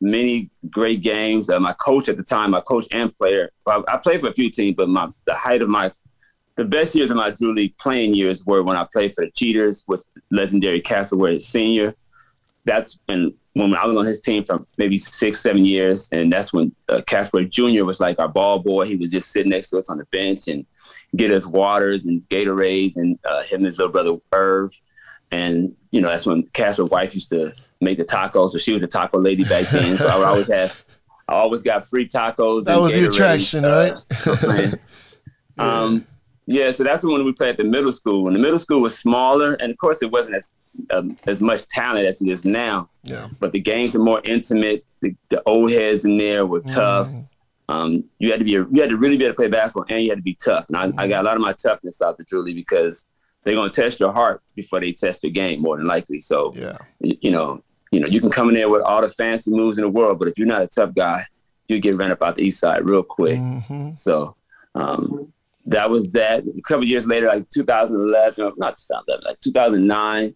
many 0.00 0.50
great 0.70 1.02
games. 1.02 1.48
Uh, 1.48 1.58
my 1.58 1.72
coach 1.74 2.08
at 2.08 2.16
the 2.16 2.22
time, 2.22 2.50
my 2.50 2.60
coach 2.60 2.86
and 2.90 3.16
player, 3.18 3.50
well, 3.64 3.84
I 3.88 3.96
played 3.96 4.20
for 4.20 4.28
a 4.28 4.34
few 4.34 4.50
teams, 4.50 4.76
but 4.76 4.88
my 4.88 5.08
the 5.24 5.34
height 5.34 5.62
of 5.62 5.68
my 5.68 5.90
the 6.56 6.64
best 6.64 6.94
years 6.94 7.10
of 7.10 7.16
my 7.16 7.30
Drew 7.30 7.54
League 7.54 7.76
playing 7.78 8.14
years 8.14 8.44
were 8.44 8.62
when 8.62 8.76
I 8.76 8.86
played 8.90 9.14
for 9.14 9.24
the 9.24 9.30
Cheaters 9.30 9.84
with 9.86 10.02
legendary 10.30 10.80
Casper 10.80 11.16
Ware 11.16 11.38
Senior. 11.40 11.94
That's 12.64 12.98
when 13.06 13.34
when 13.52 13.74
I 13.74 13.86
was 13.86 13.96
on 13.96 14.06
his 14.06 14.20
team 14.20 14.44
for 14.44 14.66
maybe 14.76 14.98
six, 14.98 15.40
seven 15.40 15.64
years, 15.64 16.08
and 16.12 16.32
that's 16.32 16.52
when 16.52 16.74
uh, 16.88 17.02
Casper 17.06 17.44
Jr. 17.44 17.84
was 17.84 18.00
like 18.00 18.18
our 18.18 18.28
ball 18.28 18.58
boy. 18.58 18.86
He 18.86 18.96
was 18.96 19.10
just 19.10 19.30
sitting 19.30 19.50
next 19.50 19.70
to 19.70 19.78
us 19.78 19.88
on 19.88 19.98
the 19.98 20.04
bench 20.06 20.48
and 20.48 20.66
get 21.14 21.30
us 21.30 21.46
waters 21.46 22.04
and 22.04 22.26
Gatorades, 22.28 22.96
and 22.96 23.18
uh, 23.24 23.42
him 23.44 23.58
and 23.58 23.66
his 23.66 23.78
little 23.78 23.92
brother 23.92 24.16
Irv. 24.32 24.72
And 25.30 25.74
you 25.90 26.00
know 26.00 26.08
that's 26.08 26.26
when 26.26 26.44
Casper's 26.52 26.90
wife 26.90 27.14
used 27.14 27.30
to 27.30 27.54
make 27.80 27.98
the 27.98 28.04
tacos, 28.04 28.50
so 28.50 28.58
she 28.58 28.72
was 28.72 28.82
a 28.82 28.86
taco 28.86 29.18
lady 29.18 29.44
back 29.44 29.68
then. 29.68 29.98
so 29.98 30.06
I 30.06 30.16
would 30.16 30.26
always 30.26 30.46
have, 30.48 30.84
I 31.28 31.34
always 31.34 31.62
got 31.62 31.86
free 31.86 32.08
tacos. 32.08 32.64
That 32.64 32.80
was 32.80 32.92
Gatorades, 32.92 33.00
the 33.00 33.06
attraction, 33.08 33.64
uh, 33.64 34.00
right? 34.46 34.74
um, 35.58 36.06
yeah, 36.46 36.70
so 36.70 36.84
that's 36.84 37.02
when 37.02 37.24
we 37.24 37.32
played 37.32 37.50
at 37.50 37.56
the 37.56 37.64
middle 37.64 37.92
school. 37.92 38.28
and 38.28 38.36
the 38.36 38.40
middle 38.40 38.58
school 38.58 38.80
was 38.80 38.96
smaller, 38.96 39.54
and 39.54 39.70
of 39.70 39.78
course 39.78 40.02
it 40.02 40.10
wasn't 40.10 40.36
as 40.36 40.44
um, 40.90 41.16
as 41.26 41.40
much 41.40 41.66
talent 41.68 42.06
as 42.06 42.20
it 42.20 42.28
is 42.28 42.44
now. 42.44 42.88
Yeah. 43.02 43.28
But 43.40 43.52
the 43.52 43.60
games 43.60 43.94
were 43.94 44.00
more 44.00 44.20
intimate. 44.24 44.84
The, 45.00 45.14
the 45.28 45.42
old 45.46 45.70
heads 45.70 46.04
in 46.04 46.18
there 46.18 46.46
were 46.46 46.60
tough. 46.60 47.08
Mm. 47.08 47.28
Um, 47.68 48.04
you 48.18 48.30
had 48.30 48.38
to 48.38 48.44
be 48.44 48.54
a, 48.54 48.66
you 48.70 48.80
had 48.80 48.90
to 48.90 48.96
really 48.96 49.16
be 49.16 49.24
able 49.24 49.32
to 49.32 49.36
play 49.36 49.48
basketball, 49.48 49.86
and 49.88 50.02
you 50.02 50.10
had 50.10 50.18
to 50.18 50.22
be 50.22 50.34
tough. 50.34 50.66
And 50.68 50.76
I, 50.76 50.88
mm. 50.88 50.94
I 50.98 51.08
got 51.08 51.24
a 51.24 51.26
lot 51.26 51.36
of 51.36 51.42
my 51.42 51.52
toughness 51.52 52.00
out 52.00 52.20
of 52.20 52.26
Drew 52.26 52.42
League 52.42 52.56
because 52.56 53.06
they're 53.46 53.54
going 53.54 53.70
to 53.70 53.82
test 53.82 54.00
your 54.00 54.12
heart 54.12 54.42
before 54.56 54.80
they 54.80 54.90
test 54.90 55.22
your 55.22 55.30
game, 55.30 55.62
more 55.62 55.76
than 55.76 55.86
likely. 55.86 56.20
So, 56.20 56.52
yeah. 56.56 56.78
you, 56.98 57.30
know, 57.30 57.62
you 57.92 58.00
know, 58.00 58.08
you 58.08 58.20
can 58.20 58.28
come 58.28 58.48
in 58.48 58.56
there 58.56 58.68
with 58.68 58.82
all 58.82 59.00
the 59.00 59.08
fancy 59.08 59.52
moves 59.52 59.78
in 59.78 59.82
the 59.82 59.88
world, 59.88 60.18
but 60.18 60.26
if 60.26 60.34
you're 60.36 60.48
not 60.48 60.62
a 60.62 60.66
tough 60.66 60.92
guy, 60.96 61.24
you 61.68 61.78
get 61.78 61.94
run 61.94 62.10
up 62.10 62.24
out 62.24 62.34
the 62.34 62.42
east 62.42 62.58
side 62.58 62.84
real 62.84 63.04
quick. 63.04 63.38
Mm-hmm. 63.38 63.94
So, 63.94 64.34
um, 64.74 65.32
that 65.66 65.88
was 65.88 66.10
that. 66.10 66.42
A 66.42 66.62
couple 66.62 66.84
years 66.84 67.06
later, 67.06 67.28
like 67.28 67.48
2011, 67.50 68.54
not 68.56 68.78
2011, 68.78 69.24
like 69.24 69.40
2009, 69.40 70.34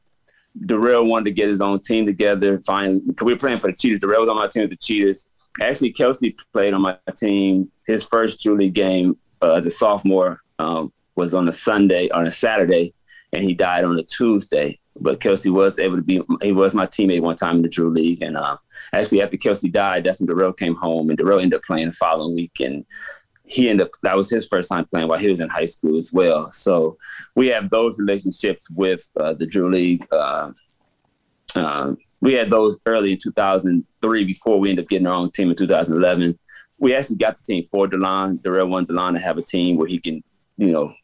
Dorell 0.66 1.04
wanted 1.04 1.24
to 1.24 1.30
get 1.32 1.48
his 1.48 1.60
own 1.60 1.80
team 1.80 2.06
together. 2.06 2.60
Find 2.60 3.04
because 3.04 3.26
we 3.26 3.32
were 3.32 3.38
playing 3.40 3.58
for 3.58 3.72
the 3.72 3.76
Cheaters. 3.76 3.98
Dorell 3.98 4.20
was 4.20 4.28
on 4.28 4.36
my 4.36 4.46
team 4.46 4.62
with 4.62 4.70
the 4.70 4.76
Cheaters. 4.76 5.26
Actually, 5.60 5.92
Khelcey 5.92 6.36
played 6.52 6.74
on 6.74 6.82
my 6.82 6.96
team. 7.16 7.72
His 7.88 8.04
first 8.04 8.46
League 8.46 8.72
game 8.72 9.16
uh, 9.42 9.54
as 9.54 9.66
a 9.66 9.70
sophomore 9.70 10.42
um, 10.60 10.92
was 11.16 11.34
on 11.34 11.48
a 11.48 11.52
Sunday, 11.52 12.08
on 12.10 12.28
a 12.28 12.30
Saturday, 12.30 12.94
and 13.32 13.44
he 13.44 13.54
died 13.54 13.84
on 13.84 13.98
a 13.98 14.02
Tuesday. 14.02 14.78
But 14.98 15.20
Khelcey 15.20 15.50
was 15.50 15.78
able 15.78 15.96
to 15.96 16.02
be, 16.02 16.20
he 16.42 16.52
was 16.52 16.74
my 16.74 16.86
teammate 16.86 17.22
one 17.22 17.36
time 17.36 17.56
in 17.56 17.62
the 17.62 17.68
Drew 17.68 17.90
League. 17.90 18.22
And 18.22 18.36
uh, 18.36 18.56
actually, 18.92 19.22
after 19.22 19.36
Khelcey 19.36 19.72
died, 19.72 20.04
that's 20.04 20.20
when 20.20 20.28
Dorell 20.28 20.56
came 20.56 20.74
home, 20.74 21.10
and 21.10 21.18
Dorell 21.18 21.40
ended 21.40 21.58
up 21.58 21.64
playing 21.64 21.88
the 21.88 21.94
following 21.94 22.34
week. 22.34 22.60
And 22.60 22.84
he 23.50 23.68
ended 23.68 23.86
up 23.86 23.92
that 24.02 24.16
was 24.16 24.30
his 24.30 24.46
first 24.46 24.68
time 24.68 24.84
playing 24.86 25.08
while 25.08 25.18
he 25.18 25.28
was 25.28 25.40
in 25.40 25.48
high 25.48 25.66
school 25.66 25.98
as 25.98 26.12
well. 26.12 26.52
So 26.52 26.96
we 27.34 27.48
have 27.48 27.68
those 27.68 27.98
relationships 27.98 28.70
with 28.70 29.08
uh, 29.18 29.34
the 29.34 29.46
Drew 29.46 29.68
League. 29.68 30.06
Uh, 30.12 30.52
uh, 31.56 31.94
we 32.20 32.34
had 32.34 32.50
those 32.50 32.78
early 32.86 33.12
in 33.12 33.18
2003 33.18 34.24
before 34.24 34.60
we 34.60 34.70
ended 34.70 34.84
up 34.84 34.88
getting 34.88 35.06
our 35.06 35.14
own 35.14 35.32
team 35.32 35.50
in 35.50 35.56
2011. 35.56 36.38
We 36.78 36.94
actually 36.94 37.16
got 37.16 37.38
the 37.38 37.42
team 37.42 37.66
for 37.70 37.88
Delon. 37.88 38.40
Dorell 38.40 38.68
wanted 38.68 38.90
Delon 38.90 39.14
to 39.14 39.18
have 39.18 39.36
a 39.36 39.42
team 39.42 39.76
where 39.76 39.88
he 39.88 39.98
can, 39.98 40.22
you 40.56 40.70
know, 40.70 40.94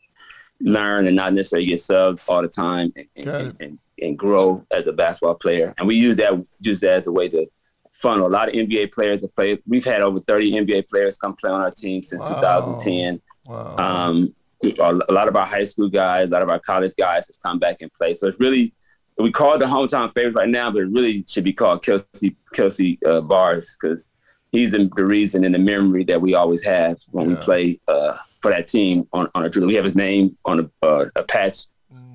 learn 0.61 1.07
and 1.07 1.17
not 1.17 1.33
necessarily 1.33 1.67
get 1.67 1.79
subbed 1.79 2.21
all 2.29 2.43
the 2.43 2.49
time 2.49 2.93
and, 2.97 3.07
and, 3.17 3.57
and, 3.61 3.79
and, 4.01 4.19
grow 4.19 4.65
as 4.71 4.87
a 4.87 4.93
basketball 4.93 5.35
player. 5.35 5.75
And 5.77 5.87
we 5.87 5.97
use 5.97 6.17
that 6.17 6.33
just 6.61 6.83
as 6.83 7.07
a 7.07 7.13
way 7.13 7.29
to 7.29 7.47
funnel. 7.93 8.27
A 8.27 8.29
lot 8.29 8.49
of 8.49 8.55
NBA 8.55 8.93
players 8.93 9.23
have 9.23 9.35
played. 9.35 9.63
We've 9.67 9.85
had 9.85 10.03
over 10.03 10.21
30 10.21 10.53
NBA 10.53 10.89
players 10.89 11.19
come 11.19 11.35
play 11.37 11.51
on 11.51 11.61
our 11.61 11.71
team 11.71 12.03
since 12.03 12.23
Wow. 12.23 12.35
2010. 12.35 13.21
Wow. 13.45 13.77
Um, 13.77 14.35
a 14.63 15.13
lot 15.13 15.29
of 15.29 15.37
our 15.37 15.47
high 15.47 15.65
school 15.65 15.89
guys, 15.89 16.29
a 16.29 16.33
lot 16.33 16.43
of 16.43 16.49
our 16.49 16.59
college 16.59 16.95
guys 16.97 17.29
have 17.29 17.41
come 17.43 17.59
back 17.59 17.83
and 17.83 17.93
play. 17.93 18.15
So 18.15 18.27
it's 18.27 18.41
really 18.41 18.73
we 19.19 19.33
call 19.33 19.55
it 19.55 19.59
the 19.59 19.67
hometown 19.67 20.13
favorites 20.15 20.37
right 20.37 20.49
now, 20.49 20.71
but 20.71 20.83
it 20.83 20.91
really 20.91 21.25
should 21.27 21.45
be 21.45 21.53
called 21.53 21.83
Khelcey 21.83 22.37
Khelcey 22.55 22.99
uh, 23.07 23.21
Barrs 23.23 23.77
because 23.81 24.11
he's 24.53 24.73
the, 24.73 24.91
the 24.95 25.05
reason 25.05 25.45
and 25.45 25.55
the 25.55 25.59
memory 25.59 26.05
that 26.05 26.21
we 26.21 26.35
always 26.35 26.63
have 26.65 26.99
when 27.11 27.29
we 27.29 27.37
play 27.37 27.81
uh, 27.89 28.17
for 28.41 28.51
that 28.51 28.69
team 28.69 29.07
on, 29.13 29.29
on 29.35 29.45
a 29.45 29.49
drill. 29.49 29.67
We 29.67 29.75
have 29.75 29.85
his 29.85 29.97
name 29.97 30.37
on 30.45 30.71
a, 30.83 30.87
uh, 30.87 31.07
a 31.17 31.23
patch 31.23 31.67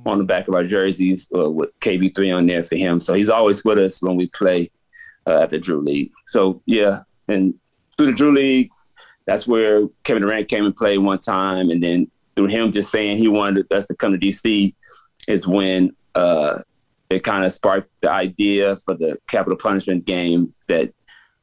on 0.06 0.18
the 0.20 0.24
back 0.24 0.48
of 0.48 0.54
our 0.54 0.64
jerseys 0.64 1.30
uh, 1.36 1.50
with 1.50 1.78
KB3 1.80 2.36
on 2.38 2.46
there 2.46 2.64
for 2.64 2.76
him. 2.76 3.02
So 3.02 3.14
he's 3.14 3.30
always 3.30 3.64
with 3.66 3.80
us 3.80 4.02
when 4.02 4.16
we 4.16 4.28
play 4.28 4.70
uh, 5.26 5.40
at 5.44 5.50
the 5.50 5.58
Drew 5.58 5.82
League. 5.82 6.12
So 6.28 6.62
yeah, 6.66 7.02
and 7.28 7.54
through 7.98 8.08
the 8.08 8.14
Drew 8.14 8.32
League, 8.32 8.70
that's 9.26 9.48
where 9.48 9.88
Kevin 10.04 10.24
Durant 10.24 10.48
came 10.50 10.66
and 10.66 10.76
played 10.76 10.98
one 11.00 11.20
time, 11.20 11.70
and 11.70 11.82
then 11.82 12.10
through 12.36 12.48
him 12.48 12.72
just 12.72 12.92
saying 12.92 13.18
he 13.18 13.28
wanted 13.28 13.72
us 13.74 13.86
to 13.88 13.96
come 13.96 14.12
to 14.12 14.18
DC 14.18 14.74
is 15.28 15.48
when 15.48 15.96
uh, 16.16 16.60
it 17.10 17.24
kind 17.24 17.46
of 17.46 17.54
sparked 17.54 17.90
the 18.02 18.10
idea 18.12 18.78
for 18.78 18.96
the 18.96 19.18
capital 19.28 19.58
punishment 19.58 20.06
game 20.06 20.54
that 20.68 20.92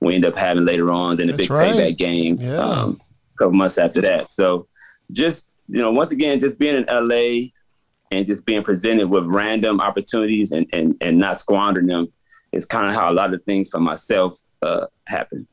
we 0.01 0.15
end 0.15 0.25
up 0.25 0.37
having 0.37 0.65
later 0.65 0.91
on. 0.91 1.17
Then 1.17 1.27
the 1.27 1.33
That's 1.33 1.49
big 1.49 1.51
right. 1.51 1.73
payback 1.75 1.97
game 1.99 2.37
Yeah. 2.39 2.57
um, 2.59 3.01
couple 3.39 3.55
months 3.55 3.79
after 3.79 4.01
that. 4.03 4.33
So 4.33 4.69
just 5.13 5.47
you 5.69 5.81
know, 5.83 5.91
once 5.91 6.11
again, 6.11 6.41
just 6.41 6.59
being 6.59 6.75
in 6.77 6.85
LA 6.89 7.49
and 8.11 8.27
just 8.27 8.47
being 8.47 8.63
presented 8.63 9.09
with 9.09 9.25
random 9.27 9.81
opportunities 9.81 10.53
and 10.53 10.67
and, 10.73 10.95
and 11.01 11.19
not 11.19 11.41
squandering 11.41 11.87
them 11.87 12.13
is 12.53 12.65
kind 12.67 12.89
of 12.89 12.95
how 12.95 13.11
a 13.11 13.15
lot 13.15 13.35
of 13.35 13.43
things 13.45 13.69
for 13.69 13.81
myself 13.81 14.39
uh, 14.63 14.87
happen. 15.07 15.47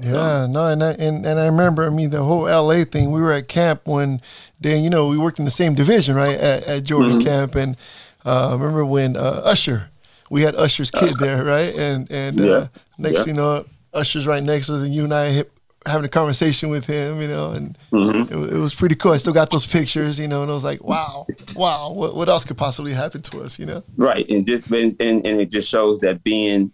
Yeah, 0.00 0.46
no, 0.48 0.66
and 0.68 0.82
I, 0.84 0.92
and 0.92 1.26
and 1.26 1.40
I 1.40 1.46
remember, 1.46 1.84
I 1.84 1.90
mean, 1.90 2.10
the 2.10 2.22
whole 2.22 2.42
LA 2.44 2.84
thing. 2.84 3.10
We 3.10 3.20
were 3.20 3.32
at 3.32 3.48
camp 3.48 3.80
when, 3.84 4.20
Dan, 4.60 4.84
you 4.84 4.90
know, 4.90 5.08
we 5.08 5.18
worked 5.18 5.40
in 5.40 5.44
the 5.44 5.50
same 5.50 5.74
division, 5.74 6.14
right, 6.14 6.38
at, 6.38 6.62
at 6.64 6.84
Jordan 6.84 7.18
Mm-hmm. 7.18 7.26
Camp, 7.26 7.54
and 7.56 7.76
uh, 8.24 8.50
I 8.50 8.52
remember 8.52 8.84
when 8.84 9.16
uh, 9.16 9.40
Usher, 9.44 9.90
we 10.30 10.42
had 10.42 10.54
Usher's 10.54 10.92
kid 10.92 11.18
there, 11.18 11.42
right, 11.44 11.74
and 11.74 12.08
and 12.12 12.40
uh, 12.40 12.68
next 12.96 13.18
Yeah. 13.18 13.24
thing 13.24 13.34
you 13.34 13.40
know, 13.40 13.64
Usher's 13.92 14.24
right 14.26 14.42
next 14.42 14.68
to 14.68 14.74
us, 14.74 14.82
and 14.82 14.94
you 14.94 15.02
and 15.02 15.12
I 15.12 15.30
hit, 15.30 15.50
having 15.88 16.04
a 16.04 16.08
conversation 16.08 16.68
with 16.68 16.86
him, 16.86 17.20
you 17.20 17.28
know, 17.28 17.52
and 17.52 17.78
Mm-hmm. 17.92 18.32
it, 18.44 18.52
it 18.54 18.58
was 18.58 18.74
pretty 18.74 18.94
cool. 18.94 19.12
I 19.12 19.16
still 19.16 19.32
got 19.32 19.50
those 19.50 19.66
pictures, 19.66 20.18
you 20.20 20.28
know, 20.28 20.42
and 20.42 20.50
I 20.50 20.54
was 20.54 20.64
like, 20.64 20.82
wow, 20.84 21.26
wow, 21.56 21.92
what 21.92 22.14
what 22.16 22.28
else 22.28 22.44
could 22.44 22.56
possibly 22.58 22.92
happen 22.92 23.22
to 23.22 23.40
us, 23.40 23.58
you 23.58 23.66
know? 23.66 23.82
Right, 23.96 24.28
and 24.28 24.46
just 24.46 24.70
and, 24.70 24.94
and, 25.00 25.24
and 25.26 25.40
it 25.40 25.50
just 25.50 25.68
shows 25.68 26.00
that 26.00 26.22
being, 26.22 26.72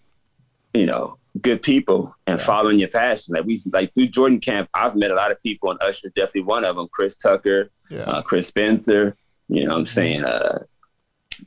you 0.75 0.87
know, 0.87 1.19
good 1.41 1.63
people 1.63 2.15
and 2.27 2.41
following 2.41 2.79
your 2.79 2.89
passion. 2.89 3.35
Like 3.35 3.45
we 3.45 3.61
like 3.73 3.93
through 3.95 4.09
Jordan 4.09 4.41
Camp, 4.41 4.69
I've 4.75 4.95
met 4.97 5.11
a 5.11 5.15
lot 5.15 5.31
of 5.33 5.43
people, 5.43 5.71
and 5.71 5.83
Usher's 5.83 6.13
definitely 6.13 6.43
one 6.43 6.65
of 6.65 6.77
them. 6.77 6.89
Chris 6.93 7.17
Tucker, 7.17 7.71
Yeah. 7.91 8.01
uh, 8.03 8.23
Chris 8.23 8.47
Spencer. 8.49 9.17
You 9.49 9.65
know, 9.67 9.73
what 9.73 9.81
I'm 9.81 9.87
saying, 9.87 10.25
uh, 10.25 10.61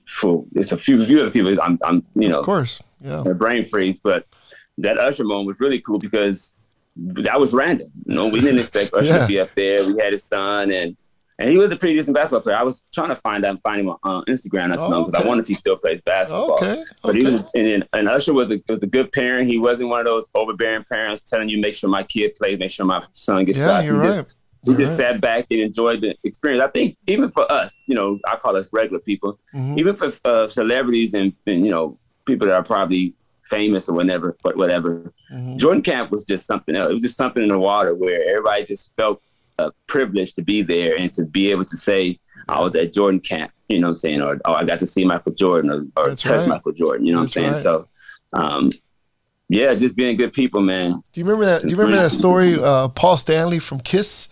for 0.07 0.45
it's 0.55 0.71
a 0.71 0.77
few 0.77 1.03
few 1.05 1.21
other 1.21 1.31
people. 1.31 1.55
I'm, 1.61 1.79
I'm, 1.83 2.03
you 2.15 2.29
know, 2.29 2.39
Of 2.39 2.45
course, 2.45 2.81
yeah, 3.01 3.23
brain 3.23 3.65
freeze. 3.65 3.99
But 4.01 4.25
that 4.77 4.97
Usher 4.99 5.23
moment 5.23 5.47
was 5.47 5.59
really 5.59 5.79
cool 5.81 5.97
because 5.99 6.53
that 6.97 7.39
was 7.39 7.53
random. 7.53 7.87
You 8.05 8.15
know, 8.15 8.27
we 8.27 8.39
didn't 8.41 8.59
expect 8.59 8.93
Usher 8.93 9.05
Yeah. 9.05 9.17
to 9.19 9.27
be 9.27 9.39
up 9.39 9.49
there. 9.55 9.85
We 9.85 10.01
had 10.01 10.13
his 10.13 10.23
son, 10.23 10.71
and 10.71 10.97
and 11.39 11.49
he 11.49 11.57
was 11.57 11.71
a 11.71 11.75
pretty 11.75 11.93
decent 11.95 12.15
basketball 12.15 12.41
player. 12.41 12.55
I 12.57 12.63
was 12.63 12.81
trying 12.91 13.09
to 13.09 13.15
find 13.17 13.45
out 13.45 13.61
find 13.61 13.81
him 13.81 13.89
on 14.03 14.23
Instagram 14.25 14.69
not 14.69 14.79
too 14.79 14.85
Oh, 14.85 14.89
long 14.89 15.05
because 15.05 15.19
okay. 15.19 15.25
I 15.25 15.27
wonder 15.29 15.41
if 15.43 15.47
he 15.47 15.53
still 15.53 15.77
plays 15.77 16.01
basketball. 16.01 16.53
okay, 16.55 16.83
But 17.03 17.15
he 17.15 17.23
was, 17.25 17.43
and, 17.53 17.85
and, 17.93 18.09
Usher 18.09 18.33
was 18.33 18.49
a, 18.49 18.59
was 18.67 18.81
a 18.81 18.87
good 18.87 19.11
parent. 19.11 19.47
He 19.47 19.59
wasn't 19.59 19.89
one 19.89 19.99
of 19.99 20.05
those 20.07 20.31
overbearing 20.33 20.83
parents 20.91 21.21
telling 21.21 21.47
you 21.49 21.59
make 21.61 21.75
sure 21.75 21.91
my 21.91 22.01
kid 22.01 22.33
plays, 22.35 22.57
make 22.57 22.71
sure 22.71 22.87
my 22.87 23.03
son 23.13 23.45
gets 23.45 23.59
yeah, 23.59 23.67
shots. 23.67 23.85
you're 23.87 24.01
he 24.01 24.07
right. 24.07 24.15
just 24.23 24.35
You're 24.63 24.77
just 24.77 24.89
right. 24.99 25.11
sat 25.13 25.21
back 25.21 25.45
and 25.51 25.59
enjoyed 25.59 26.01
the 26.01 26.15
experience. 26.23 26.63
I 26.63 26.69
think 26.71 26.97
even 27.05 27.29
for 27.29 27.49
us, 27.51 27.77
you 27.85 27.93
know, 27.93 28.17
I 28.27 28.37
call 28.37 28.55
us 28.57 28.67
regular 28.73 28.99
people, 28.99 29.37
Mhm. 29.53 29.77
even 29.77 29.95
for 29.95 30.11
uh, 30.25 30.47
celebrities 30.47 31.13
and, 31.13 31.33
and 31.45 31.63
you 31.63 31.69
know 31.71 31.99
people 32.25 32.47
that 32.47 32.55
are 32.55 32.63
probably 32.63 33.13
famous 33.49 33.89
or 33.89 33.93
whatever, 33.93 34.35
but 34.43 34.57
whatever. 34.57 35.11
Mhm. 35.31 35.57
Jordan 35.57 35.81
Camp 35.81 36.11
was 36.11 36.25
just 36.25 36.45
something 36.45 36.75
else. 36.75 36.91
It 36.91 36.93
was 36.93 37.03
just 37.03 37.17
something 37.17 37.43
in 37.43 37.49
the 37.49 37.59
water 37.59 37.95
where 37.95 38.21
everybody 38.27 38.65
just 38.65 38.91
felt 38.95 39.21
uh, 39.59 39.71
privileged 39.87 40.35
to 40.35 40.41
be 40.41 40.61
there 40.61 40.95
and 40.97 41.11
to 41.13 41.25
be 41.25 41.49
able 41.51 41.65
to 41.65 41.77
say 41.77 42.19
I 42.47 42.61
was 42.61 42.75
at 42.75 42.93
Jordan 42.93 43.19
Camp. 43.19 43.51
You 43.69 43.79
know 43.79 43.87
what 43.87 43.91
I'm 43.91 43.97
saying? 43.97 44.21
Or 44.21 44.39
oh, 44.45 44.53
I 44.53 44.63
got 44.63 44.79
to 44.79 44.87
see 44.87 45.03
Michael 45.03 45.33
Jordan 45.33 45.91
or, 45.95 46.01
or 46.01 46.09
touch 46.15 46.25
right. 46.25 46.47
Michael 46.47 46.71
Jordan. 46.71 47.05
You 47.05 47.13
know 47.13 47.21
That's 47.21 47.35
what 47.35 47.45
I'm 47.45 47.55
saying? 47.55 47.65
right. 47.65 47.83
So, 47.83 47.87
um, 48.33 48.69
yeah, 49.49 49.73
just 49.73 49.95
being 49.95 50.17
good 50.17 50.33
people, 50.33 50.61
man. 50.61 51.03
Do 51.11 51.19
you 51.19 51.25
remember 51.25 51.45
that? 51.45 51.63
Do 51.63 51.69
you 51.69 51.75
remember 51.75 52.01
that 52.01 52.11
story? 52.11 52.61
Uh, 52.61 52.89
Paul 52.89 53.17
Stanley 53.17 53.59
from 53.59 53.79
Kiss 53.79 54.29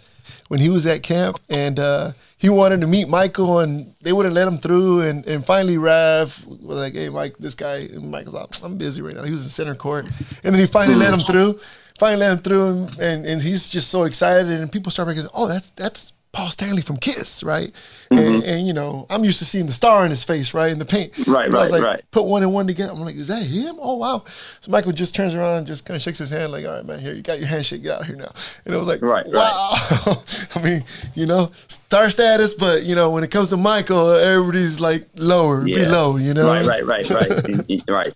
when 0.47 0.59
he 0.59 0.69
was 0.69 0.85
at 0.85 1.03
camp 1.03 1.39
and 1.49 1.79
uh, 1.79 2.11
he 2.37 2.49
wanted 2.49 2.81
to 2.81 2.87
meet 2.87 3.07
Michael 3.07 3.59
and 3.59 3.93
they 4.01 4.13
wouldn't 4.13 4.35
let 4.35 4.47
him 4.47 4.57
through. 4.57 5.01
And, 5.01 5.25
and 5.25 5.45
finally, 5.45 5.77
Rav 5.77 6.45
was 6.45 6.77
like, 6.77 6.93
"Hey, 6.93 7.09
Mike, 7.09 7.37
this 7.37 7.55
guy." 7.55 7.87
And 7.93 8.11
Michael's 8.11 8.35
like, 8.35 8.63
"I'm 8.63 8.77
busy 8.77 9.01
right 9.01 9.15
now." 9.15 9.23
He 9.23 9.31
was 9.31 9.43
in 9.43 9.49
center 9.49 9.75
court, 9.75 10.05
and 10.43 10.53
then 10.53 10.59
he 10.59 10.67
finally 10.67 10.97
let 10.97 11.13
him 11.13 11.21
through. 11.21 11.59
Finally 11.97 12.19
let 12.19 12.37
him 12.37 12.43
through, 12.43 12.67
and, 12.67 12.99
and, 12.99 13.25
and 13.25 13.41
he's 13.41 13.69
just 13.69 13.89
so 13.89 14.03
excited. 14.03 14.47
And 14.51 14.71
people 14.71 14.91
start 14.91 15.07
making, 15.07 15.25
"Oh, 15.33 15.47
that's 15.47 15.71
that's." 15.71 16.13
Paul 16.35 16.49
Stanley 16.49 16.81
from 16.81 16.97
Kiss, 16.97 17.43
right? 17.43 17.71
And, 18.11 18.19
mm-hmm. 18.19 18.41
and 18.49 18.67
you 18.67 18.73
know, 18.73 19.05
I'm 19.09 19.23
used 19.23 19.39
to 19.39 19.45
seeing 19.45 19.67
the 19.67 19.71
star 19.71 20.03
in 20.03 20.09
his 20.09 20.21
face, 20.21 20.53
right, 20.53 20.69
in 20.69 20.79
the 20.79 20.85
paint. 20.85 21.17
Right, 21.25 21.49
But 21.49 21.59
I 21.59 21.63
was 21.63 21.71
right, 21.71 21.79
like, 21.81 21.81
right. 21.81 22.11
put 22.11 22.25
one 22.25 22.43
and 22.43 22.53
one 22.53 22.67
together. 22.67 22.91
I'm 22.91 22.99
like, 22.99 23.15
is 23.15 23.29
that 23.29 23.43
him? 23.43 23.77
Oh 23.79 23.95
wow! 23.95 24.25
So 24.59 24.69
Michael 24.69 24.91
just 24.91 25.15
turns 25.15 25.33
around, 25.33 25.65
just 25.65 25.85
kind 25.85 25.95
of 25.95 26.01
shakes 26.01 26.19
his 26.19 26.29
hand, 26.29 26.51
like, 26.51 26.65
all 26.65 26.73
right, 26.73 26.85
man, 26.85 26.99
here 26.99 27.13
you 27.13 27.21
got 27.21 27.39
your 27.39 27.47
handshake, 27.47 27.83
get 27.83 27.99
out 27.99 28.05
here 28.05 28.17
now. 28.17 28.33
And 28.65 28.75
it 28.75 28.77
was 28.77 28.85
like, 28.85 29.01
Right, 29.01 29.23
right. 29.27 29.33
wow. 29.33 30.21
I 30.55 30.61
mean, 30.61 30.83
you 31.13 31.25
know, 31.25 31.53
star 31.69 32.09
status, 32.09 32.53
but 32.53 32.83
you 32.83 32.95
know, 32.95 33.11
when 33.11 33.23
it 33.23 33.31
comes 33.31 33.47
to 33.51 33.57
Michael, 33.57 34.09
everybody's 34.11 34.81
like 34.81 35.07
lower, 35.15 35.63
below, 35.63 36.17
you 36.17 36.33
know. 36.33 36.47
Right, 36.47 36.65
right, 36.65 36.85
right, 36.85 37.09
right, 37.09 37.81
right. 37.87 38.13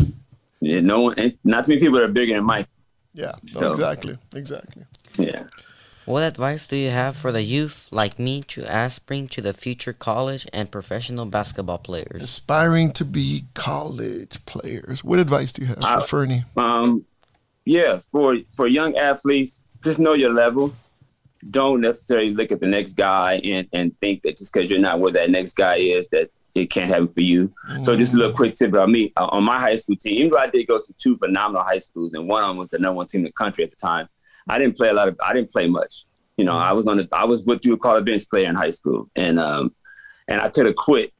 Yeah, 0.59 0.81
no 0.81 0.99
one, 0.99 1.37
not 1.45 1.63
too 1.63 1.69
many 1.71 1.79
people 1.79 1.99
are 1.99 2.09
bigger 2.09 2.35
than 2.35 2.43
Mike. 2.43 2.67
Yeah, 3.13 3.31
no, 3.55 3.61
So- 3.61 3.71
exactly, 3.71 4.17
exactly. 4.35 4.83
Yeah. 5.17 5.45
What 6.09 6.23
advice 6.23 6.65
do 6.65 6.75
you 6.75 6.89
have 6.89 7.15
for 7.15 7.31
the 7.31 7.43
youth 7.43 7.87
like 7.91 8.17
me 8.17 8.41
to 8.47 8.63
aspiring 8.63 9.27
to 9.27 9.41
the 9.41 9.53
future 9.53 9.93
college 9.93 10.47
and 10.51 10.71
professional 10.71 11.27
basketball 11.27 11.77
players? 11.77 12.23
Aspiring 12.23 12.93
to 12.93 13.05
be 13.05 13.45
college 13.53 14.43
players. 14.47 15.03
What 15.03 15.19
advice 15.19 15.51
do 15.51 15.61
you 15.61 15.67
have 15.67 15.83
I- 15.83 16.01
for 16.01 16.07
Fernie? 16.07 16.45
Um, 16.57 17.05
yeah, 17.63 17.99
for 18.11 18.37
for 18.49 18.65
young 18.65 18.97
athletes, 18.97 19.61
just 19.83 19.99
know 19.99 20.13
your 20.13 20.33
level. 20.33 20.73
Don't 21.51 21.79
necessarily 21.81 22.33
look 22.33 22.51
at 22.51 22.59
the 22.59 22.65
next 22.65 22.93
guy 22.93 23.39
and, 23.43 23.67
and 23.71 23.95
think 23.99 24.23
that 24.23 24.35
just 24.35 24.51
because 24.51 24.67
you're 24.67 24.79
not 24.79 24.99
where 24.99 25.11
that 25.11 25.29
next 25.29 25.53
guy 25.55 25.75
is, 25.75 26.07
that 26.07 26.31
it 26.55 26.71
can't 26.71 26.89
happen 26.89 27.09
for 27.09 27.21
you. 27.21 27.53
So 27.83 27.95
just 27.95 28.15
a 28.15 28.17
little 28.17 28.33
quick 28.33 28.55
tip 28.55 28.69
about 28.69 28.89
me. 28.89 29.13
Uh, 29.15 29.27
on 29.27 29.43
my 29.43 29.59
high 29.59 29.75
school 29.75 29.95
team, 29.95 30.13
even 30.13 30.31
though 30.31 30.39
I 30.39 30.49
did 30.49 30.65
go 30.65 30.79
to 30.79 30.93
two 30.97 31.17
phenomenal 31.17 31.61
high 31.61 31.77
schools, 31.77 32.13
and 32.13 32.27
one 32.27 32.41
of 32.41 32.47
them 32.47 32.57
was 32.57 32.71
the 32.71 32.79
number 32.79 32.97
one 32.97 33.05
team 33.05 33.21
in 33.21 33.25
the 33.25 33.31
country 33.31 33.63
at 33.63 33.69
the 33.69 33.75
time, 33.75 34.09
I 34.49 34.57
didn't 34.57 34.75
play 34.75 34.89
a 34.89 34.93
lot 34.93 35.07
of. 35.07 35.15
I 35.23 35.33
didn't 35.33 35.51
play 35.51 35.67
much. 35.67 36.05
You 36.37 36.45
know, 36.45 36.57
I 36.57 36.73
was 36.73 36.87
on 36.87 36.97
the. 36.97 37.07
I 37.11 37.25
was 37.25 37.45
what 37.45 37.63
you 37.63 37.71
would 37.71 37.81
call 37.81 37.95
a 37.95 38.01
bench 38.01 38.29
player 38.29 38.49
in 38.49 38.55
high 38.55 38.71
school, 38.71 39.09
and 39.15 39.39
um, 39.39 39.75
and 40.27 40.41
I 40.41 40.49
could 40.49 40.65
have 40.65 40.75
quit, 40.75 41.13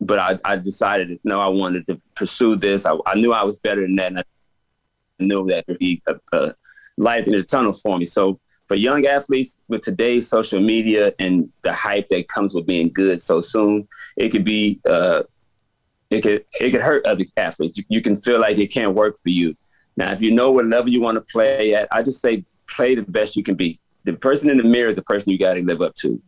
but 0.00 0.18
I, 0.18 0.38
I 0.44 0.56
decided 0.56 1.18
no, 1.24 1.40
I 1.40 1.48
wanted 1.48 1.86
to 1.86 2.00
pursue 2.14 2.56
this. 2.56 2.86
I, 2.86 2.96
I 3.04 3.14
knew 3.14 3.32
I 3.32 3.42
was 3.42 3.58
better 3.58 3.82
than 3.82 3.96
that, 3.96 4.12
and 4.12 4.18
I 4.20 4.24
knew 5.18 5.46
that 5.48 5.66
would 5.66 5.78
be 5.78 6.02
a, 6.06 6.14
a 6.32 6.54
light 6.96 7.26
in 7.26 7.32
the 7.32 7.42
tunnel 7.42 7.72
for 7.72 7.98
me. 7.98 8.04
So 8.04 8.38
for 8.68 8.76
young 8.76 9.06
athletes 9.06 9.58
with 9.68 9.82
today's 9.82 10.28
social 10.28 10.60
media 10.60 11.12
and 11.18 11.50
the 11.62 11.72
hype 11.72 12.08
that 12.08 12.28
comes 12.28 12.54
with 12.54 12.66
being 12.66 12.92
good 12.92 13.22
so 13.22 13.40
soon, 13.40 13.88
it 14.16 14.30
could 14.30 14.44
be 14.44 14.80
uh, 14.88 15.24
it 16.10 16.20
could 16.22 16.44
it 16.60 16.70
could 16.70 16.82
hurt 16.82 17.06
other 17.06 17.24
athletes. 17.36 17.76
You, 17.78 17.84
you 17.88 18.02
can 18.02 18.16
feel 18.16 18.40
like 18.40 18.58
it 18.58 18.68
can't 18.68 18.94
work 18.94 19.18
for 19.18 19.30
you. 19.30 19.56
Now, 19.96 20.12
if 20.12 20.22
you 20.22 20.30
know 20.30 20.50
what 20.52 20.66
level 20.66 20.90
you 20.90 21.00
want 21.00 21.16
to 21.16 21.20
play 21.20 21.74
at, 21.74 21.88
I 21.92 22.02
just 22.02 22.20
say 22.20 22.44
play 22.74 22.94
the 22.94 23.02
best 23.02 23.36
you 23.36 23.42
can 23.42 23.54
be. 23.54 23.78
The 24.04 24.14
person 24.14 24.50
in 24.50 24.56
the 24.56 24.64
mirror 24.64 24.92
the 24.92 25.02
person 25.02 25.30
you 25.30 25.38
got 25.38 25.54
to 25.54 25.62
live 25.62 25.80
up 25.80 25.94
to. 25.96 26.20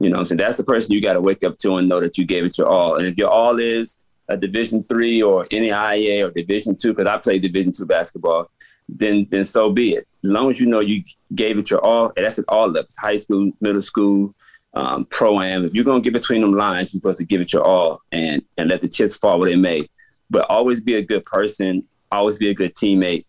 You 0.00 0.08
know, 0.08 0.16
what 0.16 0.20
I'm 0.20 0.26
saying 0.26 0.38
that's 0.38 0.56
the 0.56 0.64
person 0.64 0.92
you 0.92 1.02
got 1.02 1.12
to 1.12 1.20
wake 1.20 1.44
up 1.44 1.58
to 1.58 1.76
and 1.76 1.88
know 1.88 2.00
that 2.00 2.16
you 2.16 2.24
gave 2.24 2.44
it 2.44 2.56
your 2.56 2.68
all. 2.68 2.96
And 2.96 3.06
if 3.06 3.18
your 3.18 3.28
all 3.28 3.60
is 3.60 3.98
a 4.28 4.36
Division 4.36 4.82
three 4.84 5.22
or 5.22 5.46
NAIA 5.46 6.26
or 6.26 6.30
Division 6.30 6.74
two, 6.76 6.94
because 6.94 7.06
I 7.06 7.18
played 7.18 7.42
Division 7.42 7.72
two 7.72 7.86
basketball, 7.86 8.50
then 8.88 9.26
then 9.30 9.44
so 9.44 9.70
be 9.70 9.94
it. 9.94 10.06
As 10.24 10.30
long 10.30 10.50
as 10.50 10.58
you 10.58 10.66
know 10.66 10.80
you 10.80 11.04
gave 11.34 11.58
it 11.58 11.70
your 11.70 11.84
all, 11.84 12.12
and 12.16 12.24
that's 12.24 12.38
at 12.38 12.44
all 12.48 12.68
levels, 12.68 12.96
high 12.96 13.18
school, 13.18 13.52
middle 13.60 13.82
school, 13.82 14.34
um, 14.74 15.04
pro 15.06 15.40
am. 15.40 15.64
If 15.64 15.74
you're 15.74 15.84
gonna 15.84 16.00
get 16.00 16.12
between 16.12 16.40
them 16.40 16.54
lines, 16.54 16.92
you're 16.92 16.98
supposed 16.98 17.18
to 17.18 17.24
give 17.24 17.40
it 17.40 17.52
your 17.52 17.64
all 17.64 18.00
and 18.10 18.42
and 18.56 18.70
let 18.70 18.80
the 18.80 18.88
chips 18.88 19.16
fall 19.16 19.38
where 19.38 19.50
they 19.50 19.56
may. 19.56 19.88
But 20.30 20.46
always 20.48 20.80
be 20.80 20.94
a 20.94 21.02
good 21.02 21.24
person, 21.24 21.84
always 22.10 22.36
be 22.36 22.48
a 22.48 22.54
good 22.54 22.74
teammate, 22.74 23.26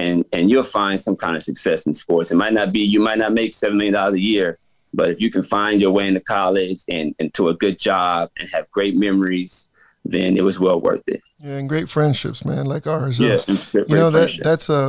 and 0.00 0.24
and 0.34 0.42
you'll 0.50 0.72
find 0.80 0.96
some 1.06 1.16
kind 1.24 1.36
of 1.38 1.42
success 1.50 1.80
in 1.88 1.92
sports. 1.94 2.30
It 2.32 2.36
might 2.44 2.54
not 2.60 2.68
be 2.76 2.80
you 2.94 3.00
might 3.08 3.18
not 3.24 3.32
make 3.40 3.52
seven 3.54 3.76
million 3.78 3.94
dollars 3.94 4.14
a 4.14 4.20
year, 4.34 4.58
but 4.98 5.06
if 5.12 5.20
you 5.22 5.30
can 5.34 5.42
find 5.56 5.80
your 5.82 5.92
way 5.98 6.06
into 6.10 6.20
college 6.36 6.80
and 6.96 7.14
into 7.18 7.42
a 7.48 7.54
good 7.62 7.76
job 7.78 8.30
and 8.38 8.48
have 8.54 8.64
great 8.76 8.94
memories, 9.06 9.68
then 10.04 10.36
it 10.36 10.44
was 10.48 10.58
well 10.58 10.80
worth 10.80 11.06
it. 11.14 11.20
Yeah, 11.42 11.56
and 11.58 11.68
great 11.68 11.88
friendships, 11.88 12.44
man, 12.44 12.64
like 12.74 12.86
ours. 12.86 13.20
Uh, 13.20 13.24
Yeah, 13.24 13.56
great- 13.72 13.88
you 13.90 13.96
know 14.02 14.10
that 14.10 14.30
that's 14.42 14.68
a 14.68 14.82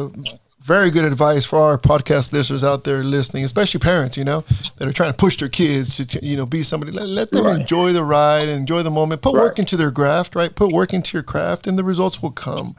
very 0.76 0.92
good 0.92 1.06
advice 1.14 1.44
for 1.44 1.58
our 1.60 1.76
podcast 1.92 2.32
listeners 2.34 2.64
out 2.64 2.84
there 2.84 3.04
listening, 3.04 3.44
especially 3.44 3.80
parents. 3.80 4.16
You 4.16 4.26
know 4.32 4.44
that 4.78 4.88
are 4.88 4.94
trying 4.94 5.12
to 5.12 5.18
push 5.26 5.36
their 5.42 5.50
kids 5.50 5.88
to 5.98 6.06
you 6.26 6.38
know 6.38 6.46
be 6.46 6.62
somebody. 6.64 6.92
Let, 6.92 7.08
let 7.08 7.32
them 7.32 7.46
Right. 7.46 7.62
enjoy 7.62 7.94
the 7.94 8.04
ride, 8.04 8.48
enjoy 8.48 8.84
the 8.84 8.92
moment. 8.92 9.22
Put 9.22 9.34
work 9.34 9.58
into 9.60 9.76
their 9.76 9.92
graft, 9.92 10.36
right? 10.36 10.54
Put 10.54 10.72
work 10.72 10.94
into 10.94 11.18
your 11.18 11.24
craft, 11.34 11.68
and 11.68 11.78
the 11.80 11.84
results 11.84 12.22
will 12.22 12.36
come. 12.48 12.76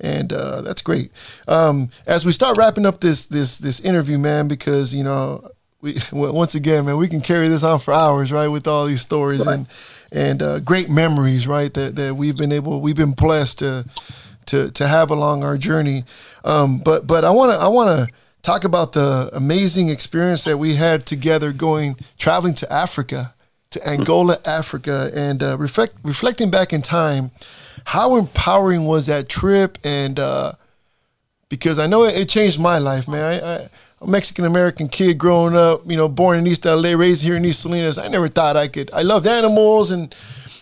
And 0.00 0.32
uh, 0.32 0.62
that's 0.62 0.82
great. 0.82 1.10
Um, 1.46 1.90
as 2.06 2.24
we 2.24 2.32
start 2.32 2.56
wrapping 2.56 2.86
up 2.86 3.00
this 3.00 3.26
this 3.26 3.58
this 3.58 3.80
interview, 3.80 4.18
man, 4.18 4.48
because 4.48 4.94
you 4.94 5.04
know 5.04 5.50
we 5.80 5.96
once 6.12 6.54
again, 6.54 6.86
man, 6.86 6.96
we 6.96 7.08
can 7.08 7.20
carry 7.20 7.48
this 7.48 7.62
on 7.62 7.80
for 7.80 7.92
hours, 7.92 8.32
right? 8.32 8.48
With 8.48 8.66
all 8.66 8.86
these 8.86 9.02
stories 9.02 9.46
and 9.46 9.66
and 10.12 10.42
uh, 10.42 10.60
great 10.60 10.90
memories, 10.90 11.46
right? 11.46 11.72
That 11.74 11.96
that 11.96 12.16
we've 12.16 12.36
been 12.36 12.52
able, 12.52 12.80
we've 12.80 12.96
been 12.96 13.12
blessed 13.12 13.58
to 13.60 13.84
to 14.46 14.70
to 14.72 14.88
have 14.88 15.10
along 15.10 15.44
our 15.44 15.56
journey. 15.56 16.04
Um, 16.44 16.78
but 16.78 17.06
but 17.06 17.24
I 17.24 17.30
want 17.30 17.52
to 17.52 17.58
I 17.58 17.68
want 17.68 17.88
to 17.90 18.12
talk 18.42 18.64
about 18.64 18.92
the 18.92 19.30
amazing 19.32 19.88
experience 19.88 20.44
that 20.44 20.58
we 20.58 20.74
had 20.74 21.06
together 21.06 21.52
going 21.52 21.96
traveling 22.18 22.54
to 22.54 22.72
Africa, 22.72 23.34
to 23.70 23.88
Angola, 23.88 24.38
Africa, 24.44 25.10
and 25.14 25.42
uh, 25.42 25.58
reflect 25.58 25.96
reflecting 26.02 26.50
back 26.50 26.72
in 26.72 26.82
time. 26.82 27.30
How 27.84 28.16
empowering 28.16 28.84
was 28.84 29.06
that 29.06 29.28
trip? 29.28 29.78
And 29.84 30.18
uh, 30.18 30.52
because 31.48 31.78
I 31.78 31.86
know 31.86 32.04
it, 32.04 32.16
it 32.16 32.28
changed 32.28 32.58
my 32.58 32.78
life, 32.78 33.08
man. 33.08 33.22
I, 33.22 33.54
I, 33.54 33.68
a 34.02 34.06
Mexican 34.06 34.46
American 34.46 34.88
kid 34.88 35.18
growing 35.18 35.54
up, 35.54 35.82
you 35.84 35.96
know, 35.96 36.08
born 36.08 36.38
in 36.38 36.46
East 36.46 36.64
LA, 36.64 36.92
raised 36.92 37.22
here 37.22 37.36
in 37.36 37.44
East 37.44 37.60
Salinas. 37.60 37.98
I 37.98 38.08
never 38.08 38.28
thought 38.28 38.56
I 38.56 38.68
could. 38.68 38.90
I 38.92 39.02
loved 39.02 39.26
animals 39.26 39.90
and 39.90 40.14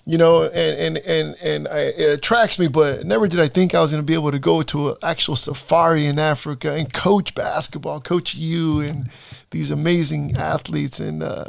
you 0.08 0.16
know, 0.16 0.44
and 0.44 0.96
and 0.96 1.06
and 1.06 1.36
and 1.42 1.68
I, 1.68 1.80
it 1.80 2.18
attracts 2.18 2.58
me, 2.58 2.66
but 2.66 3.04
never 3.04 3.28
did 3.28 3.40
I 3.40 3.46
think 3.46 3.74
I 3.74 3.80
was 3.82 3.92
going 3.92 4.02
to 4.02 4.06
be 4.06 4.14
able 4.14 4.30
to 4.30 4.38
go 4.38 4.62
to 4.62 4.90
an 4.90 4.96
actual 5.02 5.36
safari 5.36 6.06
in 6.06 6.18
Africa 6.18 6.72
and 6.72 6.90
coach 6.90 7.34
basketball, 7.34 8.00
coach 8.00 8.34
you 8.34 8.80
and 8.80 9.10
these 9.50 9.70
amazing 9.70 10.34
athletes. 10.34 10.98
And 10.98 11.22
uh, 11.22 11.44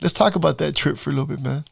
let's 0.00 0.12
talk 0.12 0.34
about 0.34 0.58
that 0.58 0.74
trip 0.74 0.98
for 0.98 1.10
a 1.10 1.12
little 1.12 1.26
bit, 1.28 1.40
man. 1.40 1.66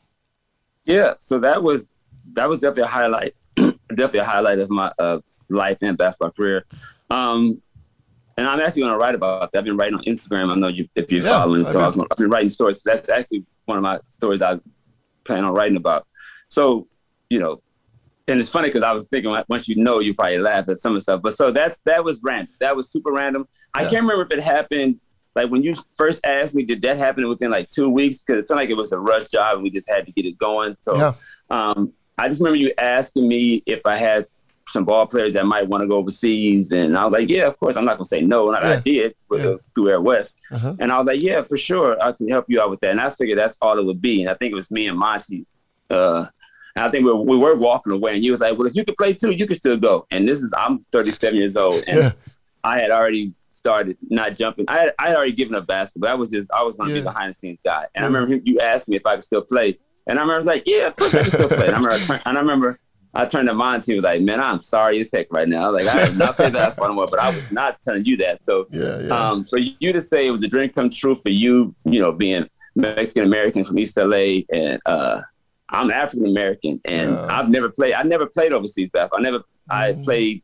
Yeah, 0.84 1.14
so 1.18 1.40
that 1.40 1.64
was 1.64 1.88
that 2.34 2.48
was 2.48 2.60
definitely 2.60 2.84
a 2.84 2.86
highlight, 2.86 3.34
definitely 3.56 4.20
a 4.20 4.24
highlight 4.24 4.58
of 4.58 4.70
my 4.70 4.92
uh, 4.98 5.20
life 5.48 5.78
and 5.82 5.96
basketball 5.98 6.30
career. 6.32 6.64
Um, 7.10 7.60
and 8.36 8.48
I'm 8.48 8.60
actually 8.60 8.82
going 8.82 8.92
to 8.92 8.98
write 8.98 9.14
about 9.14 9.52
that. 9.52 9.58
I've 9.58 9.64
been 9.64 9.76
writing 9.76 9.98
on 9.98 10.04
Instagram. 10.04 10.50
I 10.50 10.54
know 10.54 10.68
you 10.68 10.88
if 10.94 11.12
you're 11.12 11.22
Yeah, 11.22 11.30
following. 11.30 11.66
So. 11.66 11.80
I've, 11.80 12.16
been 12.16 12.30
writing 12.30 12.48
stories. 12.48 12.82
That's 12.82 13.08
actually 13.08 13.44
one 13.66 13.76
of 13.76 13.82
my 13.82 14.00
stories 14.08 14.40
I 14.40 14.58
plan 15.24 15.44
on 15.44 15.52
writing 15.52 15.76
about. 15.76 16.06
So 16.48 16.88
you 17.28 17.38
know, 17.38 17.62
and 18.28 18.40
it's 18.40 18.48
funny 18.48 18.68
because 18.68 18.82
I 18.82 18.92
was 18.92 19.08
thinking 19.08 19.34
once 19.48 19.68
you 19.68 19.82
know, 19.82 20.00
you 20.00 20.14
probably 20.14 20.38
laugh 20.38 20.68
at 20.68 20.78
some 20.78 20.92
of 20.92 20.96
the 20.96 21.00
stuff. 21.02 21.22
But 21.22 21.34
so 21.34 21.50
that's 21.50 21.80
that 21.80 22.04
was 22.04 22.22
random. 22.22 22.54
That 22.60 22.74
was 22.76 22.90
super 22.90 23.12
random. 23.12 23.46
I 23.74 23.82
can't 23.82 24.02
remember 24.02 24.24
if 24.24 24.30
it 24.30 24.42
happened. 24.42 25.00
Like 25.34 25.50
when 25.50 25.62
you 25.62 25.74
first 25.96 26.24
asked 26.26 26.54
me, 26.54 26.62
did 26.62 26.82
that 26.82 26.98
happen 26.98 27.26
within 27.26 27.50
like 27.50 27.70
two 27.70 27.88
weeks? 27.88 28.18
Because 28.18 28.42
it 28.42 28.48
sounded 28.48 28.62
like 28.64 28.70
it 28.70 28.76
was 28.76 28.92
a 28.92 28.98
rush 28.98 29.28
job 29.28 29.54
and 29.54 29.62
we 29.62 29.70
just 29.70 29.88
had 29.88 30.04
to 30.06 30.12
get 30.12 30.26
it 30.26 30.36
going. 30.38 30.76
So 30.80 30.96
Yeah. 30.96 31.12
um, 31.48 31.92
I 32.18 32.28
just 32.28 32.40
remember 32.40 32.58
you 32.58 32.72
asking 32.78 33.26
me 33.28 33.62
if 33.66 33.80
I 33.86 33.96
had 33.96 34.26
some 34.68 34.84
ball 34.84 35.06
players 35.06 35.34
that 35.34 35.44
might 35.44 35.66
want 35.68 35.82
to 35.82 35.88
go 35.88 35.96
overseas, 35.96 36.70
and 36.72 36.96
I 36.96 37.04
was 37.04 37.12
like, 37.12 37.28
"Yeah, 37.28 37.46
of 37.46 37.58
course." 37.58 37.76
I'm 37.76 37.84
not 37.84 37.96
gonna 37.98 38.04
say 38.04 38.20
no, 38.22 38.50
and 38.52 38.64
I 38.64 38.74
Yeah. 38.74 38.80
did 38.80 39.14
with 39.28 39.40
Yeah. 39.40 39.46
the, 39.50 39.60
through 39.74 39.88
Air 39.90 40.00
West, 40.00 40.32
Uh-huh. 40.50 40.74
and 40.78 40.92
I 40.92 40.98
was 40.98 41.06
like, 41.06 41.20
"Yeah, 41.20 41.42
for 41.42 41.56
sure, 41.56 42.00
I 42.02 42.12
can 42.12 42.28
help 42.28 42.46
you 42.48 42.60
out 42.60 42.70
with 42.70 42.80
that." 42.80 42.90
And 42.92 43.00
I 43.00 43.10
figured 43.10 43.38
that's 43.38 43.58
all 43.60 43.78
it 43.78 43.84
would 43.84 44.00
be, 44.00 44.22
and 44.22 44.30
I 44.30 44.34
think 44.34 44.52
it 44.52 44.56
was 44.56 44.70
me 44.70 44.86
and 44.86 44.96
Monty. 44.98 45.46
Uh, 45.90 46.26
and 46.76 46.84
I 46.84 46.88
think 46.90 47.04
we 47.04 47.12
were, 47.12 47.20
we 47.20 47.36
were 47.36 47.54
walking 47.54 47.92
away, 47.92 48.14
and 48.14 48.24
you 48.24 48.32
was 48.32 48.40
like, 48.40 48.56
"Well, 48.56 48.66
if 48.66 48.74
you 48.76 48.84
could 48.84 48.96
play 48.96 49.12
too, 49.14 49.30
you 49.32 49.46
could 49.46 49.56
still 49.58 49.76
go." 49.76 50.06
And 50.10 50.28
this 50.28 50.42
is 50.42 50.54
I'm 50.56 50.86
37 50.92 51.36
years 51.38 51.56
old, 51.56 51.82
and 51.86 51.98
Yeah. 51.98 52.12
I 52.64 52.78
had 52.78 52.90
already 52.90 53.32
started 53.50 53.96
not 54.08 54.36
jumping. 54.36 54.64
I 54.68 54.78
had, 54.78 54.94
I 54.98 55.08
had 55.08 55.16
already 55.16 55.32
given 55.32 55.54
up 55.54 55.66
basketball. 55.66 56.10
I 56.10 56.14
was 56.14 56.30
just 56.30 56.50
I 56.52 56.62
was 56.62 56.76
going 56.76 56.88
to 56.90 56.94
Yeah. 56.94 57.00
be 57.02 57.04
behind 57.04 57.34
the 57.34 57.38
scenes 57.38 57.60
guy. 57.64 57.86
And. 57.94 58.04
I 58.04 58.06
remember 58.06 58.32
him, 58.34 58.42
you 58.44 58.60
asked 58.60 58.88
me 58.88 58.96
if 58.96 59.04
I 59.06 59.16
could 59.16 59.24
still 59.24 59.42
play, 59.42 59.78
and 60.06 60.18
I 60.18 60.22
remember 60.22 60.34
I 60.34 60.36
was 60.38 60.46
like, 60.46 60.62
yeah, 60.66 60.86
of 60.88 60.96
course 60.96 61.14
I 61.14 61.22
can 61.22 61.30
still 61.30 61.48
play. 61.48 61.66
And 61.66 61.74
I 61.74 61.78
remember, 61.78 61.92
I 61.94 61.98
turned- 62.06 62.22
and 62.26 62.38
I 62.38 62.40
remember 62.40 62.78
I 63.14 63.26
turned 63.26 63.48
to 63.48 63.54
Monty 63.54 63.92
and 63.92 64.02
was 64.02 64.04
like, 64.10 64.22
man, 64.22 64.40
I'm 64.40 64.60
sorry 64.60 64.98
as 65.00 65.10
heck 65.12 65.26
right 65.30 65.46
now. 65.48 65.70
Like 65.70 65.86
I 65.86 65.92
have 66.06 66.16
not 66.16 66.36
played 66.36 66.54
basketball 66.54 66.86
anymore, 66.86 67.08
but 67.10 67.20
I 67.20 67.28
was 67.28 67.50
not 67.52 67.80
telling 67.82 68.04
you 68.06 68.16
that. 68.18 68.42
So 68.42 68.66
Yeah, 68.70 69.00
yeah. 69.00 69.08
um, 69.30 69.44
for 69.44 69.58
you 69.58 69.92
to 69.92 70.00
say 70.00 70.26
it 70.26 70.30
was 70.30 70.42
a 70.42 70.48
dream 70.48 70.70
come 70.70 70.88
true 70.88 71.14
for 71.14 71.28
you, 71.28 71.74
you 71.84 72.00
know, 72.00 72.10
being 72.12 72.48
Mexican 72.74 73.24
American 73.24 73.64
from 73.64 73.78
East 73.78 73.98
LA, 73.98 74.40
and 74.50 74.80
uh, 74.86 75.20
I'm 75.68 75.90
African 75.90 76.26
American, 76.26 76.80
and 76.86 77.10
Yeah. 77.10 77.26
I've 77.28 77.50
never 77.50 77.68
played. 77.68 77.92
I 77.94 78.02
never 78.02 78.24
played 78.26 78.52
overseas 78.54 78.88
basketball. 78.90 79.20
I 79.20 79.22
never. 79.30 79.44
I 79.70 79.92
Mhm. 79.92 80.04
played 80.04 80.42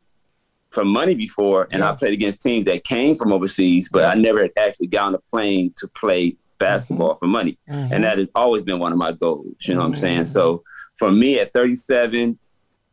for 0.71 0.85
money 0.85 1.15
before, 1.15 1.69
and. 1.73 1.83
I 1.83 1.95
played 1.95 2.13
against 2.13 2.43
teams 2.43 2.67
that 2.67 2.85
came 2.85 3.17
from 3.17 3.33
overseas, 3.33 3.89
but. 3.91 4.05
I 4.05 4.13
never 4.15 4.43
had 4.43 4.51
actually 4.59 4.89
got 4.89 5.07
on 5.07 5.15
a 5.15 5.19
plane 5.33 5.73
to 5.79 5.89
play 5.89 6.37
basketball 6.59 7.17
for 7.17 7.27
money, 7.27 7.59
Mhm. 7.71 7.93
and 7.93 8.05
that 8.05 8.19
has 8.19 8.29
always 8.35 8.65
been 8.65 8.79
one 8.79 8.93
of 8.93 8.99
my 8.99 9.13
goals. 9.13 9.47
You 9.61 9.75
know 9.75 9.81
what 9.81 9.87
I'm 9.87 9.95
saying? 9.95 10.27
So 10.27 10.63
for 10.99 11.11
me 11.11 11.39
at 11.39 11.53
37, 11.53 12.39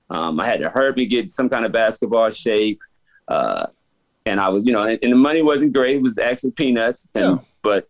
um, 0.09 0.39
I 0.39 0.45
had 0.45 0.61
to 0.61 0.69
hurt 0.69 0.95
me 0.97 1.05
get 1.07 1.31
some 1.31 1.49
kind 1.49 1.65
of 1.65 1.71
basketball 1.71 2.29
shape. 2.29 2.79
Uh, 3.27 3.65
and 4.27 4.39
I 4.39 4.49
was, 4.49 4.65
you 4.65 4.71
know, 4.71 4.83
and, 4.83 4.99
and 5.01 5.11
the 5.11 5.17
money 5.17 5.41
wasn't 5.41 5.73
great. 5.73 5.95
It 5.97 6.01
was 6.01 6.17
actually 6.17 6.51
peanuts. 6.51 7.07
And, 7.15 7.23
Yeah. 7.23 7.37
But 7.63 7.87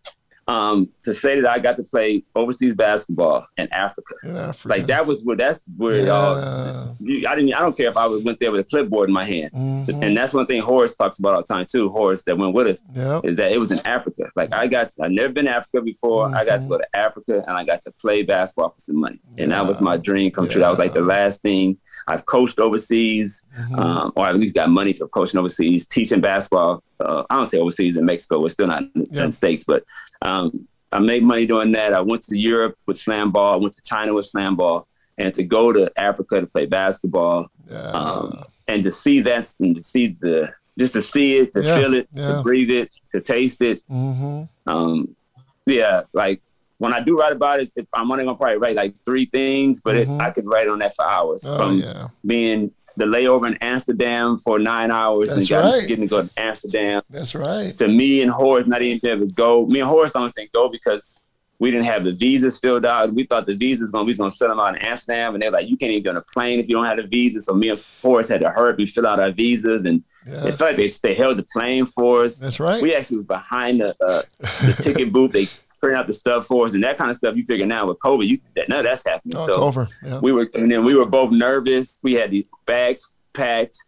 um, 0.48 0.88
to 1.02 1.12
say 1.12 1.40
that 1.40 1.50
I 1.50 1.58
got 1.58 1.76
to 1.76 1.82
play 1.82 2.22
overseas 2.36 2.74
basketball 2.74 3.46
in 3.56 3.66
Africa, 3.72 4.14
in 4.22 4.36
Africa. 4.36 4.68
like 4.68 4.86
that 4.86 5.04
was 5.06 5.20
where 5.22 5.36
that's 5.36 5.60
where. 5.76 6.04
Yeah. 6.06 6.92
you- 7.00 7.26
I 7.26 7.34
didn't. 7.34 7.52
I 7.54 7.60
don't 7.60 7.76
care 7.76 7.88
if 7.88 7.96
I 7.96 8.06
was 8.06 8.22
went 8.22 8.38
there 8.38 8.50
with 8.52 8.60
a 8.60 8.64
clipboard 8.64 9.08
in 9.08 9.14
my 9.14 9.24
hand. 9.24 9.50
Mhm. 9.52 10.02
And 10.02 10.16
that's 10.16 10.32
one 10.32 10.46
thing 10.46 10.62
Horace 10.62 10.94
talks 10.94 11.18
about 11.18 11.34
all 11.34 11.40
the 11.42 11.46
time 11.46 11.66
too. 11.70 11.88
Horace 11.90 12.22
that 12.24 12.38
went 12.38 12.54
with 12.54 12.68
us 12.68 12.82
Yep. 12.94 13.24
is 13.24 13.36
that 13.36 13.50
it 13.52 13.58
was 13.58 13.72
in 13.72 13.80
Africa. 13.80 14.30
Like 14.36 14.54
I 14.54 14.66
got, 14.68 14.92
I've 15.00 15.10
never 15.10 15.32
been 15.32 15.46
to 15.46 15.50
Africa 15.50 15.82
before. 15.82 16.34
I 16.34 16.44
got 16.44 16.62
to 16.62 16.68
go 16.68 16.78
to 16.78 16.86
Africa 16.96 17.42
and 17.46 17.56
I 17.56 17.64
got 17.64 17.82
to 17.82 17.90
play 18.00 18.22
basketball 18.22 18.70
for 18.70 18.80
some 18.80 19.00
money, 19.00 19.20
and 19.38 19.50
that 19.50 19.66
was 19.66 19.80
my 19.80 19.96
dream 19.96 20.30
come 20.30 20.48
true. 20.48 20.60
That 20.60 20.70
was 20.70 20.78
like 20.78 20.94
the 20.94 21.00
last 21.00 21.42
thing 21.42 21.78
I've 22.08 22.24
coached 22.24 22.60
overseas, 22.60 23.42
Mhm. 23.60 23.78
um, 23.80 24.12
or 24.14 24.26
at 24.28 24.36
least 24.36 24.54
got 24.54 24.70
money 24.70 24.92
for 24.92 25.08
coaching 25.08 25.40
overseas, 25.40 25.88
teaching 25.88 26.20
basketball. 26.20 26.84
Uh, 27.00 27.24
I 27.28 27.36
don't 27.36 27.46
say 27.46 27.58
overseas 27.58 27.96
in 27.96 28.04
Mexico. 28.04 28.40
We're 28.40 28.48
still 28.50 28.66
not 28.68 28.82
in, 28.94 29.06
Yeah. 29.10 29.26
the 29.26 29.32
states, 29.32 29.64
but 29.64 29.84
um, 30.22 30.66
I 30.92 30.98
made 30.98 31.22
money 31.22 31.46
doing 31.46 31.72
that. 31.72 31.92
I 31.92 32.00
went 32.00 32.22
to 32.24 32.38
Europe 32.38 32.76
with 32.86 32.96
SlamBall. 32.98 33.54
I 33.54 33.56
went 33.56 33.74
to 33.74 33.82
China 33.82 34.14
with 34.14 34.30
SlamBall, 34.32 34.84
and 35.18 35.32
to 35.34 35.42
go 35.42 35.72
to 35.72 35.90
Africa 35.96 36.40
to 36.40 36.46
play 36.46 36.66
basketball 36.66 37.48
Yeah. 37.70 37.90
um, 37.90 38.44
and 38.68 38.82
to 38.84 38.92
see 38.92 39.20
that 39.22 39.52
and 39.60 39.76
to 39.76 39.82
see 39.82 40.16
the 40.20 40.52
just 40.78 40.92
to 40.94 41.02
see 41.02 41.36
it 41.38 41.52
to 41.54 41.62
Yeah, 41.62 41.74
feel 41.76 41.94
it 41.94 42.08
to 42.16 42.42
breathe 42.42 42.70
it 42.70 42.90
to 43.12 43.20
taste 43.20 43.62
it 43.62 43.80
hmm 43.88 44.42
um 44.66 45.16
yeah 45.64 46.02
like 46.12 46.42
when 46.78 46.92
i 46.92 47.00
do 47.00 47.18
write 47.18 47.32
about 47.32 47.60
it 47.60 47.70
if 47.76 47.86
i'm 47.94 48.10
only 48.10 48.24
gonna 48.24 48.36
probably 48.36 48.58
write 48.58 48.76
like 48.76 48.92
three 49.04 49.24
things 49.26 49.80
but 49.80 49.94
Mhm. 49.94 50.00
it, 50.02 50.22
i 50.22 50.30
could 50.30 50.44
write 50.46 50.68
on 50.68 50.80
that 50.80 50.94
for 50.94 51.04
hours 51.06 51.42
Oh, 51.46 51.56
from 51.56 51.78
yeah. 51.78 52.08
being 52.26 52.72
the 52.96 53.04
layover 53.04 53.46
in 53.46 53.54
amsterdam 53.62 54.38
for 54.38 54.58
nine 54.58 54.90
hours 54.90 55.28
That's 55.28 55.38
and 55.40 55.48
got, 55.48 55.64
right. 55.72 55.86
getting 55.88 56.04
to 56.08 56.10
go 56.10 56.22
to 56.22 56.30
amsterdam 56.38 57.02
That's 57.10 57.34
right. 57.34 57.76
to 57.78 57.88
me 57.88 58.22
and 58.22 58.30
Horace 58.30 58.66
not 58.66 58.82
even 58.82 59.08
able 59.10 59.26
to 59.26 59.32
go. 59.32 59.66
Me 59.66 59.80
and 59.80 59.88
Horace 59.88 60.12
don't 60.12 60.34
think 60.34 60.52
go 60.52 60.68
because 60.68 61.20
we 61.58 61.70
didn't 61.70 61.86
have 61.86 62.04
the 62.04 62.12
visas 62.12 62.58
filled 62.58 62.84
out. 62.84 63.14
We 63.14 63.24
thought 63.24 63.46
the 63.46 63.54
visas 63.54 63.90
gonna 63.90 64.04
we 64.04 64.10
was 64.12 64.18
gonna 64.18 64.30
fill 64.32 64.48
them 64.48 64.60
out 64.60 64.76
in 64.76 64.82
Amsterdam, 64.82 65.34
and 65.34 65.42
they're 65.42 65.50
like, 65.50 65.66
you 65.68 65.76
can't 65.78 65.90
even 65.90 66.02
get 66.02 66.10
on 66.10 66.16
a 66.18 66.22
plane 66.34 66.58
if 66.60 66.68
you 66.68 66.74
don't 66.74 66.84
have 66.84 66.98
the 66.98 67.06
visa. 67.06 67.40
So 67.40 67.54
me 67.54 67.70
and 67.70 67.82
Horace 68.02 68.28
had 68.28 68.42
to 68.42 68.50
hurry 68.50 68.72
up 68.74 68.78
and 68.78 68.90
fill 68.90 69.06
out 69.06 69.20
our 69.20 69.30
visas, 69.32 69.84
and 69.86 70.02
it 70.26 70.32
Yeah. 70.32 70.42
felt 70.56 70.60
like 70.60 70.76
they 70.76 70.88
they 71.02 71.14
held 71.14 71.38
the 71.38 71.44
plane 71.50 71.86
for 71.86 72.24
us. 72.24 72.38
That's 72.38 72.60
right. 72.60 72.82
We 72.82 72.94
actually 72.94 73.16
was 73.18 73.26
behind 73.26 73.80
the 73.80 73.96
uh, 74.06 74.22
the 74.66 74.76
ticket 74.82 75.10
booth. 75.14 75.32
They 75.32 75.48
printed 75.86 76.00
out 76.00 76.06
the 76.06 76.12
stuff 76.12 76.46
for 76.46 76.66
us, 76.66 76.74
and 76.74 76.82
that 76.84 76.98
kind 76.98 77.10
of 77.10 77.16
stuff. 77.16 77.36
You 77.36 77.44
figure 77.44 77.66
now 77.66 77.86
with 77.86 77.98
COVID, 78.00 78.26
you 78.26 78.38
that 78.56 78.68
none 78.68 78.80
of 78.80 78.84
that's 78.84 79.04
happening. 79.06 79.36
Oh, 79.36 79.44
so 79.46 79.48
it's 79.50 79.58
over. 79.58 79.88
Yeah. 80.04 80.20
we 80.20 80.32
were, 80.32 80.48
and 80.54 80.70
then 80.70 80.84
we 80.84 80.94
were 80.94 81.06
both 81.06 81.30
nervous. 81.30 81.98
We 82.02 82.14
had 82.14 82.30
these 82.30 82.44
bags 82.66 83.10
packed. 83.32 83.78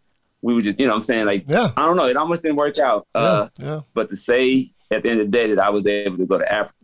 We 0.42 0.54
were 0.54 0.62
just, 0.62 0.78
you 0.78 0.86
know, 0.86 0.92
what 0.92 0.98
I'm 0.98 1.02
saying 1.02 1.26
like 1.26 1.44
Yeah. 1.48 1.72
I 1.76 1.84
don't 1.86 1.96
know. 1.96 2.06
It 2.06 2.16
almost 2.16 2.42
didn't 2.42 2.56
work 2.56 2.78
out. 2.78 3.06
Uh, 3.14 3.48
yeah. 3.58 3.66
Yeah. 3.66 3.80
but 3.94 4.08
to 4.10 4.16
say 4.16 4.68
at 4.90 5.02
the 5.02 5.10
end 5.10 5.20
of 5.20 5.30
the 5.30 5.32
day 5.38 5.52
that 5.52 5.58
I 5.62 5.68
was 5.70 5.86
able 5.86 6.16
to 6.18 6.26
go 6.26 6.38
to 6.38 6.52
Africa, 6.52 6.76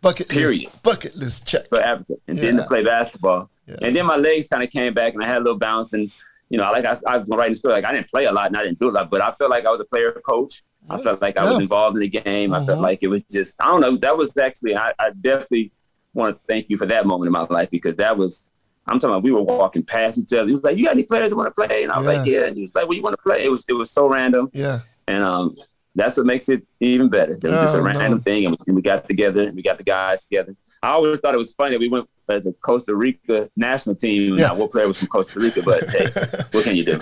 Bucket 0.00 0.28
period. 0.28 0.64
list. 0.64 0.82
Bucket 0.82 1.16
list 1.16 1.46
check. 1.46 1.68
to 1.70 1.86
Africa, 1.86 2.14
and 2.28 2.38
then 2.38 2.56
to 2.56 2.64
play 2.64 2.82
basketball, 2.82 3.50
Yeah. 3.66 3.76
and 3.82 3.94
then 3.94 4.06
my 4.06 4.16
legs 4.16 4.48
kind 4.48 4.62
of 4.62 4.70
came 4.70 4.92
back, 4.94 5.14
and 5.14 5.22
I 5.22 5.26
had 5.26 5.38
a 5.38 5.44
little 5.44 5.58
bounce, 5.58 5.92
and 5.92 6.10
you 6.50 6.58
know, 6.58 6.64
I 6.64 6.70
like 6.70 6.84
I, 6.84 6.96
I 7.06 7.18
was 7.18 7.28
writing 7.30 7.54
story, 7.54 7.74
like 7.74 7.84
I 7.84 7.92
didn't 7.92 8.08
play 8.10 8.26
a 8.26 8.32
lot, 8.32 8.46
and 8.48 8.56
I 8.56 8.62
didn't 8.64 8.78
do 8.78 8.90
a 8.90 8.92
lot, 8.92 9.10
but 9.10 9.20
I 9.20 9.32
felt 9.38 9.50
like 9.50 9.66
I 9.66 9.70
was 9.70 9.80
a 9.80 9.84
player 9.84 10.12
coach. 10.28 10.62
I 10.90 10.98
felt 11.00 11.22
like 11.22 11.38
I 11.38 11.44
was 11.50 11.60
involved 11.60 11.96
in 11.96 12.00
the 12.02 12.08
game. 12.08 12.52
I 12.52 12.64
felt 12.66 12.78
Mhm. 12.78 12.82
like 12.82 12.98
it 13.02 13.08
was 13.08 13.22
just, 13.24 13.60
I 13.62 13.68
don't 13.68 13.80
know, 13.80 13.96
that 13.96 14.16
was 14.18 14.36
actually, 14.36 14.76
I, 14.76 14.92
I 14.98 15.10
definitely 15.18 15.72
want 16.12 16.36
to 16.36 16.40
thank 16.46 16.68
you 16.68 16.76
for 16.76 16.84
that 16.86 17.06
moment 17.06 17.26
in 17.28 17.32
my 17.32 17.46
life 17.48 17.70
because 17.70 17.96
that 17.96 18.16
was. 18.18 18.48
I'm 18.86 18.98
talking 18.98 19.14
about 19.14 19.22
we 19.22 19.32
were 19.32 19.40
walking 19.40 19.82
past 19.82 20.18
each 20.18 20.30
other. 20.34 20.44
He 20.46 20.52
was 20.52 20.62
like, 20.62 20.76
"You 20.76 20.84
got 20.84 20.90
any 20.92 21.04
players 21.04 21.30
that 21.30 21.36
want 21.36 21.46
to 21.48 21.54
play?" 21.66 21.84
And 21.84 21.90
I 21.90 21.96
was 21.96 22.06
like, 22.06 22.26
Yeah. 22.26 22.40
"Yeah." 22.40 22.46
And 22.48 22.54
he 22.56 22.60
was 22.60 22.74
like, 22.74 22.86
"Well, 22.86 22.94
you 22.94 23.02
want 23.02 23.14
to 23.16 23.22
play?" 23.22 23.42
It 23.42 23.48
was 23.50 23.64
it 23.66 23.72
was 23.72 23.90
so 23.90 24.06
random 24.06 24.50
Yeah. 24.52 24.80
and 25.08 25.24
um, 25.24 25.54
that's 25.94 26.18
what 26.18 26.26
makes 26.26 26.50
it 26.50 26.66
even 26.80 27.08
better. 27.08 27.32
It 27.32 27.42
was 27.44 27.60
just 27.62 27.74
a 27.76 27.78
Oh, 27.78 27.80
no. 27.82 27.98
random 27.98 28.20
thing, 28.20 28.44
and 28.44 28.54
we 28.76 28.82
got 28.82 29.08
together. 29.08 29.50
We 29.54 29.62
got 29.62 29.78
the 29.78 29.84
guys 29.84 30.20
together. 30.26 30.54
I 30.84 30.90
always 30.90 31.18
thought 31.18 31.34
it 31.34 31.38
was 31.38 31.54
funny 31.54 31.72
that 31.72 31.80
we 31.80 31.88
went 31.88 32.08
as 32.28 32.46
a 32.46 32.52
Costa 32.52 32.94
Rica 32.94 33.48
national 33.56 33.96
team. 33.96 34.36
Yeah. 34.36 34.48
Now, 34.48 34.56
what 34.56 34.70
player 34.70 34.86
was 34.86 34.98
from 34.98 35.08
Costa 35.08 35.40
Rica? 35.40 35.62
But 35.62 35.88
hey, 35.88 36.06
what 36.52 36.64
can 36.64 36.76
you 36.76 36.84
do? 36.84 37.00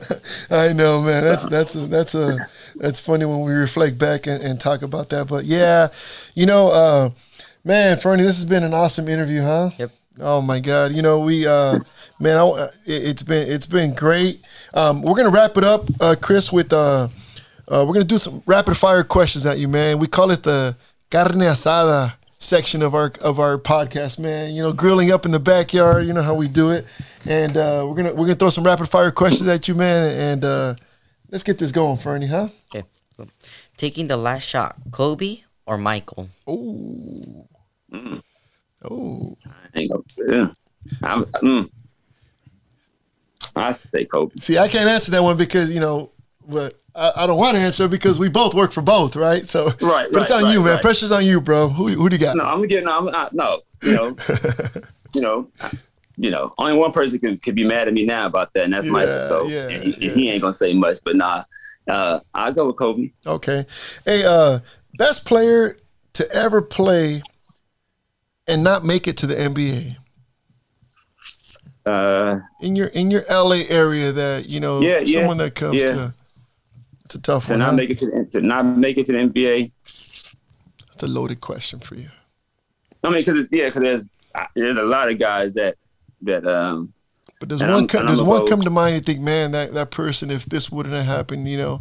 I 0.50 0.72
know, 0.72 1.00
man. 1.00 1.22
That's 1.22 1.46
that's 1.46 1.74
a, 1.76 1.78
that's 1.86 2.14
a 2.16 2.48
that's 2.74 2.98
funny 2.98 3.24
when 3.24 3.40
we 3.42 3.52
reflect 3.52 3.98
back 3.98 4.26
and, 4.26 4.42
and 4.42 4.58
talk 4.58 4.82
about 4.82 5.10
that. 5.10 5.28
But 5.28 5.44
yeah, 5.44 5.88
you 6.34 6.44
know, 6.44 6.72
uh, 6.72 7.10
man, 7.64 7.98
Fernie, 7.98 8.24
this 8.24 8.34
has 8.36 8.44
been 8.44 8.64
an 8.64 8.74
awesome 8.74 9.06
interview, 9.06 9.42
huh? 9.42 9.70
Yep. 9.78 9.92
Oh 10.20 10.42
my 10.42 10.58
God! 10.58 10.92
You 10.92 11.02
know 11.02 11.20
we, 11.20 11.46
uh, 11.46 11.78
man, 12.18 12.36
I, 12.36 12.42
uh, 12.42 12.68
it, 12.84 13.06
it's 13.06 13.22
been 13.22 13.48
it's 13.48 13.66
been 13.66 13.94
great. 13.94 14.42
Um, 14.74 15.02
we're 15.02 15.14
gonna 15.14 15.30
wrap 15.30 15.56
it 15.56 15.62
up, 15.62 15.88
uh, 16.00 16.16
Chris, 16.20 16.50
with 16.50 16.72
uh, 16.72 17.08
uh, 17.68 17.84
we're 17.86 17.94
gonna 17.94 18.04
do 18.04 18.18
some 18.18 18.42
rapid 18.44 18.76
fire 18.76 19.04
questions 19.04 19.46
at 19.46 19.58
you, 19.58 19.68
man. 19.68 20.00
We 20.00 20.08
call 20.08 20.32
it 20.32 20.42
the 20.42 20.76
carne 21.10 21.40
asada 21.40 22.14
section 22.40 22.82
of 22.82 22.94
our 22.94 23.12
of 23.20 23.38
our 23.38 23.58
podcast, 23.58 24.18
man. 24.18 24.54
You 24.54 24.62
know, 24.62 24.72
grilling 24.72 25.12
up 25.12 25.24
in 25.24 25.30
the 25.30 25.38
backyard. 25.38 26.06
You 26.06 26.12
know 26.12 26.22
how 26.22 26.34
we 26.34 26.48
do 26.48 26.70
it, 26.70 26.86
and 27.26 27.56
uh, 27.56 27.84
we're 27.86 27.94
gonna 27.94 28.14
we're 28.14 28.26
gonna 28.26 28.34
throw 28.34 28.50
some 28.50 28.64
rapid 28.64 28.88
fire 28.88 29.12
questions 29.12 29.48
at 29.48 29.68
you, 29.68 29.74
man. 29.76 30.32
And 30.32 30.44
uh, 30.44 30.74
let's 31.30 31.44
get 31.44 31.58
this 31.58 31.70
going, 31.70 31.98
Fernie, 31.98 32.26
huh? 32.26 32.48
Okay. 32.74 32.86
Taking 33.76 34.08
the 34.08 34.16
last 34.16 34.42
shot, 34.42 34.76
Kobe 34.90 35.40
or 35.66 35.78
Michael? 35.78 36.28
Oh, 36.46 37.46
oh, 38.90 39.36
I 39.46 39.78
ain't 39.78 39.90
gonna, 39.90 40.02
yeah. 40.28 40.46
I'm, 41.02 41.24
mm, 41.24 41.70
I 43.54 43.70
say 43.70 44.04
Kobe. 44.04 44.34
see, 44.40 44.58
I 44.58 44.68
can't 44.68 44.88
answer 44.88 45.10
that 45.12 45.22
one 45.22 45.36
because 45.36 45.72
you 45.72 45.80
know, 45.80 46.10
but 46.48 46.79
I, 46.94 47.12
I 47.16 47.26
don't 47.26 47.38
want 47.38 47.56
to 47.56 47.62
answer 47.62 47.88
because 47.88 48.18
we 48.18 48.28
both 48.28 48.54
work 48.54 48.72
for 48.72 48.82
both, 48.82 49.16
right? 49.16 49.48
So, 49.48 49.66
Right, 49.80 50.08
But 50.10 50.22
it's 50.22 50.30
right, 50.30 50.44
on 50.44 50.52
you, 50.52 50.60
man. 50.60 50.74
right. 50.74 50.82
Pressure's 50.82 51.12
on 51.12 51.24
you, 51.24 51.40
bro. 51.40 51.68
Who 51.68 51.88
who 51.88 52.08
do 52.08 52.16
you 52.16 52.20
got? 52.22 52.36
No, 52.36 52.44
I'm 52.44 52.66
getting. 52.66 52.88
I'm 52.88 53.08
I, 53.08 53.28
no. 53.32 53.60
You 53.82 53.94
know. 53.94 54.16
you 55.14 55.20
know. 55.20 55.48
You 56.16 56.30
know, 56.30 56.52
only 56.58 56.74
one 56.74 56.92
person 56.92 57.18
could, 57.18 57.40
could 57.40 57.54
be 57.54 57.64
mad 57.64 57.88
at 57.88 57.94
me 57.94 58.04
now 58.04 58.26
about 58.26 58.52
that, 58.52 58.64
and 58.64 58.74
that's 58.74 58.84
Yeah, 58.84 58.92
Michael. 58.92 59.20
So 59.28 59.46
yeah, 59.48 59.68
and 59.70 59.82
he, 59.84 60.06
yeah. 60.06 60.12
he 60.12 60.30
ain't 60.30 60.42
gonna 60.42 60.54
say 60.54 60.74
much, 60.74 60.98
but 61.02 61.16
nah, 61.16 61.44
uh, 61.88 62.20
I'll 62.34 62.52
go 62.52 62.66
with 62.66 62.76
Kobe. 62.76 63.12
Okay. 63.26 63.64
Hey, 64.04 64.22
uh, 64.26 64.58
best 64.98 65.24
player 65.24 65.78
to 66.14 66.30
ever 66.30 66.60
play 66.60 67.22
and 68.46 68.62
not 68.62 68.84
make 68.84 69.08
it 69.08 69.16
to 69.18 69.26
the 69.26 69.34
NBA 69.34 69.96
Uh, 71.86 72.40
in 72.60 72.76
your 72.76 72.88
in 72.88 73.10
your 73.10 73.22
LA 73.30 73.62
area. 73.70 74.12
That 74.12 74.46
you 74.46 74.60
know, 74.60 74.80
Yeah, 74.82 74.98
yeah, 74.98 75.20
someone 75.20 75.38
that 75.38 75.54
comes 75.54 75.82
to. 75.84 76.14
It's 77.10 77.16
a 77.16 77.20
tough 77.20 77.46
to 77.46 77.52
one. 77.54 77.58
not 77.58 77.70
huh? 77.70 77.72
make 77.76 77.90
it 77.90 77.98
to, 77.98 78.24
to 78.26 78.40
not 78.40 78.62
make 78.78 78.96
it 78.96 79.06
to 79.06 79.12
the 79.12 79.18
NBA. 79.18 79.72
It's 79.84 80.32
a 81.02 81.06
loaded 81.08 81.40
question 81.40 81.80
for 81.80 81.96
you. 81.96 82.08
I 83.02 83.10
mean, 83.10 83.24
because 83.24 83.48
yeah, 83.50 83.66
because 83.66 83.82
there's 83.82 84.04
there's 84.54 84.78
a 84.78 84.82
lot 84.84 85.10
of 85.10 85.18
guys 85.18 85.54
that 85.54 85.76
that 86.22 86.46
um 86.46 86.92
But 87.40 87.48
does 87.48 87.62
one 87.62 87.70
I'm- 87.70 87.86
come, 87.88 88.06
does 88.06 88.22
one 88.22 88.46
come 88.46 88.60
to 88.60 88.70
mind? 88.70 88.94
You 88.94 89.00
think, 89.00 89.18
man, 89.20 89.50
that 89.50 89.74
that 89.74 89.90
person, 89.90 90.30
if 90.30 90.44
this 90.46 90.70
wouldn't 90.70 90.94
have 90.94 91.04
happened, 91.06 91.48
you 91.48 91.58
know, 91.58 91.80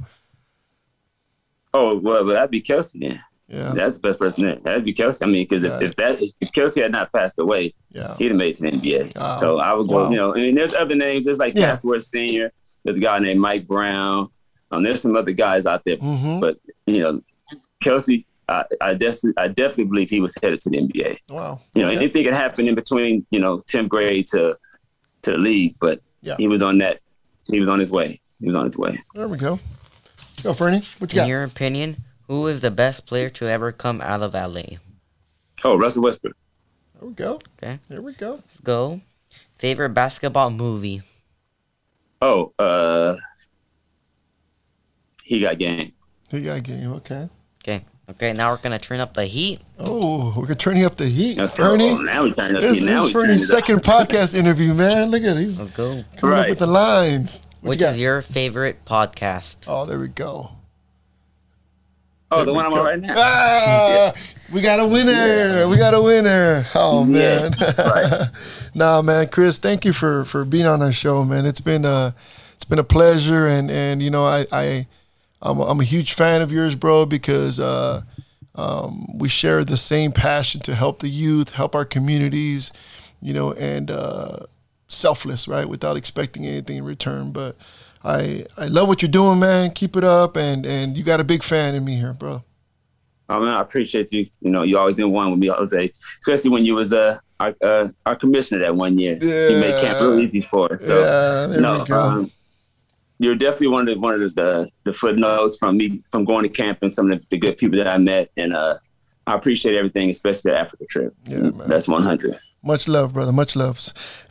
oh 1.75 1.97
well, 1.97 2.25
but 2.25 2.33
that'd 2.33 2.49
be 2.51 2.61
Khelcey 2.61 2.99
then. 3.01 3.21
yeah, 3.47 3.73
That's 3.75 3.95
the 3.95 4.01
best 4.01 4.19
person. 4.19 4.45
There. 4.45 4.55
That'd 4.55 4.85
be 4.85 4.93
Khelcey. 4.95 5.21
I 5.21 5.25
mean, 5.27 5.45
because 5.47 5.63
if, 5.63 5.79
if 5.81 5.95
that 5.97 6.19
if 6.41 6.51
Khelcey 6.51 6.81
had 6.81 6.91
not 6.91 7.11
passed 7.13 7.37
away, 7.37 7.75
yeah, 7.91 8.15
he'd 8.17 8.29
have 8.29 8.37
made 8.37 8.51
it 8.51 8.55
to 8.57 8.63
the 8.63 8.71
NBA. 8.71 9.11
Oh, 9.15 9.37
so 9.39 9.59
I 9.59 9.73
would 9.73 9.87
go. 9.87 10.05
wow. 10.05 10.09
You 10.09 10.15
know, 10.15 10.33
I 10.33 10.37
mean, 10.37 10.55
there's 10.55 10.73
other 10.73 10.95
names. 10.95 11.25
There's 11.25 11.37
like 11.37 11.53
Yeah. 11.55 11.71
Casper 11.71 11.99
Senior. 11.99 12.51
There's 12.83 12.97
a 12.97 13.01
guy 13.01 13.19
named 13.19 13.41
Mike 13.41 13.67
Brown. 13.67 14.29
Um, 14.71 14.83
there's 14.83 15.01
some 15.01 15.15
other 15.15 15.31
guys 15.31 15.65
out 15.65 15.83
there, 15.85 15.95
hmm 15.97 16.39
but 16.39 16.57
you 16.85 16.99
know, 17.01 17.21
Khelcey. 17.83 18.25
I, 18.47 18.63
I, 18.81 18.93
des- 18.95 19.31
I 19.37 19.47
definitely 19.47 19.83
believe 19.85 20.09
he 20.09 20.21
was 20.21 20.35
headed 20.41 20.59
to 20.61 20.71
the 20.71 20.77
NBA. 20.77 21.17
wow, 21.29 21.61
You 21.75 21.83
know, 21.83 21.89
Okay. 21.89 21.97
anything 21.97 22.23
could 22.23 22.33
happen 22.33 22.67
in 22.67 22.73
between, 22.73 23.23
you 23.29 23.39
know, 23.39 23.59
10th 23.67 23.89
grade 23.89 24.27
to 24.29 24.57
to 25.21 25.31
the 25.33 25.37
league, 25.37 25.75
but 25.79 26.01
Yeah. 26.23 26.35
he 26.37 26.47
was 26.47 26.63
on 26.63 26.79
that. 26.79 26.99
He 27.51 27.59
was 27.59 27.69
on 27.69 27.77
his 27.79 27.91
way. 27.91 28.19
He 28.39 28.47
was 28.47 28.55
on 28.55 28.65
his 28.65 28.75
way. 28.75 29.03
there 29.13 29.27
we 29.27 29.37
go. 29.37 29.59
Go, 30.41 30.53
Fernie. 30.53 30.81
What 30.97 31.13
you 31.13 31.21
In 31.21 31.27
your 31.27 31.43
opinion, 31.43 31.97
who 32.27 32.47
is 32.47 32.61
the 32.61 32.71
best 32.71 33.05
player 33.05 33.29
to 33.29 33.45
ever 33.47 33.71
come 33.71 34.01
out 34.01 34.23
of 34.23 34.33
LA? 34.33 34.77
Oh, 35.63 35.77
Russell 35.77 36.01
Westbrook. 36.01 36.35
There 36.99 37.07
we 37.07 37.13
go. 37.13 37.39
Okay. 37.61 37.77
There 37.87 38.01
we 38.01 38.13
go. 38.13 38.31
Let's 38.47 38.61
go. 38.61 39.01
Favorite 39.59 39.89
basketball 39.93 40.49
movie? 40.49 41.03
Oh, 42.19 42.51
uh, 42.57 43.15
he 45.29 45.39
got 45.39 45.59
game. 45.59 45.93
He 46.31 46.41
got 46.41 46.63
game. 46.63 46.91
Okay. 46.93 47.29
Okay. 47.63 47.85
Okay, 48.09 48.33
now 48.33 48.49
we're 48.49 48.57
gonna 48.57 48.79
turn 48.79 48.99
up 48.99 49.13
the 49.13 49.25
heat. 49.27 49.61
Oh, 49.77 50.33
we're 50.35 50.55
turning 50.55 50.83
up 50.83 50.97
the 50.97 51.07
heat, 51.07 51.37
Okay, 51.37 51.55
Fernie. 51.55 51.89
oh, 51.91 51.97
now 51.97 52.23
we 52.23 52.33
turn 52.33 52.55
up. 52.55 52.61
This, 52.63 52.81
now 52.81 53.03
this 53.03 53.09
is 53.09 53.15
we 53.15 53.21
turn 53.21 53.31
up. 53.31 53.37
second 53.37 53.79
podcast 53.83 54.33
interview, 54.33 54.73
man. 54.73 55.11
Look 55.11 55.21
at 55.21 55.37
it. 55.37 55.41
He's 55.41 55.59
Let's 55.59 55.69
go. 55.71 56.03
coming 56.17 56.39
up 56.39 56.49
with 56.49 56.57
the 56.57 56.65
lines. 56.65 57.47
What 57.61 57.69
Which 57.69 57.81
you 57.81 57.87
is 57.87 57.99
your 57.99 58.23
favorite 58.23 58.83
podcast? 58.85 59.57
oh, 59.67 59.85
there 59.85 59.99
we 59.99 60.07
go. 60.07 60.49
Oh, 62.31 62.43
the 62.43 62.51
one 62.53 62.65
we 62.65 62.73
I'm 62.73 62.79
on 62.79 62.85
right 62.85 62.99
now. 62.99 63.13
Ah, 63.15 64.13
we 64.51 64.61
got 64.61 64.79
a 64.79 64.87
winner. 64.87 65.67
We 65.69 65.77
got 65.77 65.93
a 65.93 66.01
winner. 66.01 66.65
Oh 66.73 67.03
man. 67.03 67.51
right. 67.77 68.23
nah, 68.73 69.03
man, 69.03 69.27
Chris, 69.29 69.59
thank 69.59 69.85
you 69.85 69.93
for 69.93 70.25
for 70.25 70.43
being 70.45 70.65
on 70.65 70.81
our 70.81 70.91
show, 70.91 71.23
man. 71.23 71.45
It's 71.45 71.61
been 71.61 71.85
a 71.85 72.15
it's 72.55 72.65
been 72.65 72.79
a 72.79 72.83
pleasure, 72.83 73.45
and 73.45 73.69
and 73.69 74.01
you 74.01 74.09
know 74.09 74.25
I 74.25 74.45
I 74.51 74.87
I'm 75.41 75.59
a, 75.59 75.63
I'm 75.63 75.79
a 75.79 75.83
huge 75.85 76.13
fan 76.13 76.41
of 76.41 76.51
yours, 76.51 76.75
bro, 76.75 77.05
because 77.05 77.59
uh, 77.59 78.01
um, 78.55 79.17
we 79.17 79.29
share 79.29 79.63
the 79.63 79.77
same 79.77 80.11
passion 80.11 80.61
to 80.61 80.75
help 80.75 80.99
the 80.99 81.09
youth, 81.09 81.53
help 81.53 81.75
our 81.75 81.85
communities, 81.85 82.71
you 83.21 83.33
know, 83.33 83.53
and 83.53 83.89
uh, 83.89 84.37
selfless, 84.87 85.47
right, 85.47 85.67
without 85.67 85.97
expecting 85.97 86.45
anything 86.45 86.77
in 86.77 86.83
return. 86.83 87.31
But 87.31 87.55
I 88.03 88.45
I 88.57 88.67
love 88.67 88.87
what 88.87 89.01
you're 89.01 89.11
doing, 89.11 89.39
man. 89.39 89.71
Keep 89.71 89.95
it 89.95 90.03
up, 90.03 90.35
and 90.37 90.65
and 90.65 90.97
you 90.97 91.03
got 91.03 91.19
a 91.19 91.23
big 91.23 91.43
fan 91.43 91.75
in 91.75 91.85
me 91.85 91.95
here, 91.95 92.13
bro. 92.13 92.43
Oh 93.29 93.39
man, 93.39 93.49
I 93.49 93.61
appreciate 93.61 94.11
you. 94.11 94.27
You 94.41 94.49
know, 94.49 94.63
you 94.63 94.77
always 94.77 94.95
been 94.95 95.11
one 95.11 95.29
with 95.31 95.39
me, 95.39 95.47
Jose. 95.47 95.93
Especially 96.19 96.49
when 96.49 96.65
you 96.65 96.75
was 96.75 96.91
uh, 96.91 97.19
our 97.39 97.55
uh, 97.61 97.87
our 98.05 98.15
commissioner 98.15 98.59
that 98.61 98.75
one 98.75 98.97
year. 98.97 99.17
Yeah. 99.21 99.49
You 99.49 99.59
made 99.59 99.81
camp 99.81 100.01
real 100.01 100.19
easy 100.19 100.41
for 100.41 100.73
us. 100.73 100.85
So 100.85 100.99
yeah, 100.99 101.47
there 101.47 101.61
no, 101.61 101.79
we 101.79 101.85
go. 101.85 102.01
um, 102.01 102.31
you're 103.19 103.35
definitely 103.35 103.67
one 103.67 103.81
of 103.81 103.93
the 103.93 103.99
one 103.99 104.21
of 104.21 104.35
the 104.35 104.71
the 104.85 104.93
footnotes 104.93 105.57
from 105.57 105.77
me 105.77 106.01
from 106.11 106.25
going 106.25 106.43
to 106.43 106.49
camp 106.49 106.79
and 106.81 106.91
some 106.91 107.11
of 107.11 107.19
the, 107.19 107.25
the 107.29 107.37
good 107.37 107.57
people 107.57 107.77
that 107.77 107.87
I 107.87 107.97
met, 107.97 108.31
and 108.37 108.55
uh, 108.55 108.79
I 109.27 109.35
appreciate 109.35 109.75
everything, 109.75 110.09
especially 110.09 110.51
the 110.51 110.57
Africa 110.57 110.85
trip. 110.89 111.13
Yeah, 111.25 111.51
man. 111.51 111.67
That's 111.67 111.87
100. 111.87 112.39
Much 112.63 112.87
love, 112.87 113.13
brother. 113.13 113.31
Much 113.31 113.55
love. 113.55 113.79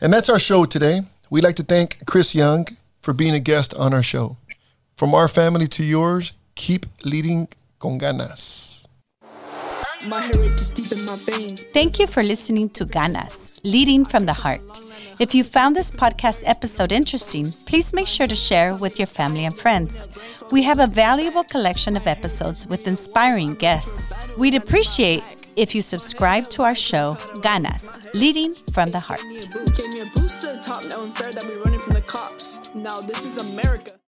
And 0.01 0.13
that's 0.13 0.29
our 0.29 0.39
show 0.41 0.65
today. 0.65 1.03
We'd 1.31 1.45
like 1.45 1.57
to 1.57 1.63
thank 1.63 2.05
Chris 2.07 2.35
Young 2.35 2.67
for 3.01 3.13
being 3.13 3.35
a 3.35 3.41
guest 3.41 3.75
on 3.75 3.95
our 3.95 4.03
show. 4.03 4.37
From 4.97 5.15
our 5.15 5.29
family 5.29 5.69
to 5.69 5.85
yours, 5.85 6.33
keep 6.55 6.87
leading 7.05 7.49
con 7.79 7.99
ganas. 7.99 8.87
My 10.07 10.21
heritage 10.21 10.61
is 10.61 10.71
deep 10.71 10.93
in 10.93 11.05
my 11.05 11.17
veins. 11.17 11.65
Thank 11.73 11.99
you 11.99 12.07
for 12.07 12.23
listening 12.23 12.71
to 12.71 12.85
Ganas, 12.85 13.61
Leading 13.65 14.05
from 14.05 14.27
the 14.27 14.33
Heart. 14.33 14.88
If 15.19 15.35
you 15.35 15.43
found 15.43 15.75
this 15.75 15.91
podcast 15.91 16.45
episode 16.47 16.93
interesting, 16.93 17.51
please 17.67 17.93
make 17.93 18.07
sure 18.07 18.29
to 18.29 18.37
share 18.37 18.77
with 18.77 19.01
your 19.01 19.07
family 19.07 19.47
and 19.47 19.59
friends. 19.59 20.07
We 20.53 20.63
have 20.63 20.79
a 20.79 20.87
valuable 20.87 21.43
collection 21.43 21.97
of 21.97 22.07
episodes 22.07 22.69
with 22.69 22.87
inspiring 22.87 23.55
guests. 23.55 24.13
We'd 24.37 24.55
appreciate 24.55 25.25
if 25.57 25.75
you 25.75 25.83
subscribe 25.83 26.49
to 26.51 26.63
our 26.63 26.77
show, 26.77 27.17
Ganas, 27.43 27.99
Leading 28.15 28.55
from 28.73 28.93
the 28.93 29.01
Heart. 29.01 29.23
Gave 29.77 29.89
me 29.89 30.01
a 30.03 30.07
boost 30.15 30.43
to 30.43 30.53
the 30.53 30.61
top. 30.63 30.85
Now 30.85 31.03
I'm 31.03 31.11
that 31.11 31.45
we 31.49 31.55
running 31.57 31.81
from 31.81 31.95
the 31.95 32.03
cops. 32.03 32.61
Now 32.73 33.01
this 33.01 33.27
is 33.27 33.39
America. 33.39 33.98